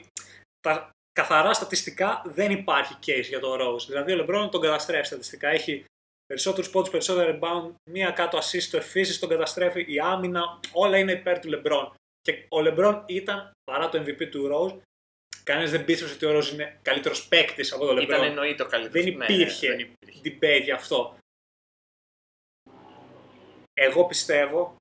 Τα 0.59 0.89
καθαρά 1.11 1.53
στατιστικά 1.53 2.21
δεν 2.25 2.51
υπάρχει 2.51 2.95
case 3.05 3.23
για 3.27 3.39
το 3.39 3.53
Rose. 3.53 3.85
Δηλαδή 3.87 4.11
ο 4.11 4.15
Λεμπρόν 4.15 4.49
τον 4.49 4.61
καταστρέφει 4.61 5.05
στατιστικά. 5.05 5.47
Έχει 5.47 5.85
περισσότερους 6.25 6.69
πόντους, 6.69 6.89
περισσότερο 6.89 7.39
rebound, 7.41 7.73
μία 7.89 8.11
κάτω 8.11 8.37
assist, 8.37 8.63
το 8.71 8.77
efficiency 8.77 9.17
τον 9.19 9.29
καταστρέφει, 9.29 9.85
η 9.87 9.99
άμυνα, 9.99 10.59
όλα 10.73 10.97
είναι 10.97 11.11
υπέρ 11.11 11.39
του 11.39 11.49
Λεμπρόν. 11.49 11.93
Και 12.21 12.45
ο 12.49 12.61
Λεμπρόν 12.61 13.03
ήταν, 13.07 13.51
παρά 13.71 13.89
το 13.89 13.97
MVP 14.01 14.29
του 14.29 14.49
Rose, 14.53 14.79
κανένας 15.43 15.71
δεν 15.71 15.85
πίστευε 15.85 16.13
ότι 16.13 16.25
ο 16.25 16.37
Rose 16.39 16.51
είναι 16.53 16.79
καλύτερος 16.81 17.27
παίκτης 17.27 17.71
από 17.71 17.85
τον 17.85 17.97
Ήταν 17.97 18.09
Λεμπρόν. 18.09 18.27
εννοείται 18.29 18.63
ο 18.63 18.65
καλύτερος. 18.65 19.03
Δεν 19.05 19.13
Ναι, 19.17 19.25
υπήρχε. 19.25 19.67
δεν 19.67 19.79
υπήρχε. 19.79 20.21
debate 20.23 20.63
γι' 20.63 20.71
αυτό. 20.71 21.17
Εγώ 23.73 24.05
πιστεύω, 24.05 24.75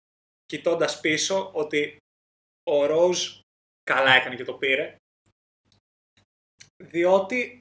κοιτώντας 0.46 1.00
πίσω, 1.00 1.50
ότι 1.54 1.96
ο 2.70 2.84
Rose 2.84 3.40
καλά 3.82 4.12
έκανε 4.12 4.36
και 4.36 4.44
το 4.44 4.54
πήρε. 4.54 4.96
Διότι 6.82 7.60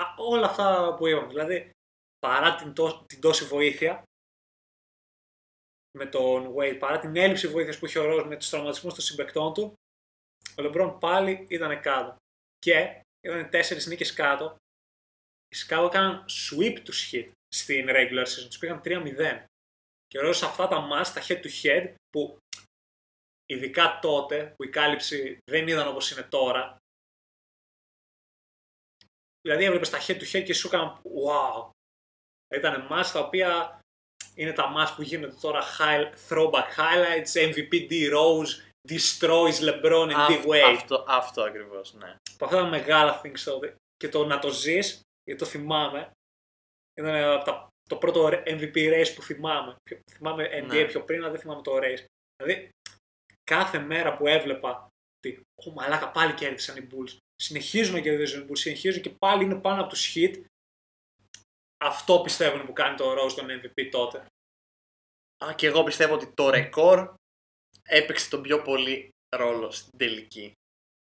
α, 0.00 0.02
όλα 0.16 0.46
αυτά 0.46 0.94
που 0.98 1.06
είπαμε, 1.06 1.26
δηλαδή 1.28 1.70
παρά 2.18 2.54
την, 2.54 2.72
τό- 2.74 3.04
την 3.06 3.20
τόση 3.20 3.44
βοήθεια 3.44 4.02
με 5.98 6.06
τον 6.06 6.54
Wade, 6.56 6.76
παρά 6.78 6.98
την 6.98 7.16
έλλειψη 7.16 7.48
βοήθειας 7.48 7.78
που 7.78 7.86
είχε 7.86 7.98
ο 7.98 8.02
Rose 8.20 8.24
με 8.26 8.36
τους 8.36 8.48
τραυματισμούς 8.48 8.94
των 8.94 9.02
συμπεκτών 9.04 9.54
του, 9.54 9.72
ο 10.56 10.62
LeBron 10.62 10.96
πάλι 11.00 11.46
ήταν 11.50 11.80
κάτω. 11.80 12.16
Και 12.58 13.02
ήταν 13.20 13.50
τέσσερις 13.50 13.86
νίκες 13.86 14.12
κάτω. 14.12 14.56
Οι 15.48 15.56
Chicago 15.56 15.86
έκαναν 15.86 16.24
sweep 16.28 16.80
τους 16.84 17.10
hit 17.12 17.30
στην 17.54 17.86
regular 17.88 18.26
season, 18.26 18.46
τους 18.46 18.58
πήγαν 18.58 18.80
3-0. 18.84 19.44
Και 20.06 20.18
ο 20.18 20.28
Rose 20.28 20.34
σε 20.34 20.44
αυτά 20.44 20.68
τα 20.68 20.88
match, 20.90 21.10
τα 21.14 21.22
head 21.26 21.42
to 21.42 21.48
head, 21.62 21.94
που 22.10 22.38
ειδικά 23.46 23.98
τότε 24.02 24.52
που 24.56 24.64
η 24.64 24.68
κάλυψη 24.68 25.38
δεν 25.50 25.68
ήταν 25.68 25.88
όπως 25.88 26.10
είναι 26.10 26.22
τώρα, 26.22 26.78
Δηλαδή 29.48 29.64
έβλεπες 29.64 29.90
τα 29.90 29.98
head 30.00 30.20
to 30.20 30.32
head 30.32 30.42
και 30.44 30.54
σου 30.54 30.66
έκαναν 30.66 31.00
wow. 31.26 31.70
Ήταν 32.54 32.88
match 32.90 33.10
τα 33.12 33.20
οποία 33.20 33.80
είναι 34.34 34.52
τα 34.52 34.72
match 34.76 34.92
που 34.96 35.02
γίνονται 35.02 35.36
τώρα 35.40 35.62
high, 35.78 36.12
throwback 36.28 36.68
highlights, 36.76 37.32
MVP 37.32 37.90
D 37.90 38.14
Rose, 38.14 38.67
destroys 38.88 39.58
LeBron 39.60 40.08
and 40.12 40.28
D 40.28 40.32
Αυ- 40.32 40.44
Wade. 40.46 40.74
Αυτό, 40.74 41.04
αυτό 41.08 41.42
ακριβώς, 41.42 41.94
ναι. 41.94 42.16
Από 42.34 42.44
αυτά 42.44 42.56
τα 42.56 42.66
μεγάλα 42.66 43.20
things 43.24 43.40
τότε. 43.44 43.74
Και 43.96 44.08
το 44.08 44.26
να 44.26 44.38
το 44.38 44.50
ζεις, 44.50 45.00
γιατί 45.24 45.40
το 45.40 45.46
θυμάμαι, 45.46 46.10
ήταν 47.00 47.14
από 47.14 47.44
τα, 47.44 47.68
το 47.88 47.96
πρώτο 47.96 48.26
MVP 48.28 48.74
race 48.76 49.12
που 49.14 49.22
θυμάμαι. 49.22 49.74
Πιο- 49.82 50.00
Θυμάμαι 50.10 50.48
NBA 50.52 50.66
Ναι. 50.66 50.84
πιο 50.84 51.04
πριν, 51.04 51.20
αλλά 51.22 51.30
δεν 51.30 51.40
θυμάμαι 51.40 51.62
το 51.62 51.76
race. 51.76 52.04
Δηλαδή, 52.42 52.68
κάθε 53.44 53.78
μέρα 53.78 54.16
που 54.16 54.26
έβλεπα 54.26 54.88
ότι 55.16 55.40
ο 55.66 55.70
μαλάκα 55.70 56.10
πάλι 56.10 56.34
κέρδισαν 56.34 56.76
οι 56.76 56.86
Bulls, 56.90 57.16
συνεχίζουν 57.42 57.94
να 57.94 58.00
κερδίζουν 58.00 58.42
οι 58.42 58.46
Bulls, 58.50 58.58
συνεχίζουν 58.58 59.02
και 59.02 59.10
πάλι 59.10 59.44
είναι 59.44 59.60
πάνω 59.60 59.80
από 59.80 59.90
τους 59.90 60.12
hit. 60.14 60.42
Αυτό 61.84 62.20
πιστεύουν 62.20 62.66
που 62.66 62.72
κάνει 62.72 62.96
το 62.96 63.12
Rose 63.12 63.32
τον 63.32 63.46
MVP 63.50 63.88
τότε. 63.90 64.26
Α, 65.44 65.54
και 65.54 65.66
εγώ 65.66 65.82
πιστεύω 65.84 66.14
ότι 66.14 66.26
το 66.34 66.50
ρεκόρ 66.50 67.14
έπαιξε 67.82 68.28
τον 68.28 68.42
πιο 68.42 68.62
πολύ 68.62 69.08
ρόλο 69.36 69.70
στην 69.70 69.98
τελική. 69.98 70.52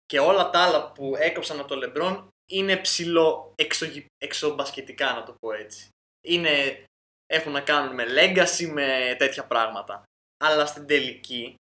Και 0.06 0.20
όλα 0.20 0.50
τα 0.50 0.60
άλλα 0.64 0.92
που 0.92 1.16
έκοψαν 1.16 1.60
από 1.60 1.68
το 1.68 1.76
Λεμπρόν 1.76 2.30
είναι 2.50 2.78
ψηλό 2.78 3.54
εξωγη... 3.56 4.06
εξωμπασκετικά, 4.18 5.14
να 5.14 5.24
το 5.24 5.36
πω 5.40 5.52
έτσι. 5.52 5.88
Είναι... 6.26 6.84
Έχουν 7.26 7.52
να 7.52 7.62
κάνουν 7.62 7.94
με 7.94 8.06
legacy, 8.08 8.70
με 8.72 9.16
τέτοια 9.18 9.46
πράγματα. 9.48 10.04
Αλλά 10.44 10.66
στην 10.66 10.86
τελική, 10.86 11.56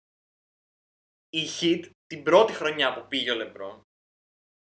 η 1.30 1.46
Heat 1.60 1.90
την 2.06 2.22
πρώτη 2.22 2.52
χρονιά 2.52 2.94
που 2.94 3.08
πήγε 3.08 3.30
ο 3.30 3.34
Λεμπρόν 3.34 3.82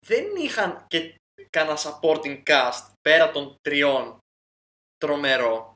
δεν 0.05 0.35
είχαν 0.35 0.85
και 0.87 1.15
κανένα 1.49 1.77
supporting 1.77 2.43
cast 2.43 2.91
πέρα 3.01 3.31
των 3.31 3.55
τριών 3.61 4.17
τρομερό. 4.97 5.73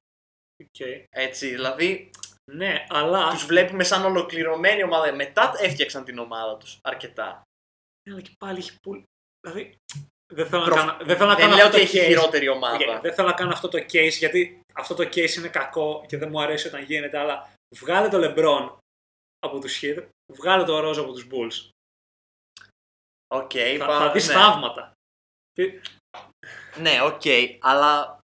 Okay. 0.63 1.03
Έτσι, 1.09 1.49
δηλαδή 1.49 2.09
Ναι, 2.51 2.85
αλλά. 2.89 3.29
τους 3.29 3.45
βλέπουμε 3.45 3.83
σαν 3.83 4.05
ολοκληρωμένη 4.05 4.83
ομάδα. 4.83 5.13
Μετά 5.15 5.53
έφτιαξαν 5.59 6.03
την 6.05 6.17
ομάδα 6.19 6.57
τους 6.57 6.77
αρκετά. 6.81 7.41
Ναι, 8.07 8.13
αλλά 8.13 8.21
και 8.21 8.31
πάλι 8.39 8.57
έχει 8.59 8.75
πολύ. 8.81 9.03
Δηλαδή, 9.41 9.75
Δεν 10.33 10.47
θέλω 10.47 10.61
να 10.63 10.67
Προφ- 10.69 10.79
κάνω, 10.85 10.97
δεν 11.05 11.17
θέλω 11.17 11.29
να 11.29 11.35
Δεν 11.35 11.43
κάνω 11.43 11.55
λέω 11.55 11.65
αυτό 11.65 11.77
ότι 11.77 11.85
το 11.91 11.97
έχει 11.97 12.05
case. 12.05 12.07
χειρότερη 12.07 12.47
Οκέι, 12.47 12.55
ομάδα. 12.55 12.99
δεν 12.99 13.13
θέλω 13.13 13.27
να 13.27 13.33
κάνω 13.33 13.51
αυτό 13.51 13.67
το 13.67 13.77
case 13.77 14.11
γιατί 14.17 14.59
αυτό 14.73 14.93
το 14.95 15.03
case 15.03 15.35
είναι 15.35 15.47
κακό 15.47 16.05
και 16.07 16.17
δεν 16.17 16.29
μου 16.29 16.41
αρέσει 16.41 16.67
όταν 16.67 16.83
γίνεται, 16.83 17.17
αλλά 17.17 17.53
βγάλε 17.75 18.09
το 18.09 18.17
LeBron 18.23 18.77
από 19.39 19.59
τους 19.59 19.79
Heat, 19.81 20.07
βγάλε 20.33 20.63
το 20.63 20.89
Rose 20.89 20.97
από 20.97 21.11
τους 21.13 21.27
Bulls. 21.31 21.69
Οκέι, 23.33 23.51
θα, 23.77 23.85
πάμε- 23.85 24.05
θα 24.05 24.11
δεις 24.11 24.27
ναι. 24.27 24.33
θαύματα. 24.33 24.91
Ναι, 26.77 27.01
οκέι, 27.01 27.21
αλλά 27.59 28.16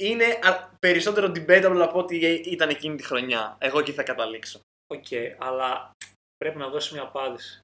είναι 0.00 0.24
α, 0.42 0.68
περισσότερο 0.78 1.26
debatable 1.26 1.80
από 1.82 1.98
ό,τι 1.98 2.16
ήταν 2.34 2.68
εκείνη 2.68 2.96
τη 2.96 3.02
χρονιά. 3.02 3.56
Εγώ 3.60 3.78
εκεί 3.78 3.92
θα 3.92 4.02
καταλήξω. 4.02 4.60
Οκέι, 4.86 5.06
αλλά 5.38 5.92
πρέπει 6.36 6.58
να 6.58 6.68
δώσει 6.68 6.92
μια 6.94 7.02
απάντηση. 7.02 7.60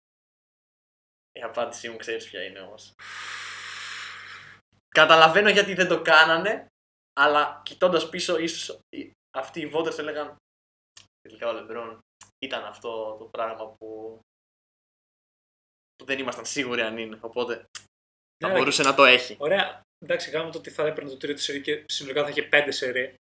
Η 1.39 1.43
απάντησή 1.43 1.89
μου 1.89 1.97
ξέρεις 1.97 2.29
ποια 2.29 2.43
είναι 2.45 2.61
όμως. 2.61 2.93
Καταλαβαίνω 4.89 5.49
γιατί 5.51 5.75
δεν 5.75 5.89
το 5.89 6.03
κάνανε, 6.03 6.67
αλλά 7.21 7.61
κοιτώντας 7.65 8.09
πίσω, 8.09 8.39
ίσως 8.39 8.79
οι- 8.89 9.11
αυτοί 9.37 9.61
οι 9.61 9.71
voters 9.75 9.99
έλεγαν 9.99 10.37
τελικά 11.21 11.49
ο 11.49 11.53
Λεμπρόν 11.53 11.99
ήταν 12.39 12.65
αυτό 12.65 13.17
το 13.19 13.25
πράγμα 13.25 13.67
που, 13.69 14.21
που 15.97 16.05
δεν 16.05 16.19
ήμασταν 16.19 16.45
σίγουροι 16.45 16.81
αν 16.81 16.99
είναι. 16.99 17.19
Οπότε 17.21 17.55
θα 18.39 18.47
Ναι, 18.47 18.53
ρε, 18.53 18.59
μπορούσε 18.59 18.83
να 18.83 18.95
το 18.95 19.05
έχει. 19.05 19.37
Ωραία, 19.39 19.83
εντάξει, 19.99 20.31
κάνουμε 20.31 20.53
το 20.53 20.59
ότι 20.59 20.71
θα 20.71 20.87
έπαιρνε 20.87 21.11
το 21.11 21.17
τρίτο 21.17 21.41
σερί 21.41 21.61
και 21.61 21.85
συνολικά 21.89 22.23
θα 22.25 22.29
είχε 22.29 22.43
πέντε 22.43 22.71
σερί. 22.71 23.15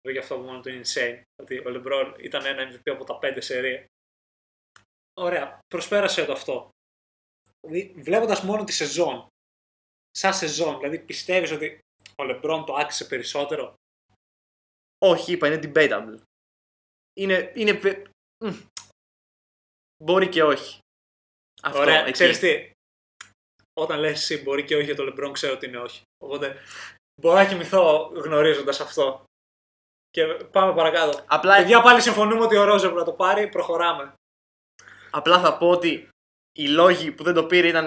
Δεν 0.00 0.12
για 0.12 0.20
αυτό 0.20 0.34
που 0.36 0.42
μόνο 0.42 0.60
το 0.60 0.70
insane. 0.70 1.22
Ότι 1.42 1.58
ο 1.58 1.64
LeBron 1.66 2.16
ήταν 2.20 2.44
ένα 2.46 2.70
MVP 2.72 2.90
από 2.92 3.04
τα 3.04 3.18
πέντε 3.18 3.40
σερί. 3.40 3.84
Ωραία, 5.20 5.58
προσπέρασε 5.66 6.24
το 6.24 6.32
αυτό. 6.32 6.68
Βλέποντας 7.94 8.42
μόνο 8.42 8.64
τη 8.64 8.72
σεζόν, 8.72 9.26
σαν 10.10 10.34
σεζόν, 10.34 10.76
δηλαδή 10.78 10.98
πιστεύεις 10.98 11.50
ότι 11.50 11.78
ο 12.16 12.22
LeBron 12.24 12.62
το 12.66 12.74
άξιζε 12.74 13.08
περισσότερο; 13.08 13.74
Όχι, 14.98 15.32
είπα, 15.32 15.46
είναι 15.46 15.60
debatable. 15.74 16.20
Είναι. 17.20 17.52
είναι 17.54 17.74
πε- 17.74 18.08
Μμ. 18.44 18.60
Μπορεί 20.04 20.28
και 20.28 20.42
όχι. 20.42 20.78
Αυτό, 21.62 21.78
Ωραία, 21.80 22.00
εκεί. 22.02 22.12
ξέρεις 22.12 22.38
τι. 22.38 22.70
Όταν 23.78 23.98
λες 23.98 24.12
εσύ 24.12 24.42
μπορεί 24.42 24.64
και 24.64 24.76
όχι 24.76 24.84
για 24.84 24.96
το 24.96 25.04
LeBron, 25.12 25.32
ξέρω 25.32 25.52
ότι 25.52 25.66
είναι 25.66 25.78
όχι. 25.78 26.02
Οπότε 26.24 26.56
μπορώ 27.20 27.36
να 27.36 27.46
κοιμηθώ 27.46 28.10
γνωρίζοντας 28.14 28.80
αυτό. 28.80 29.24
Και 30.10 30.24
πάμε 30.26 30.74
παρακάτω. 30.74 31.20
Απλά, 31.26 31.56
Παιδιά, 31.56 31.80
πάλι 31.80 32.00
συμφωνούμε 32.00 32.42
ότι 32.44 32.56
ο 32.56 32.64
Ρόζε 32.64 32.84
πρέπει 32.84 32.98
να 32.98 33.04
το 33.04 33.12
πάρει, 33.12 33.48
προχωράμε. 33.48 34.12
απλά 35.10 35.40
θα 35.40 35.58
πω 35.58 35.70
ότι 35.70 36.08
οι 36.52 36.68
λόγοι 36.68 37.10
που 37.12 37.22
δεν 37.22 37.34
το 37.34 37.44
πήρε 37.44 37.68
ήταν 37.68 37.86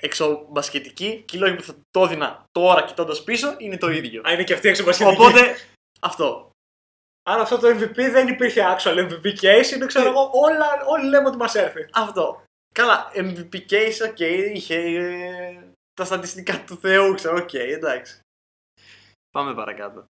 εξωμπασκετικοί 0.00 1.22
και 1.26 1.36
οι 1.36 1.40
λόγοι 1.40 1.54
που 1.54 1.62
θα 1.62 1.74
το 1.90 2.04
έδινα 2.04 2.44
τώρα 2.50 2.82
κοιτώντας 2.82 3.24
πίσω 3.24 3.54
είναι 3.58 3.78
το 3.78 3.90
ίδιο. 3.90 4.22
Α, 4.28 4.32
είναι 4.32 4.44
και 4.44 4.54
αυτή 4.54 4.66
η 4.66 4.70
εξωμπασκετική. 4.70 5.20
Οπότε 5.20 5.56
αυτό. 6.00 6.50
Άρα 7.22 7.42
αυτό 7.42 7.58
το 7.58 7.68
MVP 7.68 7.94
δεν 7.96 8.28
υπήρχε 8.28 8.76
actual 8.78 8.96
MVP 8.98 9.26
case, 9.40 9.70
είναι 9.74 9.86
ξέρω 9.86 10.08
εγώ, 10.08 10.30
όλα, 10.32 10.84
όλοι 10.86 11.08
λέμε 11.08 11.28
ό,τι 11.28 11.36
μας 11.36 11.54
έρθει. 11.54 11.86
Αυτό. 11.92 12.42
Καλά, 12.74 13.10
MVP 13.14 13.70
case, 13.70 14.08
οκέι, 14.10 14.20
είχε 14.54 14.76
ε, 14.76 15.72
τα 15.94 16.04
στατιστικά 16.04 16.64
του 16.64 16.76
Θεού, 16.76 17.14
ξέρω, 17.14 17.36
οκέι, 17.36 17.54
εντάξει. 17.54 18.20
Πάμε 19.30 19.54
παρακάτω. 19.54 20.04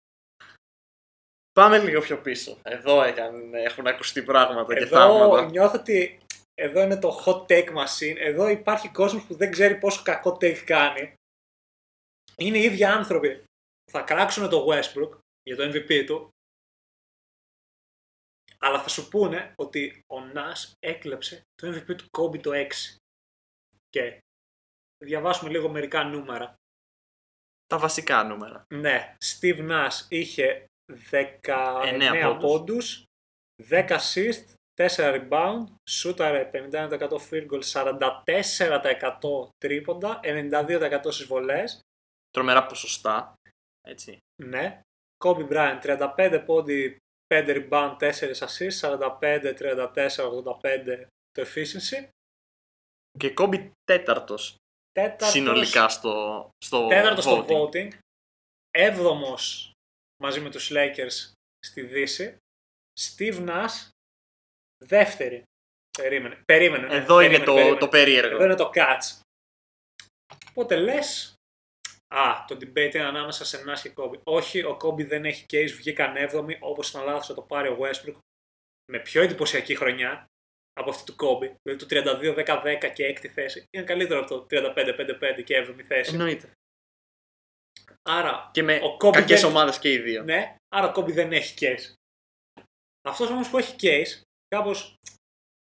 Πάμε 1.53 1.79
λίγο 1.79 2.01
πιο 2.01 2.19
πίσω. 2.19 2.59
Εδώ 2.63 3.03
έκαν, 3.03 3.55
έχουν 3.55 3.87
ακουστεί 3.87 4.23
πράγματα 4.23 4.75
και 4.75 4.81
Εδώ 4.81 4.97
θαύματα. 4.97 5.51
νιώθω 5.51 5.79
ότι 5.79 6.19
εδώ 6.55 6.83
είναι 6.83 6.99
το 6.99 7.23
hot 7.25 7.47
take 7.47 7.69
machine. 7.77 8.17
Εδώ 8.17 8.49
υπάρχει 8.49 8.89
κόσμος 8.89 9.25
που 9.25 9.35
δεν 9.35 9.51
ξέρει 9.51 9.79
πόσο 9.79 10.03
κακό 10.03 10.31
take 10.41 10.63
κάνει. 10.65 11.13
Είναι 12.37 12.59
οι 12.59 12.63
ίδιοι 12.63 12.85
άνθρωποι 12.85 13.35
που 13.85 13.91
θα 13.91 14.01
κράξουν 14.03 14.49
το 14.49 14.67
Westbrook 14.71 15.19
για 15.43 15.57
το 15.57 15.63
MVP 15.63 16.05
του. 16.07 16.29
Αλλά 18.61 18.83
θα 18.83 18.89
σου 18.89 19.09
πούνε 19.09 19.53
ότι 19.57 20.03
ο 20.07 20.17
Nas 20.35 20.73
έκλεψε 20.79 21.43
το 21.55 21.69
MVP 21.69 21.97
του 21.97 22.07
Kobe 22.19 22.41
το 22.41 22.51
6. 22.55 22.71
Και 23.89 24.19
διαβάσουμε 25.05 25.51
λίγο 25.51 25.69
μερικά 25.69 26.05
νούμερα. 26.05 26.55
Τα 27.67 27.79
βασικά 27.79 28.25
νούμερα. 28.25 28.65
Ναι, 28.75 29.17
Steve 29.25 29.71
Nash 29.71 30.07
είχε 30.09 30.65
19 31.11 31.83
Εννέα 31.85 32.37
πόντους. 32.37 32.41
πόντους, 32.41 33.05
10 33.69 33.99
assist, 33.99 34.45
4 34.75 34.87
rebound, 34.97 35.65
σούταρε 35.91 36.51
51% 36.53 37.19
field 37.31 37.47
goal, 37.51 37.63
44% 37.63 39.49
τρίποντα, 39.59 40.21
92% 40.23 41.13
στις 41.13 41.27
βολές. 41.27 41.81
Τρομερά 42.31 42.67
ποσοστά. 42.67 43.35
Έτσι. 43.89 44.19
Ναι. 44.43 44.81
Kobe 45.25 45.49
Bryant 45.49 45.81
35 45.83 46.43
πόντι, 46.47 46.97
5 47.35 47.69
rebound, 47.69 47.97
4 47.99 48.33
assist, 48.39 48.81
45, 48.81 49.55
34, 49.55 50.25
85 50.25 51.07
το 51.31 51.43
efficiency. 51.43 52.09
Και 53.19 53.31
κόμπι 53.31 53.73
τέταρτος 53.85 54.55
Τέταρτος, 54.93 55.31
συνολικά 55.31 55.89
στο, 55.89 56.49
στο 56.65 56.87
τέταρτος 56.87 57.25
στο 57.25 57.47
voting. 57.49 57.53
voting. 57.75 57.93
Έβδομος 58.71 59.71
μαζί 60.23 60.41
με 60.41 60.51
τους 60.51 60.71
Lakers 60.73 61.31
στη 61.67 61.83
Δύση. 61.83 62.37
Steve 63.01 63.49
Nash 63.49 63.89
δεύτερη. 64.85 65.43
Περίμενε. 65.99 66.43
Περίμενε. 66.45 66.87
ναι. 66.87 66.95
Εδώ 66.97 67.17
Περίμενε, 67.17 67.37
είναι 67.37 67.45
το, 67.45 67.55
περίμενε. 67.55 67.79
το 67.79 67.89
περίεργο. 67.89 68.35
Εδώ 68.35 68.45
είναι 68.45 68.55
το 68.55 68.71
catch. 68.75 69.21
Οπότε 70.51 70.77
λες, 70.77 71.35
α, 72.15 72.45
το 72.47 72.55
debate 72.61 72.95
είναι 72.95 73.05
ανάμεσα 73.05 73.45
σε 73.45 73.65
Nash 73.67 73.81
και 73.83 73.93
Kobe. 73.97 74.21
Όχι, 74.23 74.63
ο 74.65 74.77
Kobe 74.83 75.07
δεν 75.07 75.25
έχει 75.25 75.45
case, 75.53 75.73
βγήκαν 75.77 76.15
7η, 76.17 76.57
όπως 76.61 76.89
ήταν 76.91 77.05
λάθος 77.05 77.29
να 77.29 77.35
το 77.35 77.43
πάρει 77.43 77.69
ο 77.69 77.79
Westbrook 77.81 78.17
με 78.93 78.99
πιο 78.99 79.23
εντυπωσιακή 79.23 79.77
χρονιά 79.77 80.25
από 80.73 80.91
αυτή 80.91 81.13
του 81.13 81.17
Kobe. 81.27 81.55
Δηλαδή 81.63 81.87
το 81.87 81.87
32-10-10 81.91 82.91
και 82.95 83.17
6η 83.21 83.27
θέση. 83.27 83.65
Είναι 83.71 83.85
καλύτερο 83.85 84.21
από 84.21 84.29
το 84.29 84.47
35-5-5 84.51 85.43
και 85.45 85.67
7η 85.69 85.83
θέση. 85.83 86.13
Εννοείται. 86.13 86.53
Άρα, 88.03 88.51
Και 88.53 88.63
με 88.63 88.75
Ο 88.83 88.97
Kobe 89.01 89.13
κακές 89.13 89.41
δεν- 89.41 89.51
ομάδες 89.51 89.79
και 89.79 89.93
οι 89.93 89.99
δύο. 89.99 90.23
ναι, 90.23 90.57
άρα 90.75 90.89
ο 90.89 90.93
Kobe 90.97 91.13
δεν 91.13 91.33
έχει 91.33 91.55
case. 91.61 91.93
Αυτός 93.09 93.31
όμως 93.31 93.49
που 93.51 93.59
έχει 93.59 93.77
case, 93.81 94.21
κάπως 94.49 94.95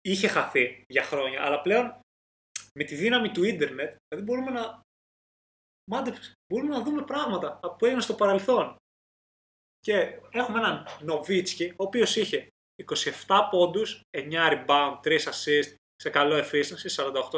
είχε 0.01 0.29
χαθεί 0.29 0.83
για 0.89 1.03
χρόνια, 1.05 1.43
αλλά 1.45 1.61
πλέον 1.61 2.01
με 2.79 2.85
τη 2.85 2.95
δύναμη 2.95 3.31
του 3.31 3.45
ίντερνετ, 3.45 3.95
δηλαδή 4.09 4.27
μπορούμε 4.27 4.51
να 4.51 4.81
μάντεψε, 5.91 6.33
μπορούμε 6.53 6.77
να 6.77 6.83
δούμε 6.83 7.03
πράγματα 7.03 7.59
που 7.79 7.85
έγιναν 7.85 8.03
στο 8.03 8.15
παρελθόν. 8.15 8.77
Και 9.81 10.21
έχουμε 10.31 10.59
έναν 10.59 10.87
Νοβίτσκι, 11.01 11.65
ο 11.77 11.85
οποίος 11.85 12.17
είχε 12.17 12.47
27 13.27 13.49
πόντους, 13.51 14.01
9 14.11 14.49
rebound, 14.53 14.99
3 15.03 15.19
assist, 15.25 15.75
σε 15.97 16.11
καλό 16.11 16.37
efficiency, 16.37 16.89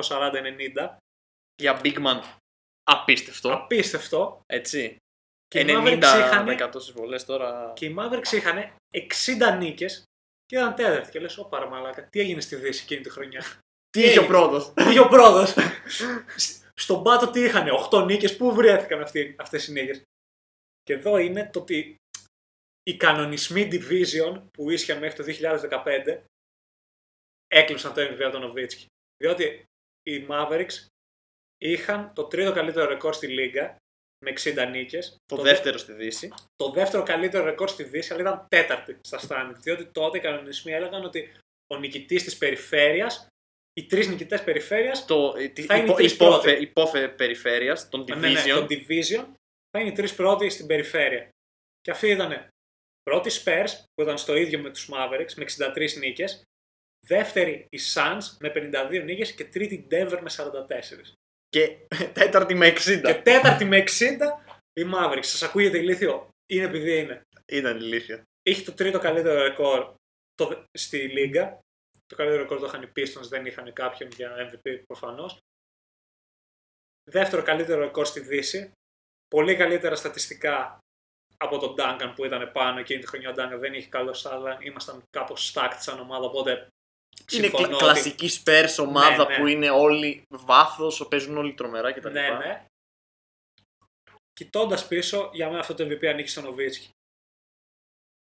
48-40-90. 0.02 0.96
Για 1.62 1.80
Big 1.82 2.06
Man 2.06 2.20
απίστευτο. 2.82 3.52
Απίστευτο. 3.52 4.40
Έτσι. 4.46 4.96
Και 5.48 5.60
οι 5.60 5.64
Mavericks 5.68 6.02
90% 6.02 6.52
είχαν- 6.52 6.80
στις 6.80 6.92
βολές 6.92 7.24
τώρα. 7.24 7.72
Και 7.74 7.86
οι 7.86 7.94
Mavericks 7.98 8.32
είχαν 8.32 8.74
60 8.90 9.50
νίκες 9.56 10.04
και 10.46 10.56
ήταν 10.56 10.74
τέταρτη. 10.74 11.10
Και 11.10 11.20
λες, 11.20 11.38
ω 11.38 11.48
μαλάκα, 11.70 12.08
τι 12.08 12.20
έγινε 12.20 12.40
στη 12.40 12.56
Δύση 12.56 12.82
εκείνη 12.82 13.00
τη 13.00 13.10
χρονιά; 13.10 13.44
Τι 13.90 14.02
είχε 14.02 14.18
ο 14.18 14.26
πρώτος. 14.26 14.72
Τι 14.74 14.82
είχε 14.88 15.00
ο 15.00 15.08
πρώτος. 15.08 15.54
Στον 16.82 17.02
πάτο 17.02 17.30
τι 17.30 17.40
είχαν, 17.40 17.66
8 17.90 18.04
νίκες, 18.06 18.36
πού 18.36 18.54
βρέθηκαν 18.54 19.00
αυτοί, 19.02 19.34
αυτές 19.38 19.66
οι 19.66 19.72
νίκες. 19.72 20.02
Και 20.82 20.92
εδώ 20.92 21.16
είναι 21.18 21.50
το 21.52 21.60
ότι 21.60 21.96
οι 22.82 22.96
κανονισμοί 22.96 23.68
division 23.72 24.42
που 24.52 24.70
ίσχυαν 24.70 24.98
μέχρι 24.98 25.16
το 25.16 25.24
2015 25.84 26.22
έκλεισαν 27.46 27.94
το 27.94 28.00
MVP 28.00 28.20
από 28.22 28.30
τον 28.32 28.40
Νοβίτσκι. 28.40 28.86
Διότι 29.22 29.64
οι 30.02 30.26
Mavericks 30.28 30.86
είχαν 31.58 32.12
το 32.14 32.24
τρίτο 32.24 32.52
καλύτερο 32.52 32.88
ρεκόρ 32.88 33.14
στη 33.14 33.26
Λίγκα 33.26 33.76
με 34.24 34.30
60 34.30 34.66
νίκες. 34.70 35.16
Το 35.26 35.36
δε- 35.36 35.42
δεύτερο 35.42 35.78
στη 35.78 35.92
Δύση. 35.92 36.32
το 36.56 36.70
δεύτερο 36.70 37.02
καλύτερο 37.02 37.44
ρεκόρ 37.44 37.68
στη 37.68 37.82
Δύση, 37.84 38.12
αλλά 38.12 38.22
ήταν 38.22 38.46
τέταρτη 38.48 38.98
στα 39.00 39.20
standings. 39.28 39.58
Διότι 39.60 39.86
τότε 39.86 40.18
οι 40.18 40.20
κανονισμοί 40.20 40.72
έλεγαν 40.72 41.04
ότι 41.04 41.30
ο 41.74 41.76
νικητής 41.78 42.24
της 42.24 42.38
περιφέρειας, 42.38 43.26
οι 43.72 43.86
τρεις 43.86 44.08
νικητές 44.08 44.42
περιφέρειας, 44.44 45.04
Το, 45.06 45.34
ε, 45.38 45.48
τη- 45.48 45.62
Θα 45.62 45.74
είναι 45.74 45.82
οι 45.82 45.86
υπό, 45.86 45.96
τρεις 45.96 46.12
υπόφε, 46.12 46.48
πρώτοι. 46.50 46.62
υπόφε 46.62 47.08
περιφέρειας, 47.08 47.88
των 47.88 48.04
division. 48.08 48.16
ναι, 48.18 48.28
ναι, 48.28 48.42
το 48.42 48.66
division, 48.70 49.24
θα 49.70 49.80
είναι 49.80 49.88
οι 49.88 49.92
τρεις 49.92 50.14
πρώτοι 50.14 50.48
στην 50.50 50.66
περιφέρεια. 50.66 51.28
Και 51.80 51.90
αυτοί 51.90 52.08
ήταν 52.08 52.48
πρώτοι 53.02 53.30
Spurs, 53.44 53.70
που 53.94 54.02
ήταν 54.02 54.18
στο 54.18 54.36
ίδιο 54.36 54.58
με 54.58 54.70
τους 54.70 54.88
Mavericks, 54.92 55.34
με 55.36 55.42
63 55.44 55.96
νίκες. 55.98 56.42
Δεύτερη 57.06 57.66
οι 57.70 57.78
Suns 57.94 58.22
με 58.40 58.50
52 58.50 59.02
νίκες 59.04 59.32
και 59.32 59.44
τρίτη 59.44 59.74
η 59.74 59.86
Denver 59.90 60.18
με 60.22 60.30
44. 60.30 61.14
Και 61.56 61.76
τέταρτη 62.12 62.54
με 62.54 62.68
60. 62.68 63.00
Και 63.04 63.14
τέταρτη 63.14 63.64
με 63.64 63.78
60 63.78 63.82
οι 64.72 64.82
Mavericks. 64.94 65.24
Σας 65.24 65.42
ακούγεται 65.42 65.78
ηλίθιο; 65.78 66.28
Είναι 66.52 66.64
επειδή 66.64 66.98
είναι. 66.98 67.22
Ήταν 67.46 67.76
ηλίθεια. 67.76 68.22
είχε 68.42 68.62
το 68.62 68.72
τρίτο 68.72 68.98
καλύτερο 68.98 69.42
ρεκόρ 69.42 69.94
το, 70.34 70.64
στη 70.78 70.98
Λίγκα. 70.98 71.58
Το 72.12 72.18
καλύτερο 72.18 72.42
ρεκόρ 72.42 72.58
το 72.58 72.66
είχαν 72.66 72.82
οι 72.82 72.92
Pistons, 72.96 73.28
δεν 73.28 73.46
είχαν 73.46 73.72
κάποιον 73.72 74.10
για 74.10 74.34
MVP 74.50 74.82
προφανώς. 74.86 75.38
δεύτερο 77.10 77.42
καλύτερο 77.42 77.80
ρεκόρ 77.80 78.06
στη 78.06 78.20
Δύση, 78.20 78.72
πολύ 79.28 79.56
καλύτερα 79.56 79.94
στατιστικά 79.96 80.78
από 81.36 81.58
τον 81.58 81.74
Duncan 81.78 82.12
που 82.14 82.24
ήταν 82.24 82.52
πάνω 82.52 82.78
εκείνη 82.78 83.00
τη 83.00 83.06
χρονιά. 83.06 83.30
Ο 83.30 83.34
Duncan 83.36 83.58
δεν 83.58 83.74
είχε 83.74 83.88
καλό 83.88 84.26
αλλά 84.30 84.58
ήμασταν 84.60 85.02
κάπως 85.10 85.52
stacked 85.54 85.76
σαν 85.78 86.00
ομάδα, 86.00 86.24
οπότε 86.26 86.50
Είναι 86.50 86.66
συμφωνώ 87.26 87.66
κλα- 87.66 87.76
ότι- 87.76 87.84
κλασική 87.84 88.28
Spurs 88.44 88.84
ομάδα 88.86 89.16
Ναι, 89.26 89.34
ναι. 89.34 89.36
που 89.40 89.46
είναι 89.46 89.70
όλοι 89.70 90.22
βάθος, 90.28 91.08
παίζουν 91.08 91.36
όλοι 91.36 91.54
τρομερά 91.54 91.92
κτλ. 91.92 92.10
Ναι, 92.12 92.28
ναι. 92.30 92.64
Κοιτώντας 94.32 94.86
πίσω, 94.86 95.30
για 95.32 95.46
μένα 95.48 95.60
αυτό 95.60 95.74
το 95.74 95.84
MVP 95.84 96.06
ανήκει 96.06 96.28
στον 96.28 96.44
Νοβίτσκι. 96.44 96.88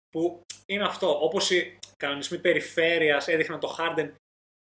Που 0.08 0.40
είναι 0.66 0.84
αυτό. 0.84 1.24
Όπως 1.24 1.50
οι 1.50 1.78
κανονισμοί 1.96 2.38
περιφέρειας 2.38 3.28
έδειχναν 3.28 3.60
το 3.60 3.76
Harden 3.78 4.14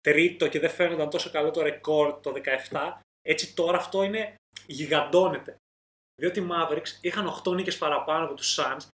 τρίτο 0.01 0.49
και 0.49 0.61
δεν 0.61 0.71
φαίνονταν 0.71 1.11
τόσο 1.11 1.31
καλό 1.31 1.51
το 1.51 1.63
ρεκόρ 1.63 2.21
το 2.21 2.33
17, 2.71 2.93
έτσι 3.23 3.55
τώρα 3.55 3.77
αυτό 3.79 4.03
είναι 4.03 4.35
γιγαντώνεται. 4.67 5.57
Διότι 6.21 6.41
οι 6.41 6.47
Mavericks 6.51 6.89
είχαν 7.01 7.43
8 7.45 7.55
νίκες 7.55 7.79
παραπάνω 7.79 8.25
από 8.25 8.35
τους 8.35 8.57
Suns 8.59 8.89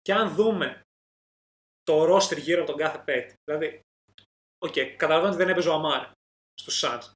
και 0.00 0.12
αν 0.12 0.34
δούμε 0.34 0.80
το 1.82 2.16
roster 2.16 2.38
γύρω 2.38 2.62
από 2.62 2.70
τον 2.70 2.80
κάθε 2.80 2.98
παίκτη, 2.98 3.34
δηλαδή, 3.44 3.80
οκέι, 4.64 4.72
καταλαβαίνω 4.96 5.28
ότι 5.32 5.42
δεν 5.42 5.48
έπαιζε 5.48 5.68
ο 5.68 5.72
Amar'e 5.72 6.10
στους 6.60 6.82
Suns. 6.84 7.10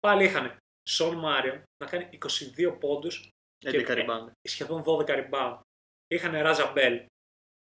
Πάλι 0.00 0.24
είχαν 0.24 0.56
Shawn 0.88 1.16
Marion 1.18 1.62
να 1.84 1.90
κάνει 1.90 2.08
22 2.12 2.76
πόντους 2.80 3.28
11 3.64 3.70
και- 3.70 3.84
rebound. 3.88 4.30
σχεδόν 4.48 4.82
12 4.86 5.28
rebound. 5.30 5.60
Είχαν 6.06 6.32
Raja 6.32 6.72
Bell, 6.72 7.06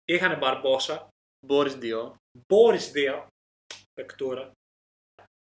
είχαν 0.04 0.38
Barbosa, 0.38 1.08
Boris 1.48 1.78
Diaw. 1.82 2.14
Boris 2.48 2.90
Diaw, 2.90 3.26
πεκτούρα. 3.92 4.52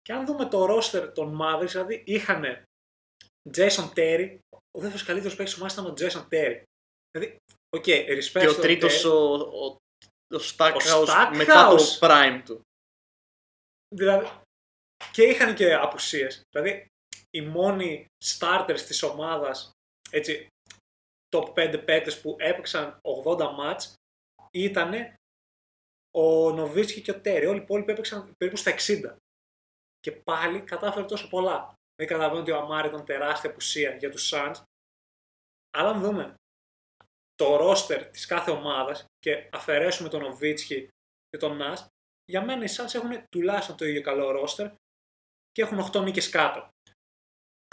Και 0.02 0.14
αν 0.14 0.26
δούμε 0.26 0.46
το 0.46 0.66
roster 0.70 1.12
των 1.14 1.40
Mavericks, 1.42 1.68
δηλαδή 1.68 2.04
είχαν 2.06 2.64
Jason 3.58 3.90
Terry, 3.96 4.38
ο 4.78 4.80
δεύτερος 4.80 5.04
καλύτερος 5.04 5.36
παίκτης 5.36 5.56
του 5.56 5.62
ομάδα 5.62 5.82
ήταν 5.82 5.86
ο 5.86 5.94
Jason 5.98 6.28
Terry. 6.34 6.64
Δηλαδή, 7.12 7.38
οκέι, 7.76 7.84
respect 7.88 8.40
Και 8.40 8.48
ο 8.48 8.52
στον 8.52 8.62
τρίτος 8.64 9.06
Terry. 9.06 9.10
ο, 9.10 9.34
ο, 9.34 9.66
ο 10.36 10.40
Stackhouse 10.58 11.06
Stackhouse. 11.08 11.36
μετά 11.36 11.68
το 11.70 11.84
prime 12.00 12.42
του. 12.46 12.62
Δηλαδή, 13.96 14.30
και 15.12 15.24
είχαν 15.24 15.56
και 15.56 15.74
απουσίες. 15.74 16.42
Δηλαδή, 16.52 16.86
οι 17.30 17.42
μόνοι 17.42 18.06
starters 18.26 18.82
της 18.88 19.04
ομάδας, 19.04 19.72
έτσι, 20.10 20.48
top 21.36 21.54
5 21.54 21.82
παίκτες 21.86 22.22
που 22.22 22.36
έπαιξαν 22.40 23.00
80 23.02 23.52
μάτς, 23.52 23.94
ήταν 24.52 25.14
ο 26.22 26.52
Νοβίτσκι 26.52 27.02
και 27.02 27.12
ο 27.12 27.22
Τέρι. 27.22 27.46
Όλοι 27.46 27.60
οι 27.60 27.62
υπόλοιποι 27.62 27.92
έπαιξαν 27.92 28.34
περίπου 28.38 28.58
στα 28.58 28.72
60. 28.78 29.16
Και 30.00 30.12
πάλι 30.12 30.62
κατάφερε 30.62 31.06
τόσο 31.06 31.30
πολλά. 31.30 31.74
Δεν 31.96 32.08
καταλαβαίνω 32.08 32.42
ότι 32.42 32.52
ο 32.52 32.58
Αμάρ 32.58 32.86
ήταν 32.86 33.06
τεράστια 33.06 33.50
απουσία 33.50 33.96
για 33.96 34.10
τους 34.10 34.32
Suns. 34.34 34.64
Αλλά 35.78 35.90
αν 35.90 36.02
δούμε 36.02 36.34
το 37.36 37.56
ρόστερ 37.56 38.06
της 38.06 38.26
κάθε 38.26 38.52
ομάδας 38.52 39.06
και 39.20 39.50
αφαιρέσουμε 39.52 40.10
τον 40.10 40.22
Νοβίτσκι 40.22 40.88
και 41.30 41.38
τον 41.38 41.58
Νας, 41.58 41.88
για 42.26 42.46
μένα 42.46 42.64
οι 42.64 42.68
Suns 42.78 42.94
έχουν 42.94 43.28
τουλάχιστον 43.30 43.78
το 43.78 43.86
ίδιο 43.86 44.02
καλό 44.02 44.32
ρόστερ 44.32 44.72
και 45.52 45.62
έχουν 45.62 45.80
8 45.80 46.02
νίκες 46.04 46.30
κάτω. 46.30 46.70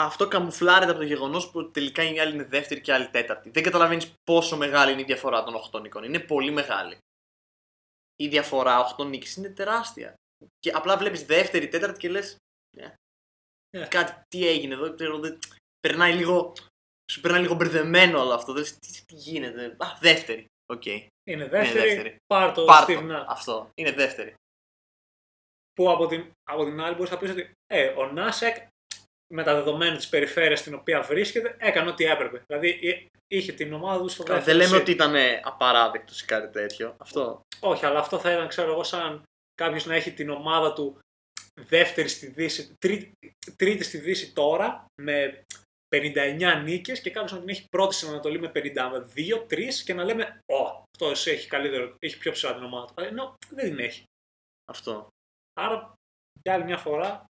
Αυτό 0.02 0.28
καμουφλάρεται 0.28 0.90
από 0.90 1.00
το 1.00 1.06
γεγονός 1.06 1.50
που 1.50 1.70
τελικά 1.70 2.02
η 2.02 2.20
άλλη 2.20 2.34
είναι 2.34 2.44
δεύτερη 2.44 2.80
και 2.80 2.90
η 2.90 2.94
άλλη 2.94 3.08
τέταρτη. 3.08 3.50
Δεν 3.50 3.62
καταλαβαίνεις 3.62 4.12
πόσο 4.24 4.56
μεγάλη 4.56 4.92
είναι 4.92 5.00
η 5.00 5.04
διαφορά 5.04 5.42
των 5.42 5.54
8 5.72 5.80
νικών. 5.80 6.04
Είναι 6.04 6.20
πολύ 6.20 6.50
μεγάλη. 6.50 6.98
Η 8.16 8.28
διαφορά 8.28 8.94
8 8.98 9.04
νίκες 9.06 9.36
είναι 9.36 9.48
τεράστια. 9.48 10.14
Και 10.58 10.70
απλά 10.70 10.96
βλέπεις 10.98 11.24
δεύτερη, 11.24 11.68
τέταρτη 11.68 11.98
και 11.98 12.08
λες. 12.08 12.36
Ναι. 12.76 13.86
Κάτι, 13.88 14.22
τι 14.28 14.46
έγινε 14.48 14.74
εδώ, 14.74 14.94
ξέρω, 14.94 15.18
δεν- 15.18 15.38
περνάει 15.80 16.14
λίγο. 16.14 16.52
Σου 17.12 17.20
περνάει 17.20 17.40
λίγο 17.40 17.54
μπερδεμένο 17.54 18.20
όλο 18.20 18.32
αυτό. 18.34 18.52
Λες, 18.52 18.78
τι, 18.78 19.04
τι 19.04 19.14
γίνεται. 19.14 19.76
Α, 19.78 19.86
δεύτερη. 20.00 20.46
Οκέι. 20.72 20.84
Είναι 20.86 21.48
δεύτερη, 21.48 21.88
δεύτερη. 21.88 22.16
πάρ' 22.26 22.52
το 22.54 22.64
Πάρ' 22.64 22.84
το. 22.84 22.92
στιγνά. 22.92 23.24
Αυτό. 23.28 23.70
Είναι 23.74 23.92
δεύτερη. 23.92 24.34
Που 25.72 25.90
από 25.90 26.06
την, 26.06 26.30
από 26.50 26.64
την 26.64 26.80
άλλη 26.80 26.94
μπορείς 26.94 27.10
να 27.10 27.18
πεις 27.18 27.30
ότι 27.30 27.52
ε, 27.66 27.86
ο 27.86 28.06
Νάσεκ 28.12 28.66
με 29.34 29.42
τα 29.42 29.54
δεδομένα 29.54 29.96
της 29.96 30.08
περιφέρειας 30.08 30.58
στην 30.58 30.74
οποία 30.74 31.02
βρίσκεται 31.02 31.56
έκανε 31.58 31.90
ό,τι 31.90 32.04
έπρεπε. 32.04 32.42
Δηλαδή 32.46 32.68
εί- 32.68 33.08
είχε 33.26 33.52
την 33.52 33.72
ομάδα 33.72 34.00
του 34.02 34.08
στο 34.08 34.22
Καλά, 34.22 34.36
δεύτερο. 34.36 34.58
δεν 34.58 34.66
λέμε 34.66 34.78
seed. 34.78 34.80
ότι 34.82 34.90
ήταν 34.90 35.14
απαράδεκτο 35.42 36.12
ή 36.22 36.24
κάτι 36.24 36.52
τέτοιο. 36.52 36.94
Αυτό. 36.98 37.40
Όχι, 37.60 37.86
αλλά 37.86 37.98
αυτό 37.98 38.18
θα 38.18 38.32
ήταν, 38.32 38.48
ξέρω 38.48 38.72
εγώ, 38.72 38.82
σαν 38.84 39.22
κάποιος 39.54 39.86
να 39.86 39.94
έχει 39.94 40.12
την 40.12 40.30
ομάδα 40.30 40.72
του 40.72 40.98
δεύτερη 41.60 42.08
στη 42.08 42.26
Δύση, 42.26 42.74
τρίτη, 42.78 43.12
τρίτη 43.56 43.84
στη 43.84 43.98
Δύση 43.98 44.32
τώρα 44.32 44.84
με 45.02 45.42
59 45.96 46.60
νίκες 46.64 47.00
και 47.00 47.10
κάποιος 47.10 47.32
να 47.32 47.38
την 47.38 47.48
έχει 47.48 47.64
πρώτη 47.68 47.94
στην 47.94 48.08
Ανατολή 48.08 48.38
με 48.40 48.48
52-3 48.54 49.82
και 49.84 49.94
να 49.94 50.04
λέμε 50.04 50.38
Ω, 50.52 50.62
αυτό 50.66 51.30
έχει, 51.30 51.46
καλύτερο, 51.48 51.94
έχει 51.98 52.18
πιο 52.18 52.32
ψηλά 52.32 52.54
την 52.54 52.62
ομάδα 52.64 52.86
του. 52.86 53.02
Ενώ 53.04 53.34
δεν 53.50 53.64
την 53.70 53.78
έχει. 53.78 54.02
Αυτό. 54.70 55.08
Άρα, 55.60 55.92
για 56.42 56.54
άλλη 56.54 56.64
μια 56.64 56.78
φορά, 56.78 57.24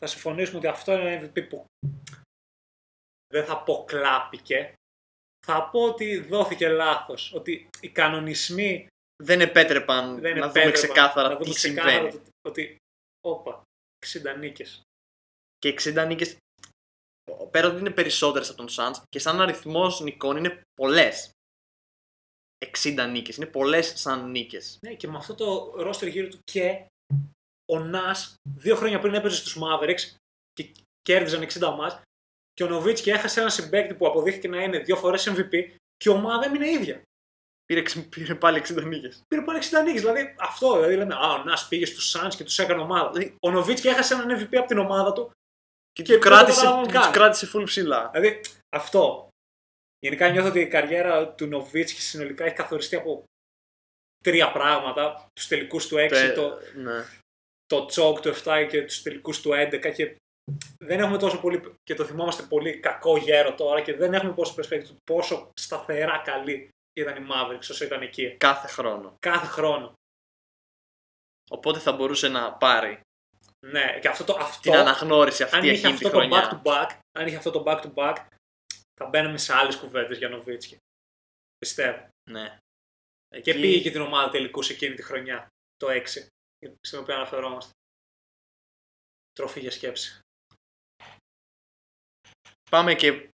θα 0.00 0.06
συμφωνήσουμε 0.06 0.58
ότι 0.58 0.66
αυτό 0.66 0.92
είναι 0.92 1.12
ένα 1.14 1.26
MVP 1.32 1.48
που 1.48 1.64
δεν 3.34 3.44
θα 3.44 3.62
πω 3.62 3.84
κλάπηκε. 3.86 4.72
Θα 5.46 5.68
πω 5.70 5.82
ότι 5.84 6.18
δόθηκε 6.20 6.68
λάθος. 6.68 7.32
Ότι 7.32 7.68
οι 7.80 7.88
κανονισμοί 7.88 8.86
Δεν 9.22 9.40
επέτρεπαν 9.40 10.20
δεν 10.20 10.38
να 10.38 10.46
δούμε 10.48 10.60
επέτρεπαν 10.60 10.72
ξεκάθαρα 10.72 11.28
να 11.28 11.34
δούμε 11.34 11.44
τι 11.44 11.54
ξεκάθαρα 11.54 11.90
συμβαίνει. 12.10 12.24
το- 12.24 12.48
ότι, 12.48 12.76
όπα, 13.26 13.62
60 14.06 14.34
νίκες. 14.36 14.80
Και 15.58 15.68
60 15.68 16.04
νίκες. 16.06 16.36
Πέρα 17.50 17.68
ότι 17.68 17.78
είναι 17.78 17.90
περισσότερες 17.90 18.48
από 18.48 18.56
τον 18.58 18.68
Suns 18.70 19.02
και 19.08 19.18
σαν 19.18 19.40
αριθμός 19.40 20.00
νικών 20.00 20.36
είναι 20.36 20.60
πολλές. 20.74 21.30
60 22.58 23.06
νίκες. 23.06 23.36
Είναι 23.36 23.46
πολλές 23.46 23.92
σαν 24.00 24.30
νίκες. 24.30 24.78
Ναι, 24.86 24.94
και 24.94 25.08
με 25.08 25.16
αυτό 25.16 25.34
το 25.34 25.74
roster 25.88 26.10
γύρω 26.10 26.28
του 26.28 26.38
και 26.44 26.86
ο 27.72 27.78
Νας 27.78 28.34
δύο 28.58 28.76
χρόνια 28.76 28.98
πριν 28.98 29.14
έπαιζε 29.14 29.36
στους 29.36 29.56
Mavericks 29.62 30.14
και 30.52 30.70
κέρδιζαν 31.02 31.42
60 31.42 31.74
μας 31.76 32.00
και 32.52 32.64
ο 32.64 32.68
Νοβίτσκι 32.68 33.10
έχασε 33.10 33.40
ένα 33.40 33.50
συμπέκτη 33.50 33.94
που 33.94 34.06
αποδείχθηκε 34.06 34.48
να 34.48 34.62
είναι 34.62 34.78
δύο 34.78 34.96
φορές 34.96 35.28
MVP 35.30 35.50
και 35.96 36.08
η 36.08 36.12
ομάδα 36.12 36.44
έμεινε 36.44 36.68
ίδια. 36.70 37.02
Πήρε, 37.64 37.82
ξ- 37.82 38.08
πήρε 38.08 38.34
πάλι 38.34 38.58
60 38.68 38.82
νίκες. 38.84 39.22
Πήρε 39.28 39.42
πάλι 39.42 39.58
60 39.58 39.82
νίκες. 39.84 40.00
Δηλαδή 40.00 40.34
αυτό, 40.38 40.74
δηλαδή 40.74 40.96
λέμε, 40.96 41.14
Α, 41.14 41.32
ο 41.32 41.42
Νας 41.44 41.68
πήγε 41.68 41.86
στους 41.86 42.16
Suns 42.16 42.34
και 42.36 42.44
τους 42.44 42.58
έκανε 42.58 42.80
ομάδα. 42.80 43.10
Δηλαδή, 43.10 43.34
ο 43.42 43.50
Νοβίτσκι 43.50 43.88
έχασε 43.88 44.14
έναν 44.14 44.38
MVP 44.38 44.56
από 44.56 44.66
την 44.66 44.78
ομάδα 44.78 45.12
του. 45.12 45.30
Και, 45.92 46.02
Και 46.02 46.12
του 46.12 46.18
δεν 46.18 46.20
το 46.20 46.28
κράτησε, 46.36 46.56
καταλάβαμε 46.60 46.92
τους 46.92 47.00
καν. 47.02 47.12
κράτησε 47.12 47.50
full 47.54 47.62
ψηλά. 47.64 48.08
Δηλαδή 48.12 48.40
αυτό. 48.76 49.28
Γενικά 49.98 50.30
νιώθω 50.30 50.48
ότι 50.48 50.60
η 50.60 50.68
καριέρα 50.68 51.28
του 51.28 51.46
Νοβίτσκι 51.46 52.00
συνολικά 52.00 52.44
έχει 52.44 52.54
καθοριστεί 52.54 52.96
από 52.96 53.24
τρία 54.24 54.52
πράγματα. 54.52 55.26
Τους 55.32 55.46
τελικούς 55.46 55.86
του 55.86 55.96
6, 55.96 56.08
Πε- 56.08 56.34
το, 56.34 56.58
ναι. 56.74 57.04
Το 57.68 57.86
τσόκ 57.86 58.20
του 58.20 58.34
7 58.44 58.66
και 58.70 58.84
τους 58.84 59.02
τελικούς 59.02 59.40
του 59.40 59.50
11 59.50 59.92
και 59.94 60.16
δεν 60.84 61.00
έχουμε 61.00 61.18
τόσο 61.18 61.40
πολύ 61.40 61.74
και 61.82 61.94
το 61.94 62.04
θυμόμαστε 62.04 62.42
πολύ 62.42 62.78
κακό 62.80 63.16
γέρο 63.16 63.54
τώρα 63.54 63.82
και 63.82 63.94
δεν 63.94 64.14
έχουμε 64.14 64.32
πόσο 64.34 64.54
perspective 64.58 64.84
του 64.86 64.96
πόσο 65.04 65.50
σταθερά 65.60 66.18
καλή 66.18 66.68
ήταν 67.00 67.22
η 67.24 67.26
Mavericks 67.30 67.66
όσο 67.70 67.84
ήταν 67.84 68.02
εκεί. 68.02 68.36
Κάθε 68.36 68.68
χρόνο. 68.68 69.16
Κάθε 69.18 69.46
χρόνο. 69.46 69.92
Οπότε 71.50 71.78
θα 71.78 71.92
μπορούσε 71.92 72.28
να 72.28 72.52
πάρει 72.52 73.00
Ναι, 73.66 73.98
και 74.00 74.08
αυτό 74.08 74.24
το 74.24 74.36
αυτό, 74.40 74.60
την 74.60 74.74
αναγνώριση 74.74 75.42
αν 75.42 75.48
αυτή 75.52 75.66
είχε 75.66 75.70
εκείνη 75.76 75.92
αυτό 75.92 76.04
τη 76.08 76.14
το 76.14 76.18
χρονιά. 76.18 76.50
back 76.50 76.52
to 76.52 76.62
back, 76.72 76.98
αν 77.18 77.26
είχε 77.26 77.36
αυτό 77.36 77.50
το 77.50 77.62
back 77.66 77.80
to 77.82 77.94
back, 77.94 78.26
θα 79.00 79.06
μπαίναμε 79.08 79.38
σε 79.38 79.52
άλλες 79.54 79.76
κουβέντες 79.76 80.18
για 80.18 80.28
Νοβίτσκι. 80.28 80.76
Πιστεύω. 81.58 82.08
Ναι. 82.30 82.58
Και 83.42 83.50
Εκεί- 83.50 83.60
πήγε 83.60 83.80
και 83.82 83.90
την 83.90 84.00
ομάδα 84.00 84.30
τελικού 84.30 84.62
σε 84.62 84.72
εκείνη 84.72 84.94
τη 84.94 85.02
χρονιά, 85.02 85.46
το 85.76 85.88
6, 85.90 86.26
στην 86.80 86.98
οποία 86.98 87.14
αναφερόμαστε. 87.14 87.72
Τροφή 89.32 89.60
για 89.60 89.70
σκέψη. 89.70 90.20
Πάμε 92.70 92.94
και 92.94 93.28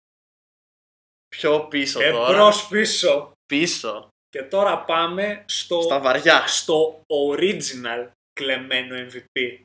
πιο 1.28 1.68
πίσω 1.68 1.98
τώρα. 2.00 2.28
Εμπρός 2.28 2.68
πίσω. 2.68 3.32
Πίσω. 3.46 4.08
Και 4.28 4.42
τώρα 4.42 4.84
πάμε 4.84 5.44
στο, 5.48 5.82
Στα 5.82 6.00
βαριά. 6.00 6.46
στο 6.46 7.02
original 7.06 8.10
κλεμμένο 8.32 9.10
MVP. 9.10 9.62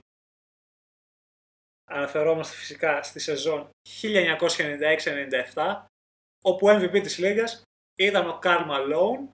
Αναφερόμαστε 1.92 2.56
φυσικά 2.56 3.04
στη 3.04 3.20
σεζόν 3.20 3.70
1996-97, 4.02 5.86
όπου 6.44 6.68
ο 6.68 6.72
MVP 6.72 7.02
της 7.02 7.18
Λίγας 7.18 7.62
ήταν 8.00 8.30
ο 8.30 8.40
Καρλ 8.40 8.64
Malone 8.70 9.30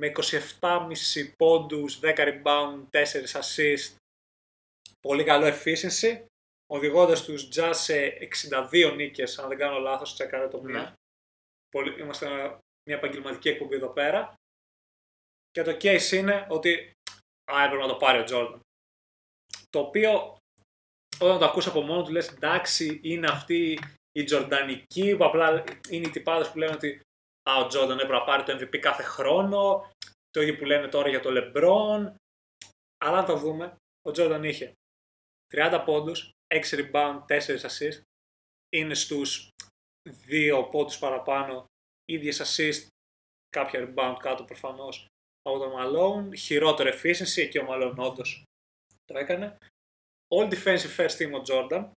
με 0.00 0.12
27,5 0.60 1.34
πόντους, 1.36 2.00
10 2.02 2.14
rebound, 2.16 2.84
4 2.90 3.32
assist, 3.32 3.96
πολύ 5.00 5.24
καλό 5.24 5.46
efficiency, 5.46 6.24
οδηγώντας 6.66 7.24
τους 7.24 7.48
Jazz 7.54 7.72
σε 7.74 8.06
62 8.06 8.94
νίκες, 8.94 9.38
αν 9.38 9.48
δεν 9.48 9.58
κάνω 9.58 9.78
λάθος, 9.78 10.14
τσεκάρε 10.14 10.48
το 10.48 10.62
μία. 10.62 10.80
Ναι. 10.82 10.92
Πολύ, 11.68 12.00
είμαστε 12.00 12.26
μια 12.88 12.96
επαγγελματική 12.96 13.48
εκπομπή 13.48 13.74
εδώ 13.74 13.88
πέρα. 13.88 14.34
Και 15.50 15.62
το 15.62 15.76
case 15.80 16.10
είναι 16.12 16.46
ότι 16.50 16.92
α, 17.52 17.64
έπρεπε 17.64 17.82
να 17.82 17.88
το 17.88 17.96
πάρει 17.96 18.18
ο 18.18 18.24
Jordan. 18.28 18.60
Το 19.70 19.78
οποίο 19.78 20.36
όταν 21.20 21.38
το 21.38 21.44
ακούς 21.44 21.66
από 21.66 21.80
μόνο 21.80 22.02
του 22.02 22.10
λες 22.10 22.28
εντάξει 22.28 23.00
είναι 23.02 23.26
αυτή 23.30 23.78
οι 24.12 24.24
Τζορντανικοί 24.24 25.16
που 25.16 25.24
απλά 25.24 25.64
είναι 25.88 26.06
οι 26.06 26.10
τυπάδες 26.10 26.50
που 26.50 26.58
λένε 26.58 26.74
ότι 26.74 27.00
Α, 27.50 27.56
ο 27.56 27.66
Τζόρνταν 27.66 27.98
έπρεπε 27.98 28.18
να 28.18 28.24
πάρει 28.24 28.42
το 28.42 28.52
MVP 28.52 28.78
κάθε 28.78 29.02
χρόνο. 29.02 29.90
Το 30.30 30.40
ίδιο 30.40 30.56
που 30.56 30.64
λένε 30.64 30.88
τώρα 30.88 31.08
για 31.08 31.20
το 31.20 31.30
LeBron. 31.32 32.14
Αλλά 33.04 33.18
αν 33.18 33.24
το 33.24 33.36
δούμε, 33.36 33.76
ο 34.02 34.10
Τζόρνταν 34.10 34.44
είχε 34.44 34.72
30 35.54 35.82
πόντους, 35.84 36.30
6 36.54 36.60
rebound, 36.76 37.24
4 37.26 37.60
assist. 37.60 38.00
Είναι 38.68 38.94
στους 38.94 39.48
2 40.26 40.68
πόντους 40.70 40.98
παραπάνω, 40.98 41.64
ίδιες 42.04 42.40
assist, 42.42 42.86
κάποια 43.48 43.80
rebound 43.80 44.16
κάτω 44.18 44.44
προφανώς 44.44 45.06
από 45.42 45.58
τον 45.58 45.72
Malone. 45.76 46.36
Χειρότερο 46.36 46.90
efficiency 46.90 47.48
και 47.50 47.58
ο 47.58 47.66
Malone 47.68 47.96
όντως 47.96 48.42
το 49.04 49.18
έκανε. 49.18 49.58
All 50.34 50.52
defensive 50.52 50.96
first 50.96 51.16
team 51.18 51.32
ο 51.32 51.42
Jordan. 51.48 51.90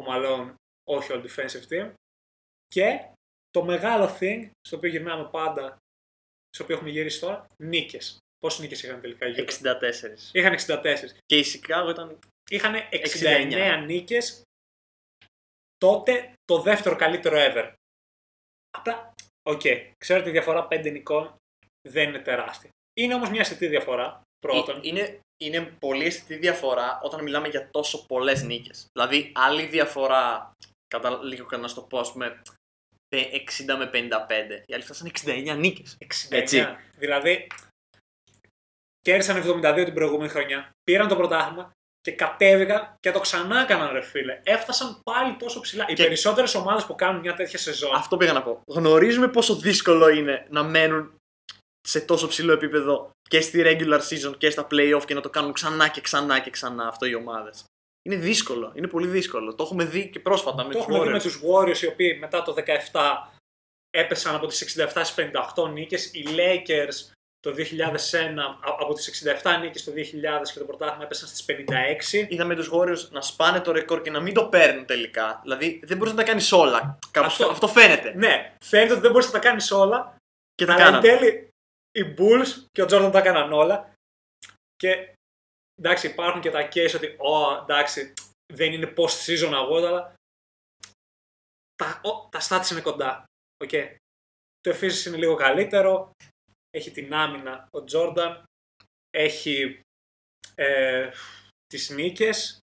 Ο 0.00 0.02
Malone 0.08 0.54
όχι 0.88 1.08
all 1.12 1.26
defensive 1.26 1.68
team. 1.68 1.92
Και 2.66 3.12
το 3.50 3.64
μεγάλο 3.64 4.16
thing, 4.20 4.50
στο 4.60 4.76
οποίο 4.76 4.90
γυρνάμε 4.90 5.28
πάντα, 5.30 5.76
στο 6.50 6.64
οποίο 6.64 6.76
έχουμε 6.76 6.90
γυρίσει 6.90 7.20
τώρα, 7.20 7.46
νίκες. 7.56 8.16
Πόσες 8.38 8.60
νίκες 8.60 8.82
είχαν 8.82 9.00
τελικά 9.00 9.26
οι 9.26 9.34
64. 9.34 10.30
Είχαν 10.32 10.52
64. 10.52 10.94
Και 11.26 11.38
η 11.38 11.42
Σικάγο 11.42 11.90
ήταν. 11.90 12.18
Είχαν 12.50 12.74
69, 12.74 13.82
69 13.82 13.84
νίκες. 13.86 14.42
Τότε 15.76 16.32
το 16.44 16.60
δεύτερο 16.60 16.96
καλύτερο 16.96 17.36
ever. 17.38 17.72
Απλά, 18.78 19.14
οκ, 19.42 19.60
οκέι, 19.64 19.90
ξέρω 19.98 20.20
ότι 20.20 20.28
η 20.28 20.32
διαφορά 20.32 20.68
5 20.70 20.90
νικών 20.90 21.36
δεν 21.88 22.08
είναι 22.08 22.18
τεράστια. 22.18 22.70
Είναι 23.00 23.14
όμως 23.14 23.30
μια 23.30 23.40
αισθητή 23.40 23.66
διαφορά. 23.66 24.22
Πρώτον. 24.38 24.76
Ε, 24.76 24.80
είναι, 24.82 25.20
είναι 25.36 25.76
πολύ 25.78 26.04
αισθητή 26.04 26.36
διαφορά 26.36 27.00
όταν 27.02 27.22
μιλάμε 27.22 27.48
για 27.48 27.70
τόσο 27.70 28.06
πολλές 28.06 28.42
νίκες. 28.42 28.86
Δηλαδή, 28.92 29.32
άλλη 29.34 29.66
διαφορά, 29.66 30.52
κατά, 30.86 31.24
λίγο 31.24 31.56
να 31.56 31.68
στο 31.68 31.82
πω, 31.82 31.98
ας 31.98 32.12
πούμε, 32.12 32.42
60 33.16 33.76
με 33.78 33.90
55. 33.92 34.62
Οι 34.66 34.74
άλλοι 34.74 34.82
φτάσαν 34.82 35.10
69 35.24 35.56
νίκες. 35.56 35.96
69. 36.00 36.06
Έτσι. 36.30 36.66
Δηλαδή, 36.98 37.46
κέρδισαν 39.00 39.62
72 39.62 39.84
την 39.84 39.94
προηγούμενη 39.94 40.28
χρονιά, 40.28 40.70
πήραν 40.84 41.08
το 41.08 41.16
πρωτάθλημα 41.16 41.72
και 42.00 42.12
κατέβηκαν 42.12 42.96
και 43.00 43.10
το 43.10 43.20
ξανά 43.20 43.60
έκαναν 43.60 43.92
ρε 43.92 44.00
φίλε. 44.00 44.40
Έφτασαν 44.42 45.00
πάλι 45.02 45.36
τόσο 45.36 45.60
ψηλά. 45.60 45.84
Και... 45.84 45.92
Οι 45.92 45.96
περισσότερες 45.96 46.54
ομάδες 46.54 46.84
που 46.84 46.94
κάνουν 46.94 47.20
μια 47.20 47.34
τέτοια 47.34 47.58
σεζόν. 47.58 47.94
Αυτό 47.94 48.16
πήγα 48.16 48.32
να 48.32 48.42
πω. 48.42 48.62
Γνωρίζουμε 48.66 49.28
πόσο 49.28 49.56
δύσκολο 49.56 50.08
είναι 50.08 50.46
να 50.50 50.62
μένουν 50.62 51.14
σε 51.80 52.00
τόσο 52.00 52.28
ψηλό 52.28 52.52
επίπεδο 52.52 53.10
και 53.28 53.40
στη 53.40 53.62
regular 53.64 54.00
season 54.00 54.34
και 54.38 54.50
στα 54.50 54.66
playoff 54.70 55.02
και 55.04 55.14
να 55.14 55.20
το 55.20 55.30
κάνουν 55.30 55.52
ξανά 55.52 55.88
και 55.88 56.00
ξανά 56.00 56.38
και 56.38 56.50
ξανά 56.50 56.88
αυτό 56.88 57.06
οι 57.06 57.14
ομάδες. 57.14 57.64
Είναι 58.02 58.16
δύσκολο. 58.16 58.72
Είναι 58.74 58.86
πολύ 58.86 59.06
δύσκολο. 59.06 59.54
Το 59.54 59.62
έχουμε 59.62 59.84
δει 59.84 60.08
και 60.08 60.20
πρόσφατα 60.20 60.64
με 60.64 60.72
το 60.72 60.78
τους 60.78 60.80
έχουμε 60.80 60.98
Warriors. 60.98 61.06
δει 61.06 61.12
με 61.12 61.20
τους 61.20 61.40
Warriors 61.44 61.82
οι 61.82 61.86
οποίοι 61.86 62.16
μετά 62.20 62.42
το 62.42 62.54
17 62.92 63.26
έπεσαν 63.90 64.34
από 64.34 64.46
τις 64.46 64.62
67 64.62 64.88
στις 65.04 65.30
58 65.54 65.70
νίκες. 65.72 66.14
Οι 66.14 66.24
Lakers 66.28 67.12
το 67.40 67.50
2001 67.52 68.58
από 68.80 68.94
τις 68.94 69.24
67 69.42 69.60
νίκες 69.60 69.84
το 69.84 69.92
2000 69.92 70.52
και 70.52 70.58
το 70.58 70.64
πρωτάθλημα 70.64 71.04
έπεσαν 71.04 71.28
στις 71.28 71.44
56. 71.44 72.26
Είδαμε 72.28 72.54
τους 72.54 72.70
Warriors 72.72 73.08
να 73.10 73.20
σπάνε 73.20 73.60
το 73.60 73.72
ρεκόρ 73.72 74.02
και 74.02 74.10
να 74.10 74.20
μην 74.20 74.34
το 74.34 74.44
παίρνουν 74.44 74.86
τελικά. 74.86 75.40
Δηλαδή 75.42 75.80
δεν 75.84 75.96
μπορείς 75.96 76.12
να 76.12 76.18
τα 76.18 76.24
κάνεις 76.24 76.52
όλα. 76.52 76.98
Κάπως 77.10 77.32
αυτό, 77.32 77.50
αυτό 77.50 77.68
φαίνεται. 77.68 78.14
Ναι, 78.14 78.54
φαίνεται 78.64 78.92
ότι 78.92 79.00
δεν 79.00 79.10
μπορείς 79.10 79.26
να 79.26 79.32
τα 79.32 79.38
κάνεις 79.38 79.70
όλα. 79.70 80.16
Και 80.54 80.64
τα 80.64 80.72
αλλά 80.72 80.84
κάνανε. 80.84 81.08
εν 81.08 81.18
τέλει 81.18 81.48
οι 81.92 82.14
Bulls 82.18 82.64
και 82.72 82.82
ο 82.82 82.86
Jordan 82.90 83.12
τα 83.12 83.18
έκαναν 83.18 83.52
όλα. 83.52 83.92
Και 84.76 85.12
εντάξει, 85.80 86.06
υπάρχουν 86.06 86.40
και 86.40 86.50
τα 86.50 86.68
case 86.72 86.92
ότι, 86.94 87.16
oh, 87.18 87.62
εντάξει, 87.62 88.12
δεν 88.52 88.72
είναι 88.72 88.92
post 88.96 89.26
season 89.26 89.52
αγώνα, 89.52 89.88
αλλά 89.88 90.14
τα, 91.74 92.00
oh, 92.00 92.30
τα 92.30 92.40
stats 92.40 92.70
είναι 92.70 92.80
κοντά. 92.80 93.24
Okay. 93.64 93.94
Το 94.60 94.70
efficiency 94.70 95.06
είναι 95.06 95.16
λίγο 95.16 95.34
καλύτερο. 95.34 96.10
Έχει 96.70 96.90
την 96.90 97.14
άμυνα 97.14 97.68
ο 97.70 97.84
Jordan. 97.92 98.42
Έχει 99.10 99.80
ε, 100.54 101.10
τις 101.66 101.90
νίκες. 101.90 102.58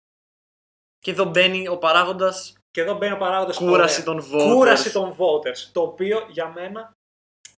Και 0.99 1.11
εδώ 1.11 1.25
μπαίνει 1.25 1.67
ο 1.67 1.77
παράγοντας 1.77 2.55
Και 2.69 2.81
εδώ 2.81 2.97
μπαίνει 2.97 3.13
ο 3.13 3.17
παράγοντας 3.17 3.57
κούραση 3.57 4.01
ωραία. 4.01 4.21
των 4.21 4.31
voters. 4.31 4.53
Κούραση 4.53 4.91
των 4.91 5.17
voters. 5.19 5.57
Το 5.57 5.81
οποίο 5.81 6.27
για 6.29 6.47
μένα 6.47 6.91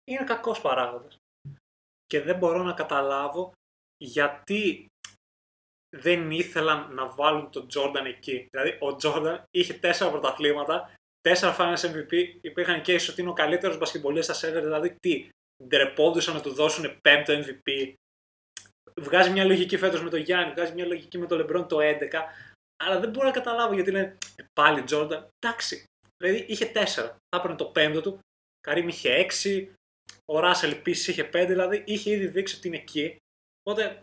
είναι 0.03 0.24
κακός 0.24 0.62
παράγοντας. 0.62 1.18
Και 2.05 2.22
δεν 2.22 2.38
μπορώ 2.38 2.64
να 2.64 2.74
καταλάβω 2.74 3.51
γιατί 3.97 4.88
δεν 6.01 6.31
ήθελαν 6.31 6.93
να 6.93 7.07
βάλουν 7.07 7.51
τον 7.51 7.67
Jordan 7.73 8.05
εκεί. 8.05 8.47
Δηλαδή, 8.51 8.69
ο 8.69 8.97
Jordan 9.01 9.43
είχε 9.51 9.73
τέσσερα 9.73 10.09
πρωταθλήματα, 10.09 10.93
τέσσερα 11.21 11.55
finals 11.59 11.85
MVP, 11.85 12.37
υπήρχαν 12.41 12.81
και 12.81 12.93
ότι 12.93 13.21
είναι 13.21 13.29
ο 13.29 13.33
καλύτερος 13.33 13.77
μπασκετμπολίστας 13.77 14.45
ever. 14.45 14.61
Δηλαδή, 14.61 14.95
τι, 14.99 15.29
ντρεπόντουσαν 15.63 16.33
να 16.33 16.41
του 16.41 16.53
δώσουν 16.53 17.01
πέμπτο 17.01 17.33
MVP. 17.33 17.93
Βγάζει 18.99 19.29
μια 19.29 19.45
λογική 19.45 19.77
φέτος 19.77 20.03
με 20.03 20.09
τον 20.09 20.19
Γιάννη, 20.19 20.53
βγάζει 20.53 20.73
μια 20.73 20.85
λογική 20.85 21.17
με 21.17 21.25
τον 21.27 21.37
Λεμπρόν 21.37 21.67
το 21.67 21.77
11. 21.79 22.07
Αλλά 22.83 22.99
δεν 22.99 23.09
μπορώ 23.09 23.25
να 23.25 23.33
καταλάβω 23.33 23.73
γιατί 23.73 23.91
λένε 23.91 24.17
«Ε, 24.35 24.43
πάλι 24.53 24.83
Jordan. 24.89 25.23
Εντάξει, 25.39 25.83
δηλαδή 26.17 26.45
είχε 26.47 26.65
τέσσερα. 26.65 27.07
Θα 27.07 27.37
έπαιρνε 27.37 27.55
το 27.55 27.65
πέμπτο 27.65 28.01
του. 28.01 28.19
Καρύμ 28.61 28.87
είχε 28.87 29.13
έξι. 29.13 29.73
Ο 30.25 30.39
Ράσελ 30.39 30.71
επίσης 30.71 31.07
είχε 31.07 31.23
πέντε. 31.23 31.51
Δηλαδή 31.51 31.83
είχε 31.85 32.11
ήδη 32.11 32.27
δείξει 32.27 32.55
ότι 32.55 32.67
είναι 32.67 32.77
εκεί. 32.77 33.17
Οπότε 33.63 34.01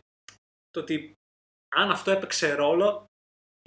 το 0.70 0.80
ότι 0.80 1.12
αν 1.75 1.91
αυτό 1.91 2.11
έπαιξε 2.11 2.53
ρόλο, 2.55 3.05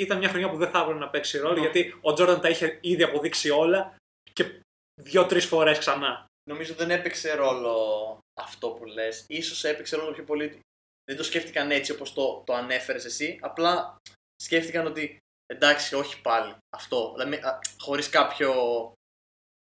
ήταν 0.01 0.18
μια 0.18 0.30
χρονιά 0.30 0.49
που 0.49 0.58
δεν 0.58 0.70
θα 0.70 0.80
έπρεπε 0.80 0.99
να 0.99 1.10
παίξει 1.10 1.38
ρόλο, 1.38 1.53
Ναι. 1.53 1.60
γιατί 1.60 1.97
ο 2.01 2.14
Τζόρνταν 2.14 2.41
τα 2.41 2.49
είχε 2.49 2.78
ήδη 2.82 3.03
αποδείξει 3.03 3.49
όλα 3.49 3.95
και 4.34 4.62
δύο-τρεις 5.01 5.45
φορές 5.45 5.78
ξανά. 5.78 6.26
Νομίζω 6.49 6.74
δεν 6.74 6.91
έπαιξε 6.91 7.34
ρόλο 7.36 8.18
αυτό 8.41 8.70
που 8.70 8.86
λες. 8.86 9.26
Ίσως 9.28 9.64
έπαιξε 9.64 9.95
ρόλο 9.95 10.12
πιο 10.12 10.24
πολύ. 10.24 10.60
Δεν 11.05 11.18
το 11.18 11.24
σκέφτηκαν 11.24 11.72
έτσι 11.72 11.91
όπως 11.91 12.14
το, 12.14 12.43
το 12.45 12.53
ανέφερες 12.53 13.05
εσύ. 13.05 13.39
Απλά 13.41 13.97
σκέφτηκαν 14.43 14.86
ότι 14.86 15.18
εντάξει, 15.45 15.95
όχι 15.95 16.22
πάλι. 16.22 16.55
Αυτό. 16.76 17.14
Δηλαδή, 17.18 17.36
α, 17.45 17.60
χωρίς 17.80 18.10
κάποιο 18.10 18.53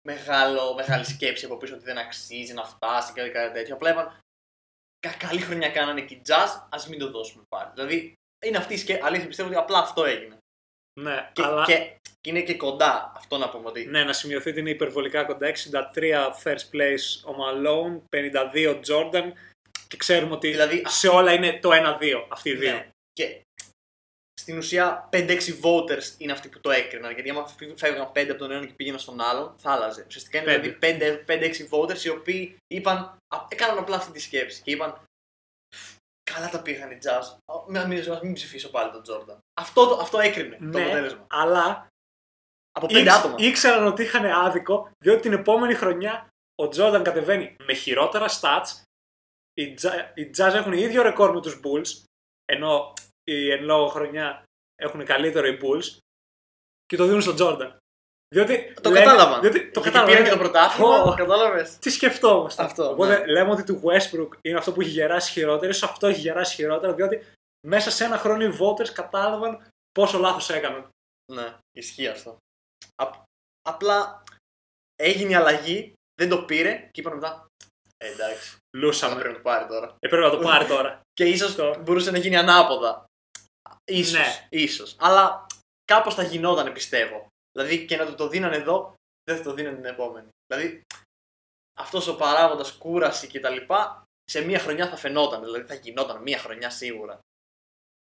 μεγάλο, 0.08 0.74
μεγάλη 0.74 1.04
σκέψη 1.04 1.44
από 1.44 1.56
πίσω 1.56 1.74
ότι 1.74 1.84
δεν 1.84 1.98
αξίζει 1.98 2.52
να 2.52 2.64
φτάσει 2.64 3.12
και 3.12 3.28
κάτι 3.28 3.52
τέτοιο. 3.52 3.74
Απλά 3.74 3.90
είπαν 3.90 4.18
«Κα- 5.06 5.16
καλή 5.16 5.40
χρονιά 5.40 5.70
κάνανε 5.70 6.00
και 6.00 6.14
οι 6.14 6.22
jazz, 6.28 6.66
ας 6.70 6.88
μην 6.88 6.98
το 6.98 7.10
δώσουμε 7.10 7.42
πάλι. 7.48 7.70
Δηλαδή 7.74 8.14
είναι 8.46 8.56
αυτή 8.56 8.74
η 8.74 8.76
σκέψη. 8.76 9.02
Αλήθεια 9.06 9.26
πιστεύω 9.26 9.48
ότι 9.48 9.58
απλά 9.58 9.78
αυτό 9.78 10.04
έγινε. 10.04 10.36
Ναι, 11.00 11.30
Και, 11.32 11.42
αλλά 11.42 11.64
και, 11.64 11.96
και 12.20 12.30
είναι 12.30 12.40
και 12.42 12.54
κοντά 12.54 13.12
αυτό 13.16 13.38
να 13.38 13.50
πούμε 13.50 13.68
ότι. 13.68 13.84
ναι, 13.86 14.04
να 14.04 14.12
σημειωθεί 14.12 14.50
ότι 14.50 14.60
είναι 14.60 14.70
υπερβολικά 14.70 15.24
κοντά. 15.24 15.52
63 15.94 16.32
first 16.42 16.66
place 16.72 17.32
ο 17.32 17.34
Malone, 17.42 18.16
52 18.16 18.80
Jordan 18.86 19.32
και 19.88 19.96
ξέρουμε 19.96 20.32
ότι 20.32 20.50
Δηλαδή, 20.50 20.82
σε 20.86 21.08
όλα 21.08 21.32
είναι 21.32 21.58
το 21.62 21.70
1-2 21.72 22.24
αυτοί 22.28 22.50
οι 22.50 22.54
δύο. 22.54 22.72
Ναι. 22.72 22.88
Και 23.12 23.40
στην 24.40 24.58
ουσία 24.58 25.08
5-6 25.12 25.38
voters 25.62 26.14
είναι 26.18 26.32
αυτοί 26.32 26.48
που 26.48 26.60
το 26.60 26.70
έκριναν. 26.70 27.12
Γιατί 27.14 27.30
άμα 27.30 27.46
φεύγαν 27.76 28.12
5 28.14 28.26
από 28.30 28.38
τον 28.38 28.50
έναν 28.50 28.66
και 28.66 28.72
πήγαιναν 28.72 29.00
στον 29.00 29.20
άλλον, 29.20 29.54
θα 29.58 29.72
άλλαζε. 29.72 30.04
Ουσιαστικά 30.08 30.38
είναι 30.42 30.68
Πέντε. 30.68 31.22
δηλαδή 31.26 31.54
5-6 31.70 31.78
voters 31.78 32.04
οι 32.04 32.08
οποίοι 32.08 32.56
είπαν, 32.66 32.96
α, 33.34 33.38
έκαναν 33.48 33.78
απλά 33.78 33.96
αυτή 33.96 34.12
τη 34.12 34.20
σκέψη 34.20 34.62
και 34.62 34.70
είπαν 34.70 35.02
Καλά 36.34 36.48
τα 36.50 36.62
πήγαν 36.62 36.90
οι 36.90 36.98
Jazz. 37.02 37.36
Α, 37.52 37.54
Μην, 37.68 37.86
μην, 37.86 38.18
μην 38.22 38.32
ψηφίσω 38.32 38.70
πάλι 38.70 38.90
τον 38.92 39.02
Jordan. 39.08 39.36
Αυτό, 39.60 39.86
το- 39.88 39.94
αυτό 39.94 40.18
έκρινε 40.18 40.56
το 40.56 40.64
Ναι, 40.64 40.82
αποτέλεσμα. 40.84 41.26
αλλά 41.30 41.86
Από 42.72 42.86
5 42.86 42.98
ήξ- 43.00 43.12
άτομα. 43.18 43.34
ήξεραν 43.38 43.86
ότι 43.86 44.02
είχαν 44.02 44.24
άδικο, 44.24 44.90
διότι 45.04 45.20
την 45.20 45.32
επόμενη 45.32 45.74
χρονιά 45.74 46.28
ο 46.62 46.64
Jordan 46.64 47.00
κατεβαίνει 47.04 47.56
με 47.64 47.74
χειρότερα 47.74 48.26
stats. 48.40 48.82
Οι 49.54 49.74
Jazz, 49.82 50.10
οι 50.14 50.30
Jazz 50.36 50.52
έχουν 50.54 50.72
ίδιο 50.72 51.02
ρεκόρ 51.02 51.32
με 51.34 51.40
τους 51.40 51.60
Bulls, 51.64 52.04
ενώ 52.44 52.92
η 53.24 53.50
εν 53.50 53.62
λόγω 53.64 53.86
χρονιά 53.86 54.44
έχουν 54.74 55.04
καλύτερο 55.04 55.46
οι 55.46 55.58
Bulls 55.62 55.98
και 56.86 56.96
το 56.96 57.04
δίνουν 57.04 57.20
στον 57.22 57.36
Jordan. 57.38 57.76
Διότι 58.34 58.74
Το 58.80 58.90
λένε- 58.90 59.04
κατάλαβαν. 59.06 59.40
Διότι 59.40 59.58
το 59.58 59.80
Γιατί 59.80 59.80
κατάλαβαν. 59.80 60.06
πήραν 60.10 60.24
και 60.24 60.30
το 60.30 60.38
πρωτάθλημα. 60.38 61.02
Ω, 61.02 61.14
Κατάλαβες; 61.14 61.78
Τι 61.78 61.90
σκεφτόμαστε. 61.90 62.62
Αυτό, 62.62 62.90
Οπότε 62.90 63.18
ναι. 63.18 63.26
λέμε 63.26 63.50
ότι 63.50 63.64
του 63.64 63.82
Westbrook 63.84 64.28
είναι 64.42 64.58
αυτό 64.58 64.72
που 64.72 64.80
έχει 64.80 64.90
γεράσει 64.90 65.30
χειρότερο, 65.32 65.70
ίσως 65.70 65.90
αυτό 65.90 66.06
έχει 66.06 66.20
γεράσει 66.20 66.54
χειρότερα, 66.54 66.92
διότι 66.94 67.26
μέσα 67.66 67.90
σε 67.90 68.04
ένα 68.04 68.18
χρόνο 68.18 68.44
οι 68.44 68.56
voters 68.60 68.88
κατάλαβαν 68.88 69.66
πόσο 69.92 70.18
λάθος 70.18 70.50
έκαναν. 70.50 70.88
Ναι, 71.32 71.54
ισχύει 71.76 72.06
αυτό. 72.08 72.36
Α- 73.02 73.22
απλά 73.68 74.24
έγινε 74.96 75.30
η 75.30 75.34
αλλαγή, 75.34 75.92
δεν 76.20 76.28
το 76.28 76.42
πήρε 76.44 76.88
και 76.90 77.00
είπαν 77.00 77.14
μετά. 77.14 77.46
Ε, 77.96 78.06
εντάξει, 78.10 78.50
θα 78.50 78.56
Λούσαμε. 78.78 79.14
πρέπει 79.14 79.28
να 79.28 79.34
το 79.36 79.42
πάρει 79.42 79.66
τώρα. 79.66 79.96
Ε, 79.98 80.08
πρέπει 80.08 80.22
να 80.24 80.30
το 80.30 80.38
πάρει 80.38 80.66
τώρα. 80.66 81.00
Και 81.18 81.24
ίσως 81.24 81.78
μπορούσε 81.80 82.10
να 82.10 82.18
γίνει 82.18 82.36
ανάποδα. 82.36 83.04
Ίσως, 83.84 84.12
Ναι. 84.12 84.46
ίσως. 84.48 84.96
Αλλά 84.98 85.46
κάπως 85.84 86.14
θα 86.14 86.22
γινόταν 86.22 86.72
πιστεύω. 86.72 87.26
Δηλαδή 87.52 87.84
και 87.86 87.96
να 87.96 88.06
του 88.06 88.14
το 88.14 88.28
δίνανε 88.28 88.56
εδώ, 88.56 88.94
δεν 89.24 89.36
θα 89.36 89.42
το 89.42 89.54
δίνανε 89.54 89.76
την 89.76 89.84
επόμενη. 89.84 90.28
Δηλαδή 90.46 90.82
αυτός 91.80 92.08
ο 92.08 92.16
παράγοντας 92.16 92.72
κούραση 92.72 93.26
και 93.26 93.40
τα 93.40 93.50
λοιπά, 93.50 94.04
σε 94.30 94.44
μία 94.44 94.58
χρονιά 94.58 94.88
θα 94.88 94.96
φαινόταν. 94.96 95.42
Δηλαδή 95.42 95.64
θα 95.64 95.74
γινόταν 95.74 96.22
μία 96.22 96.38
χρονιά 96.38 96.70
σίγουρα. 96.70 97.18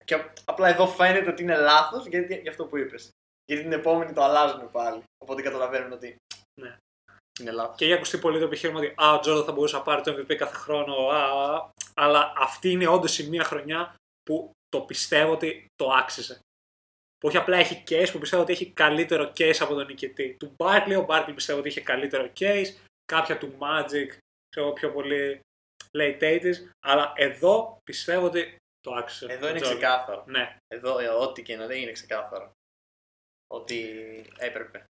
Και 0.05 0.25
απλά 0.45 0.67
εδώ 0.67 0.87
φαίνεται 0.87 1.29
ότι 1.29 1.43
είναι 1.43 1.57
λάθος 1.57 2.05
γιατί 2.05 2.35
για 2.35 2.51
αυτό 2.51 2.65
που 2.65 2.77
είπες. 2.77 3.09
Γιατί 3.45 3.63
την 3.63 3.71
επόμενη 3.71 4.13
το 4.13 4.23
αλλάζουν 4.23 4.71
πάλι. 4.71 5.03
Οπότε 5.17 5.41
καταλαβαίνουν 5.41 5.91
ότι. 5.91 6.15
Ναι. 6.61 6.77
Είναι 7.39 7.51
λάθος. 7.51 7.75
Και 7.77 7.85
έχει 7.85 7.93
ακουστεί 7.93 8.17
πολύ 8.17 8.39
το 8.39 8.45
επιχείρημα 8.45 8.79
ότι 8.79 8.93
α, 8.95 9.13
ο 9.13 9.19
Τζόρνταν 9.19 9.45
θα 9.45 9.51
μπορούσε 9.51 9.75
να 9.75 9.81
πάρει 9.81 10.01
το 10.01 10.11
MVP 10.11 10.35
κάθε 10.35 10.55
χρόνο. 10.55 10.93
Α, 10.95 11.23
α, 11.23 11.55
α. 11.55 11.71
Αλλά 11.93 12.33
αυτή 12.37 12.69
είναι 12.69 12.87
όντως 12.87 13.19
η 13.19 13.29
μία 13.29 13.43
χρονιά 13.43 13.95
που 14.23 14.51
το 14.69 14.81
πιστεύω 14.81 15.31
ότι 15.31 15.65
το 15.75 15.91
άξιζε. 15.91 16.39
Που 17.19 17.27
όχι 17.27 17.37
απλά 17.37 17.57
έχει 17.57 17.83
case, 17.87 18.09
που 18.11 18.19
πιστεύω 18.19 18.41
ότι 18.41 18.51
έχει 18.51 18.71
καλύτερο 18.71 19.31
case 19.37 19.57
από 19.59 19.73
τον 19.73 19.85
νικητή. 19.85 20.35
Του 20.39 20.55
Barkley, 20.57 21.03
ο 21.03 21.05
Barkley 21.09 21.31
πιστεύω 21.35 21.59
ότι 21.59 21.67
είχε 21.67 21.81
καλύτερο 21.81 22.31
case. 22.39 22.67
Κάποια 23.05 23.37
του 23.37 23.57
Magic, 23.59 24.17
ξέρω 24.49 24.73
πιο 24.73 24.91
πολύ 24.91 25.39
late 25.97 26.19
80s. 26.21 26.55
Αλλά 26.85 27.13
εδώ 27.15 27.77
πιστεύω 27.83 28.25
ότι 28.25 28.55
το 28.79 28.93
άξιζε. 28.93 29.33
Εδώ 29.33 29.47
ο 29.47 29.49
είναι 29.49 29.59
Jordan. 29.59 29.63
ξεκάθαρο. 29.63 30.23
Ναι. 30.27 30.57
Εδώ, 30.67 30.99
ε, 30.99 31.07
ό,τι 31.07 31.41
και 31.41 31.55
να 31.55 31.65
δεν 31.65 31.81
είναι 31.81 31.91
ξεκάθαρο. 31.91 32.51
Ότι 33.47 33.85
έπρεπε. 34.37 34.83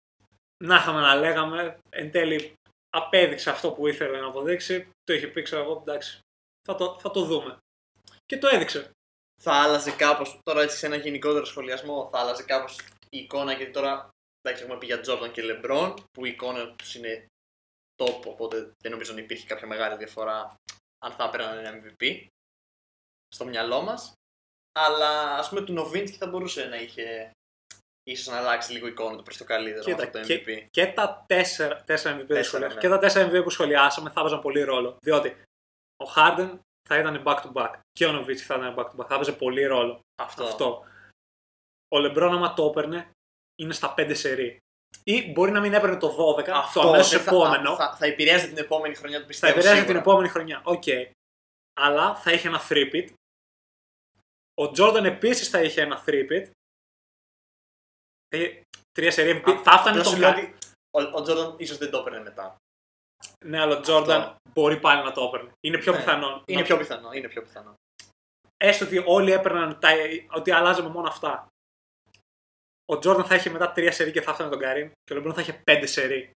να 0.65 0.77
είχαμε 0.77 1.01
να 1.01 1.15
λέγαμε, 1.15 1.79
εν 1.91 2.11
τέλει 2.11 2.53
απέδειξε 2.97 3.51
αυτό 3.51 3.73
που 3.73 3.87
ήθελε 3.87 4.21
να 4.21 4.27
αποδείξει. 4.27 4.91
Το 5.05 5.13
είχε 5.13 5.27
πει, 5.27 5.43
ξέρω 5.43 5.63
εγώ, 5.63 5.79
εντάξει, 5.87 6.19
θα 6.69 6.75
το, 6.75 6.99
θα 6.99 7.11
το 7.11 7.25
δούμε. 7.25 7.57
Και 8.27 8.39
το 8.39 8.49
έδειξε. 8.49 8.91
Θα 9.43 9.53
άλλαζε 9.53 9.91
κάπως, 9.91 10.39
τώρα 10.43 10.63
έτσι 10.63 10.77
σε 10.77 10.87
ένα 10.87 10.97
γενικότερο 10.97 11.45
σχολιασμό, 11.45 12.09
θα 12.13 12.19
άλλαζε 12.19 12.43
κάπως 12.43 12.79
η 13.09 13.19
εικόνα 13.19 13.53
γιατί 13.53 13.73
τώρα 13.73 14.09
εντάξει, 14.41 14.65
έχουμε 14.65 14.79
πει 14.79 14.87
για 14.87 15.01
Jordan 15.07 15.31
και 15.33 15.43
LeBron 15.45 15.95
που 16.11 16.25
η 16.25 16.29
εικόνα 16.29 16.75
τους 16.75 16.95
είναι 16.95 17.27
top, 18.03 18.21
οπότε 18.25 18.73
δεν 18.83 18.91
νομίζω 18.91 19.13
να 19.13 19.21
υπήρχε 19.21 19.47
κάποια 19.47 19.67
μεγάλη 19.67 19.97
διαφορά 19.97 20.55
αν 21.05 21.13
θα 21.13 21.25
έπαιρναν 21.25 21.59
ένα 21.59 21.83
MVP 21.83 22.27
στο 23.35 23.45
μυαλό 23.45 23.81
μας. 23.83 24.13
Αλλά 24.79 25.37
ας 25.39 25.49
πούμε 25.49 25.61
του 25.61 25.73
Νοβίνσκι 25.73 26.17
θα 26.17 26.27
μπορούσε 26.27 26.65
να 26.65 26.77
είχε 26.77 27.31
ίσως 28.03 28.27
να 28.27 28.37
αλλάξει 28.39 28.73
λίγο 28.73 28.87
η 28.87 28.91
εικόνα 28.91 29.17
του 29.17 29.23
προς 29.23 29.37
το 29.37 29.45
καλύτερο 29.45 29.85
με 29.87 29.93
Κοίτα, 29.93 30.03
αυτό 30.05 30.21
το 30.21 30.27
και- 30.27 30.43
MVP. 30.47 30.67
Και 30.71 30.87
τα 30.87 31.25
4, 31.29 31.83
4 31.87 32.11
MVP, 32.15 32.21
που 32.21 32.27
Τέσσερα, 32.27 32.45
σχολιάσαμε, 32.45 32.75
ναι. 32.75 32.81
και 32.81 32.89
τα 32.89 32.99
4 32.99 33.27
MVP 33.29 33.43
που 33.43 33.51
σχολιάσαμε 33.51 34.11
θα 34.11 34.21
έπαιζαν 34.21 34.41
πολύ 34.41 34.63
ρόλο. 34.63 34.97
Διότι 35.01 35.29
ο 36.05 36.13
Harden 36.17 36.59
θα 36.87 36.99
ήταν 36.99 37.23
back 37.27 37.43
to 37.43 37.53
back 37.53 37.73
και 37.93 38.07
ο 38.07 38.19
Novitz 38.21 38.37
θα 38.37 38.55
ήταν 38.55 38.75
back 38.79 38.85
to 38.91 38.95
back. 38.97 39.07
Θα 39.09 39.15
έπαιζε 39.15 39.33
πολύ 39.33 39.65
ρόλο 39.65 40.01
Αυτό. 40.23 40.45
αυτό. 40.45 40.85
Ο 41.89 41.97
LeBron 41.99 42.31
άμα 42.33 42.55
το 42.55 42.65
έπαιρνε 42.67 43.11
είναι 43.61 43.73
στα 43.73 43.95
5 43.97 44.11
σερί. 44.15 44.59
Ή 45.05 45.33
μπορεί 45.33 45.51
να 45.51 45.61
μην 45.61 45.75
έπαιρνε 45.75 45.97
το 45.97 46.35
12, 46.39 46.49
Αυτό 46.49 46.81
το 46.81 46.89
αμέσως 46.89 47.11
δεν 47.11 47.21
θα, 47.21 47.31
επόμενο. 47.31 47.77
θα, 47.77 47.89
θα, 47.91 47.97
θα 47.97 48.07
επηρέαζε 48.07 48.47
την 48.47 48.59
επόμενη 48.59 48.95
χρονιά 48.95 49.17
του 49.17 49.23
Θα 49.23 49.29
πιστεύω. 49.29 49.53
επηρεάζει 49.53 49.77
την 49.79 49.87
σίγουρα. 49.89 50.11
επόμενη 50.11 50.29
χρονιά. 50.29 50.61
Οκ. 50.65 50.83
Αλλά 51.81 52.15
θα 52.15 52.33
είχε 52.33 52.49
ένα 52.49 52.61
three-peat. 52.69 53.09
Ο 54.61 54.65
Jordan 54.77 55.05
επίσης 55.05 55.49
θα 55.49 55.63
είχε 55.63 55.81
ένα 55.83 56.05
three-peat. 56.07 56.51
Ε, 58.29 58.61
Τρία 58.93 59.11
σερί 59.11 59.43
MVP. 59.45 59.51
Α, 59.51 59.63
Θα 59.63 59.73
έφτανε 59.73 59.91
απλά 59.91 60.03
τον 60.03 60.13
σου 60.13 60.19
λέω 60.19 60.33
Κα- 60.33 60.39
ότι 60.41 60.57
Ο, 60.91 61.01
ο 61.19 61.23
Τζόρνταν 61.23 61.55
ίσως 61.59 61.77
δεν 61.79 61.91
το 61.91 61.99
έπαιρνε 61.99 62.21
μετά. 62.21 62.57
Ναι, 63.45 63.61
αλλά 63.61 63.77
ο 63.77 63.81
Jordan 63.87 64.35
μπορεί 64.53 64.77
πάλι 64.81 65.03
να 65.05 65.13
το 65.13 65.23
έπαιρνε. 65.25 65.51
Είναι 65.61 65.79
πιο 65.79 65.93
Ναι. 65.93 65.99
πιθανό. 65.99 66.43
Είναι 66.47 66.61
να- 66.61 66.67
πιο 66.67 66.77
πιθανό. 66.77 67.13
Είναι 67.13 67.29
πιο 67.29 67.43
πιθανό. 67.43 67.75
Έστω 68.57 68.85
ότι 68.85 69.03
όλοι 69.07 69.33
έπαιρναν 69.33 69.79
τα... 69.79 69.89
ότι 70.33 70.51
αλλάζαμε 70.51 70.89
μόνο 70.89 71.09
αυτά. 71.09 71.49
Ο 72.93 72.95
Jordan 72.95 73.25
θα 73.27 73.35
είχε 73.35 73.51
μετά 73.51 73.73
τρία 73.73 73.93
σερί 73.93 74.11
και 74.11 74.21
θα 74.23 74.31
έφτανε 74.31 74.51
τον 74.51 74.59
Καρύμ 74.59 74.91
και 75.05 75.15
ο 75.15 75.17
LeBron 75.23 75.35
θα 75.35 75.41
είχε 75.41 75.53
πέντε 75.65 75.87
σερί. 75.87 76.31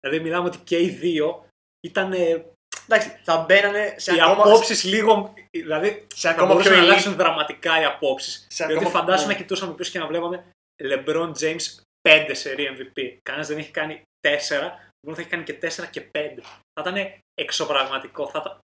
Δηλαδή 0.00 0.20
μιλάμε 0.22 0.46
ότι 0.46 0.58
και 0.58 0.80
οι 0.80 0.88
δύο 0.88 1.46
ήταν. 1.86 2.12
ε, 2.12 2.46
Εντάξει, 2.88 3.20
θα 3.24 3.38
μπαίνανε 3.38 3.94
σε 3.98 4.14
οι 4.14 4.20
ακόμα, 4.20 4.42
απόψεις 4.42 4.84
λίγο. 4.84 5.34
Δηλαδή 5.50 6.06
σε 6.14 6.28
θα 6.28 6.30
ακόμα 6.34 6.46
πιο 6.46 6.54
μπορούσαν 6.54 6.72
να 6.72 6.78
elite. 6.78 6.82
αλλάξουν 6.90 7.14
δραματικά 7.16 7.80
οι 7.80 7.84
απόψεις. 7.84 8.46
Σε 8.50 8.64
Γιατί 8.64 8.72
ακόμα- 8.84 8.90
φαντάσου 9.00 9.26
ναι. 9.26 9.32
να 9.32 9.38
κοιτούσαμε 9.38 9.74
πίσω 9.74 9.90
και 9.90 9.98
να 9.98 10.06
βλέπαμε 10.06 10.44
LeBron 10.82 11.32
James 11.40 11.60
5 12.08 12.30
σερί 12.32 12.66
MVP. 12.76 13.18
Κανένας 13.22 13.48
δεν 13.48 13.58
έχει 13.58 13.70
κάνει 13.70 14.02
4. 14.20 14.91
Μπορεί 15.06 15.16
θα 15.16 15.20
έχει 15.20 15.30
κάνει 15.30 15.42
και 15.42 15.58
4 15.84 15.90
και 15.90 16.10
5. 16.12 16.42
Θα 16.80 16.90
ήταν 16.90 17.20
εξωπραγματικό. 17.34 18.28
Θα 18.28 18.38
ήταν... 18.38 18.58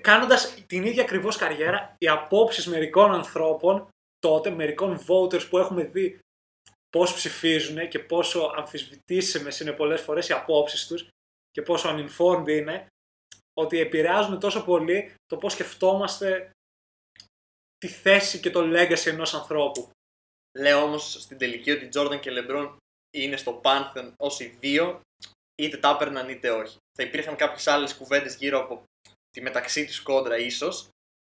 Κάνοντας 0.00 0.54
την 0.66 0.84
ίδια 0.84 1.02
ακριβώς 1.02 1.36
καριέρα, 1.36 1.94
οι 1.98 2.08
απόψεις 2.08 2.66
μερικών 2.66 3.12
ανθρώπων 3.12 3.88
τότε, 4.18 4.50
μερικών 4.50 4.98
voters 5.06 5.48
που 5.48 5.58
έχουμε 5.58 5.84
δει 5.84 6.18
πώς 6.88 7.14
ψηφίζουν 7.14 7.88
και 7.88 7.98
πόσο 7.98 8.52
αμφισβητήσιμες 8.56 9.60
είναι 9.60 9.72
πολλές 9.72 10.00
φορές 10.00 10.28
οι 10.28 10.32
απόψεις 10.32 10.86
τους 10.86 11.08
και 11.50 11.62
πόσο 11.62 11.96
uninformed 11.96 12.48
είναι, 12.48 12.86
ότι 13.54 13.78
επηρεάζουν 13.78 14.40
τόσο 14.40 14.64
πολύ 14.64 15.14
το 15.26 15.36
πώς 15.36 15.52
σκεφτόμαστε 15.52 16.50
τη 17.78 17.88
θέση 17.88 18.40
και 18.40 18.50
το 18.50 18.60
legacy 18.60 19.06
ενός 19.06 19.34
ανθρώπου. 19.34 19.90
Λέω 20.58 20.82
όμως 20.82 21.12
στην 21.12 21.38
τελική 21.38 21.70
ότι 21.70 21.88
Τζόρνταν 21.88 22.20
και 22.20 22.30
Λεμπρόν 22.30 22.76
είναι 23.14 23.36
στο 23.36 23.60
Pantheon 23.64 24.12
ως 24.16 24.40
οι 24.40 24.46
δύο, 24.46 25.00
είτε 25.62 25.76
τα 25.76 25.90
έπαιρναν 25.90 26.28
είτε 26.28 26.50
όχι. 26.50 26.76
Θα 26.98 27.02
υπήρχαν 27.02 27.36
κάποιες 27.36 27.66
άλλες 27.66 27.94
κουβέντες 27.94 28.34
γύρω 28.36 28.58
από 28.60 28.84
τη 29.30 29.40
μεταξύ 29.40 29.86
τους 29.86 30.00
κόντρα 30.02 30.36
ίσως, 30.38 30.88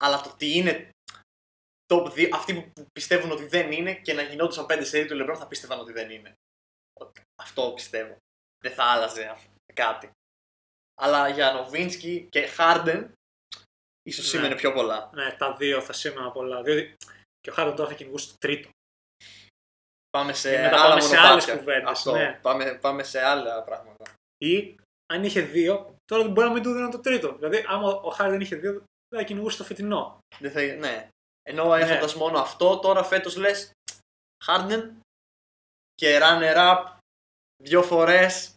αλλά 0.04 0.20
το 0.20 0.28
ότι 0.30 0.52
είναι 0.56 0.90
top 1.92 2.12
2, 2.12 2.28
αυτοί 2.32 2.54
που 2.62 2.84
πιστεύουν 2.92 3.30
ότι 3.30 3.44
δεν 3.46 3.72
είναι 3.72 3.94
και 3.94 4.12
να 4.12 4.22
γινόντουσαν 4.22 4.66
5 4.68 4.84
σερί 4.84 5.06
του 5.06 5.14
Λεμπρόν 5.14 5.36
θα 5.36 5.46
πίστευαν 5.46 5.78
ότι 5.80 5.92
δεν 5.92 6.10
είναι. 6.10 6.32
Ότι- 7.00 7.22
Αυτό 7.42 7.72
πιστεύω. 7.74 8.16
Δεν 8.64 8.72
θα 8.72 8.84
άλλαζε 8.84 9.24
αυ- 9.28 9.54
κάτι. 9.74 10.10
Αλλά 11.00 11.28
για 11.28 11.52
Νοβίνσκι 11.52 12.26
και 12.30 12.46
Χάρντεν, 12.46 13.12
ίσως 14.02 14.24
Ναι. 14.24 14.30
σήμαινε 14.30 14.54
πιο 14.54 14.72
πολλά. 14.72 15.10
Ναι, 15.14 15.32
τα 15.32 15.56
δύο 15.56 15.82
θα 15.82 15.92
σήμαιναν 15.92 16.32
πολλά. 16.32 16.62
Διότι 16.62 16.96
και 17.40 17.50
ο 17.50 17.52
Χάρντον 17.52 17.76
τώρα 17.76 17.88
θα 17.88 17.94
κυνηγούσε 17.94 18.28
το 18.28 18.34
τρίτο. 18.38 18.68
Πάμε 20.10 20.32
σε 20.32 20.50
Και 20.50 20.60
μετά 20.60 20.80
άλλα 20.80 20.88
πάμε 20.88 21.00
σε 21.00 21.06
μονοπάτια. 21.08 21.32
άλλες 21.32 21.58
κουβέντες, 21.58 21.90
Αυτό. 21.90 22.12
ναι. 22.12 22.38
Πάμε, 22.42 22.74
πάμε 22.74 23.02
σε 23.02 23.20
άλλα 23.24 23.62
πράγματα. 23.62 24.04
Ή 24.44 24.76
αν 25.12 25.24
είχε 25.24 25.40
δύο, 25.40 25.94
τώρα 26.04 26.22
δεν 26.22 26.32
μπορεί 26.32 26.46
να 26.46 26.52
μην 26.52 26.62
του 26.62 26.72
δίνουν 26.72 26.90
το 26.90 27.00
τρίτο. 27.00 27.34
Δηλαδή, 27.34 27.64
άμα 27.68 27.88
ο 27.88 28.10
Χάρντον 28.10 28.40
είχε 28.40 28.56
δύο, 28.56 28.72
δεν 29.08 29.20
θα 29.20 29.22
κυνηγούσε 29.22 29.56
το 29.56 29.64
φετινό. 29.64 30.18
Δεν 30.38 30.50
θα, 30.50 30.60
ναι. 30.60 31.08
Ενώ 31.42 31.74
έχοντας 31.74 32.14
μόνο 32.14 32.38
αυτό, 32.38 32.78
τώρα 32.78 33.04
φέτος 33.04 33.36
λες 33.36 33.70
Harden 34.46 34.90
και 35.94 36.18
runner 36.22 36.56
up 36.56 36.84
δύο 37.62 37.82
φορές. 37.82 38.54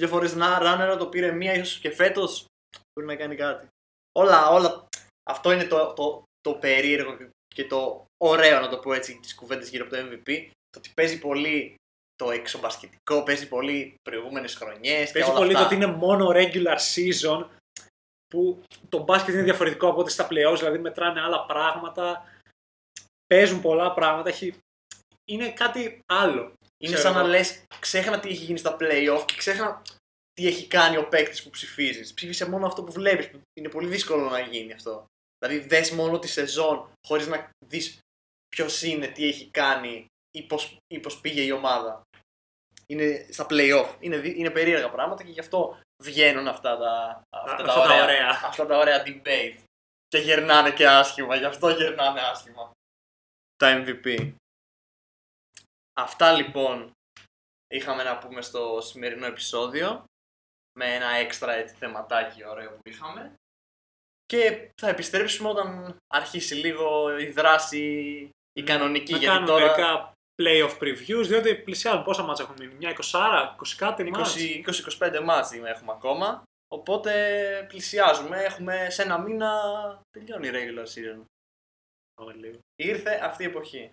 Δύο 0.00 0.08
φορές 0.08 0.34
runner 0.38 0.92
up 0.94 0.98
το 0.98 1.06
πήρε 1.08 1.32
μία, 1.32 1.54
ίσως 1.54 1.78
και 1.78 1.90
φέτος 1.90 2.44
μπορεί 2.92 3.06
να 3.06 3.16
κάνει 3.16 3.36
κάτι. 3.36 3.66
Όλα, 4.12 4.48
όλα. 4.48 4.86
Αυτό 5.30 5.52
είναι 5.52 5.64
το, 5.64 5.92
το, 5.92 6.22
το 6.40 6.54
περίεργο 6.54 7.16
και 7.54 7.66
το 7.66 8.04
ωραίο, 8.24 8.60
να 8.60 8.68
το 8.68 8.78
πω 8.78 8.92
έτσι, 8.92 9.18
τι 9.20 9.34
κουβέντε 9.34 9.64
γύρω 9.66 9.86
από 9.86 9.96
το 9.96 10.02
MVP. 10.10 10.48
Το 10.76 10.82
ότι 10.84 10.92
παίζει 10.94 11.18
πολύ 11.18 11.74
το 12.14 12.30
εξωμπασκετικό, 12.30 13.22
παίζει 13.22 13.48
πολύ 13.48 13.94
προηγούμενες 14.02 14.54
χρονιές. 14.54 15.12
Παίζει 15.12 15.32
πολύ 15.32 15.54
το 15.54 15.64
ότι 15.64 15.74
είναι 15.74 15.86
μόνο 15.86 16.30
regular 16.32 16.76
season 16.94 17.46
που 18.26 18.62
το 18.88 19.02
μπάσκετ 19.02 19.34
είναι 19.34 19.42
διαφορετικό 19.42 19.88
από 19.88 20.00
ό,τι 20.00 20.10
στα 20.12 20.28
playoffs, 20.30 20.58
δηλαδή 20.58 20.78
μετράνε 20.78 21.20
άλλα 21.20 21.46
πράγματα, 21.46 22.24
παίζουν 23.26 23.60
πολλά 23.60 23.92
πράγματα, 23.92 24.28
έχει... 24.28 24.58
είναι 25.24 25.52
κάτι 25.52 26.00
άλλο. 26.06 26.52
Είναι 26.78 26.94
Ξέρω 26.94 27.00
σαν 27.00 27.12
να 27.12 27.20
εγώ. 27.20 27.28
λες, 27.28 27.62
ξέχανα 27.78 28.20
τι 28.20 28.28
έχει 28.28 28.44
γίνει 28.44 28.58
στα 28.58 28.76
playoff 28.80 29.22
και 29.26 29.34
ξέχανα 29.36 29.82
τι 30.32 30.46
έχει 30.46 30.66
κάνει 30.66 30.96
ο 30.96 31.08
παίκτης 31.08 31.42
που 31.42 31.50
ψηφίζεις. 31.50 32.14
Ψήφισε 32.14 32.48
μόνο 32.48 32.66
αυτό 32.66 32.82
που 32.82 32.92
βλέπεις. 32.92 33.30
Είναι 33.52 33.68
πολύ 33.68 33.88
δύσκολο 33.88 34.28
να 34.28 34.40
γίνει 34.40 34.72
αυτό. 34.72 35.04
Δηλαδή, 35.38 35.66
δες 35.66 35.90
μόνο 35.90 36.18
τη 36.18 36.28
σεζόν 36.28 36.92
χωρίς 37.06 37.26
να 37.26 37.50
δεις 37.66 37.98
ποιος 38.48 38.82
είναι, 38.82 39.06
τι 39.06 39.28
έχει 39.28 39.48
κάνει 39.50 40.06
ή 40.36 40.42
πώς 40.42 40.76
ή 40.94 40.98
πώς 40.98 41.20
πήγε 41.20 41.42
η 41.42 41.50
ομάδα. 41.50 42.02
Είναι 42.86 43.26
στα 43.30 43.46
playoff. 43.50 43.96
Είναι, 44.00 44.18
δι- 44.18 44.36
είναι 44.36 44.50
περίεργα 44.50 44.90
πράγματα 44.90 45.22
και 45.22 45.30
γι' 45.30 45.40
αυτό 45.40 45.80
βγαίνουν 46.02 46.48
αυτά 46.48 46.76
τα, 46.76 47.22
αυτά 47.30 47.52
αυτά 47.52 47.64
τα, 47.64 47.74
τα 47.74 47.80
ωραία, 47.80 48.02
ωραία. 48.02 48.40
αυτά 48.44 48.66
τα 48.66 48.78
ωραία 48.78 49.02
debate. 49.06 49.58
Και 50.08 50.18
γερνάνε 50.18 50.72
και 50.72 50.88
άσχημα. 50.88 51.36
Γι' 51.36 51.44
αυτό 51.44 51.68
γερνάνε 51.68 52.20
άσχημα. 52.20 52.70
Τα 53.56 53.84
MVP. 53.84 54.32
Αυτά 56.00 56.32
λοιπόν 56.32 56.90
είχαμε 57.74 58.02
να 58.02 58.18
πούμε 58.18 58.42
στο 58.42 58.80
σημερινό 58.80 59.26
επεισόδιο 59.26 60.04
με 60.78 60.94
ένα 60.94 61.10
έξτρα 61.10 61.52
έτσι, 61.52 61.74
θεματάκι 61.74 62.44
ωραίο 62.44 62.70
που 62.70 62.88
είχαμε 62.88 63.34
και 64.26 64.70
θα 64.80 64.88
επιστρέψουμε 64.88 65.48
όταν 65.48 65.96
αρχίσει 66.06 66.54
λίγο 66.54 67.18
η 67.18 67.30
δράση 67.30 67.82
η 68.52 68.62
κανονική 68.62 69.12
να 69.12 69.18
γιατί 69.18 69.34
κάνουμε 69.34 69.52
τώρα 69.52 69.66
μερικά 69.66 70.12
playoff 70.42 70.78
previews, 70.80 71.24
διότι 71.26 71.54
πλησιάζουν 71.54 72.02
πόσα 72.04 72.22
μάτσα 72.22 72.42
έχουν 72.42 72.56
μείνει, 72.58 72.74
μια 72.74 72.90
20, 72.90 73.56
20 73.56 73.76
κάτι 73.76 74.04
μάτς; 74.04 74.36
20-25 74.98 75.20
μάτς 75.24 75.52
έχουμε 75.52 75.92
ακόμα 75.92 76.42
οπότε 76.68 77.64
πλησιάζουμε 77.68 78.42
έχουμε 78.42 78.90
σε 78.90 79.02
ένα 79.02 79.18
μήνα 79.18 79.50
τελειώνει 80.10 80.48
η 80.48 80.50
regular 80.54 80.84
season 80.84 81.24
Πάμε 82.14 82.32
λίγο. 82.32 82.58
ήρθε 82.76 83.20
αυτή 83.22 83.42
η 83.42 83.46
εποχή 83.46 83.90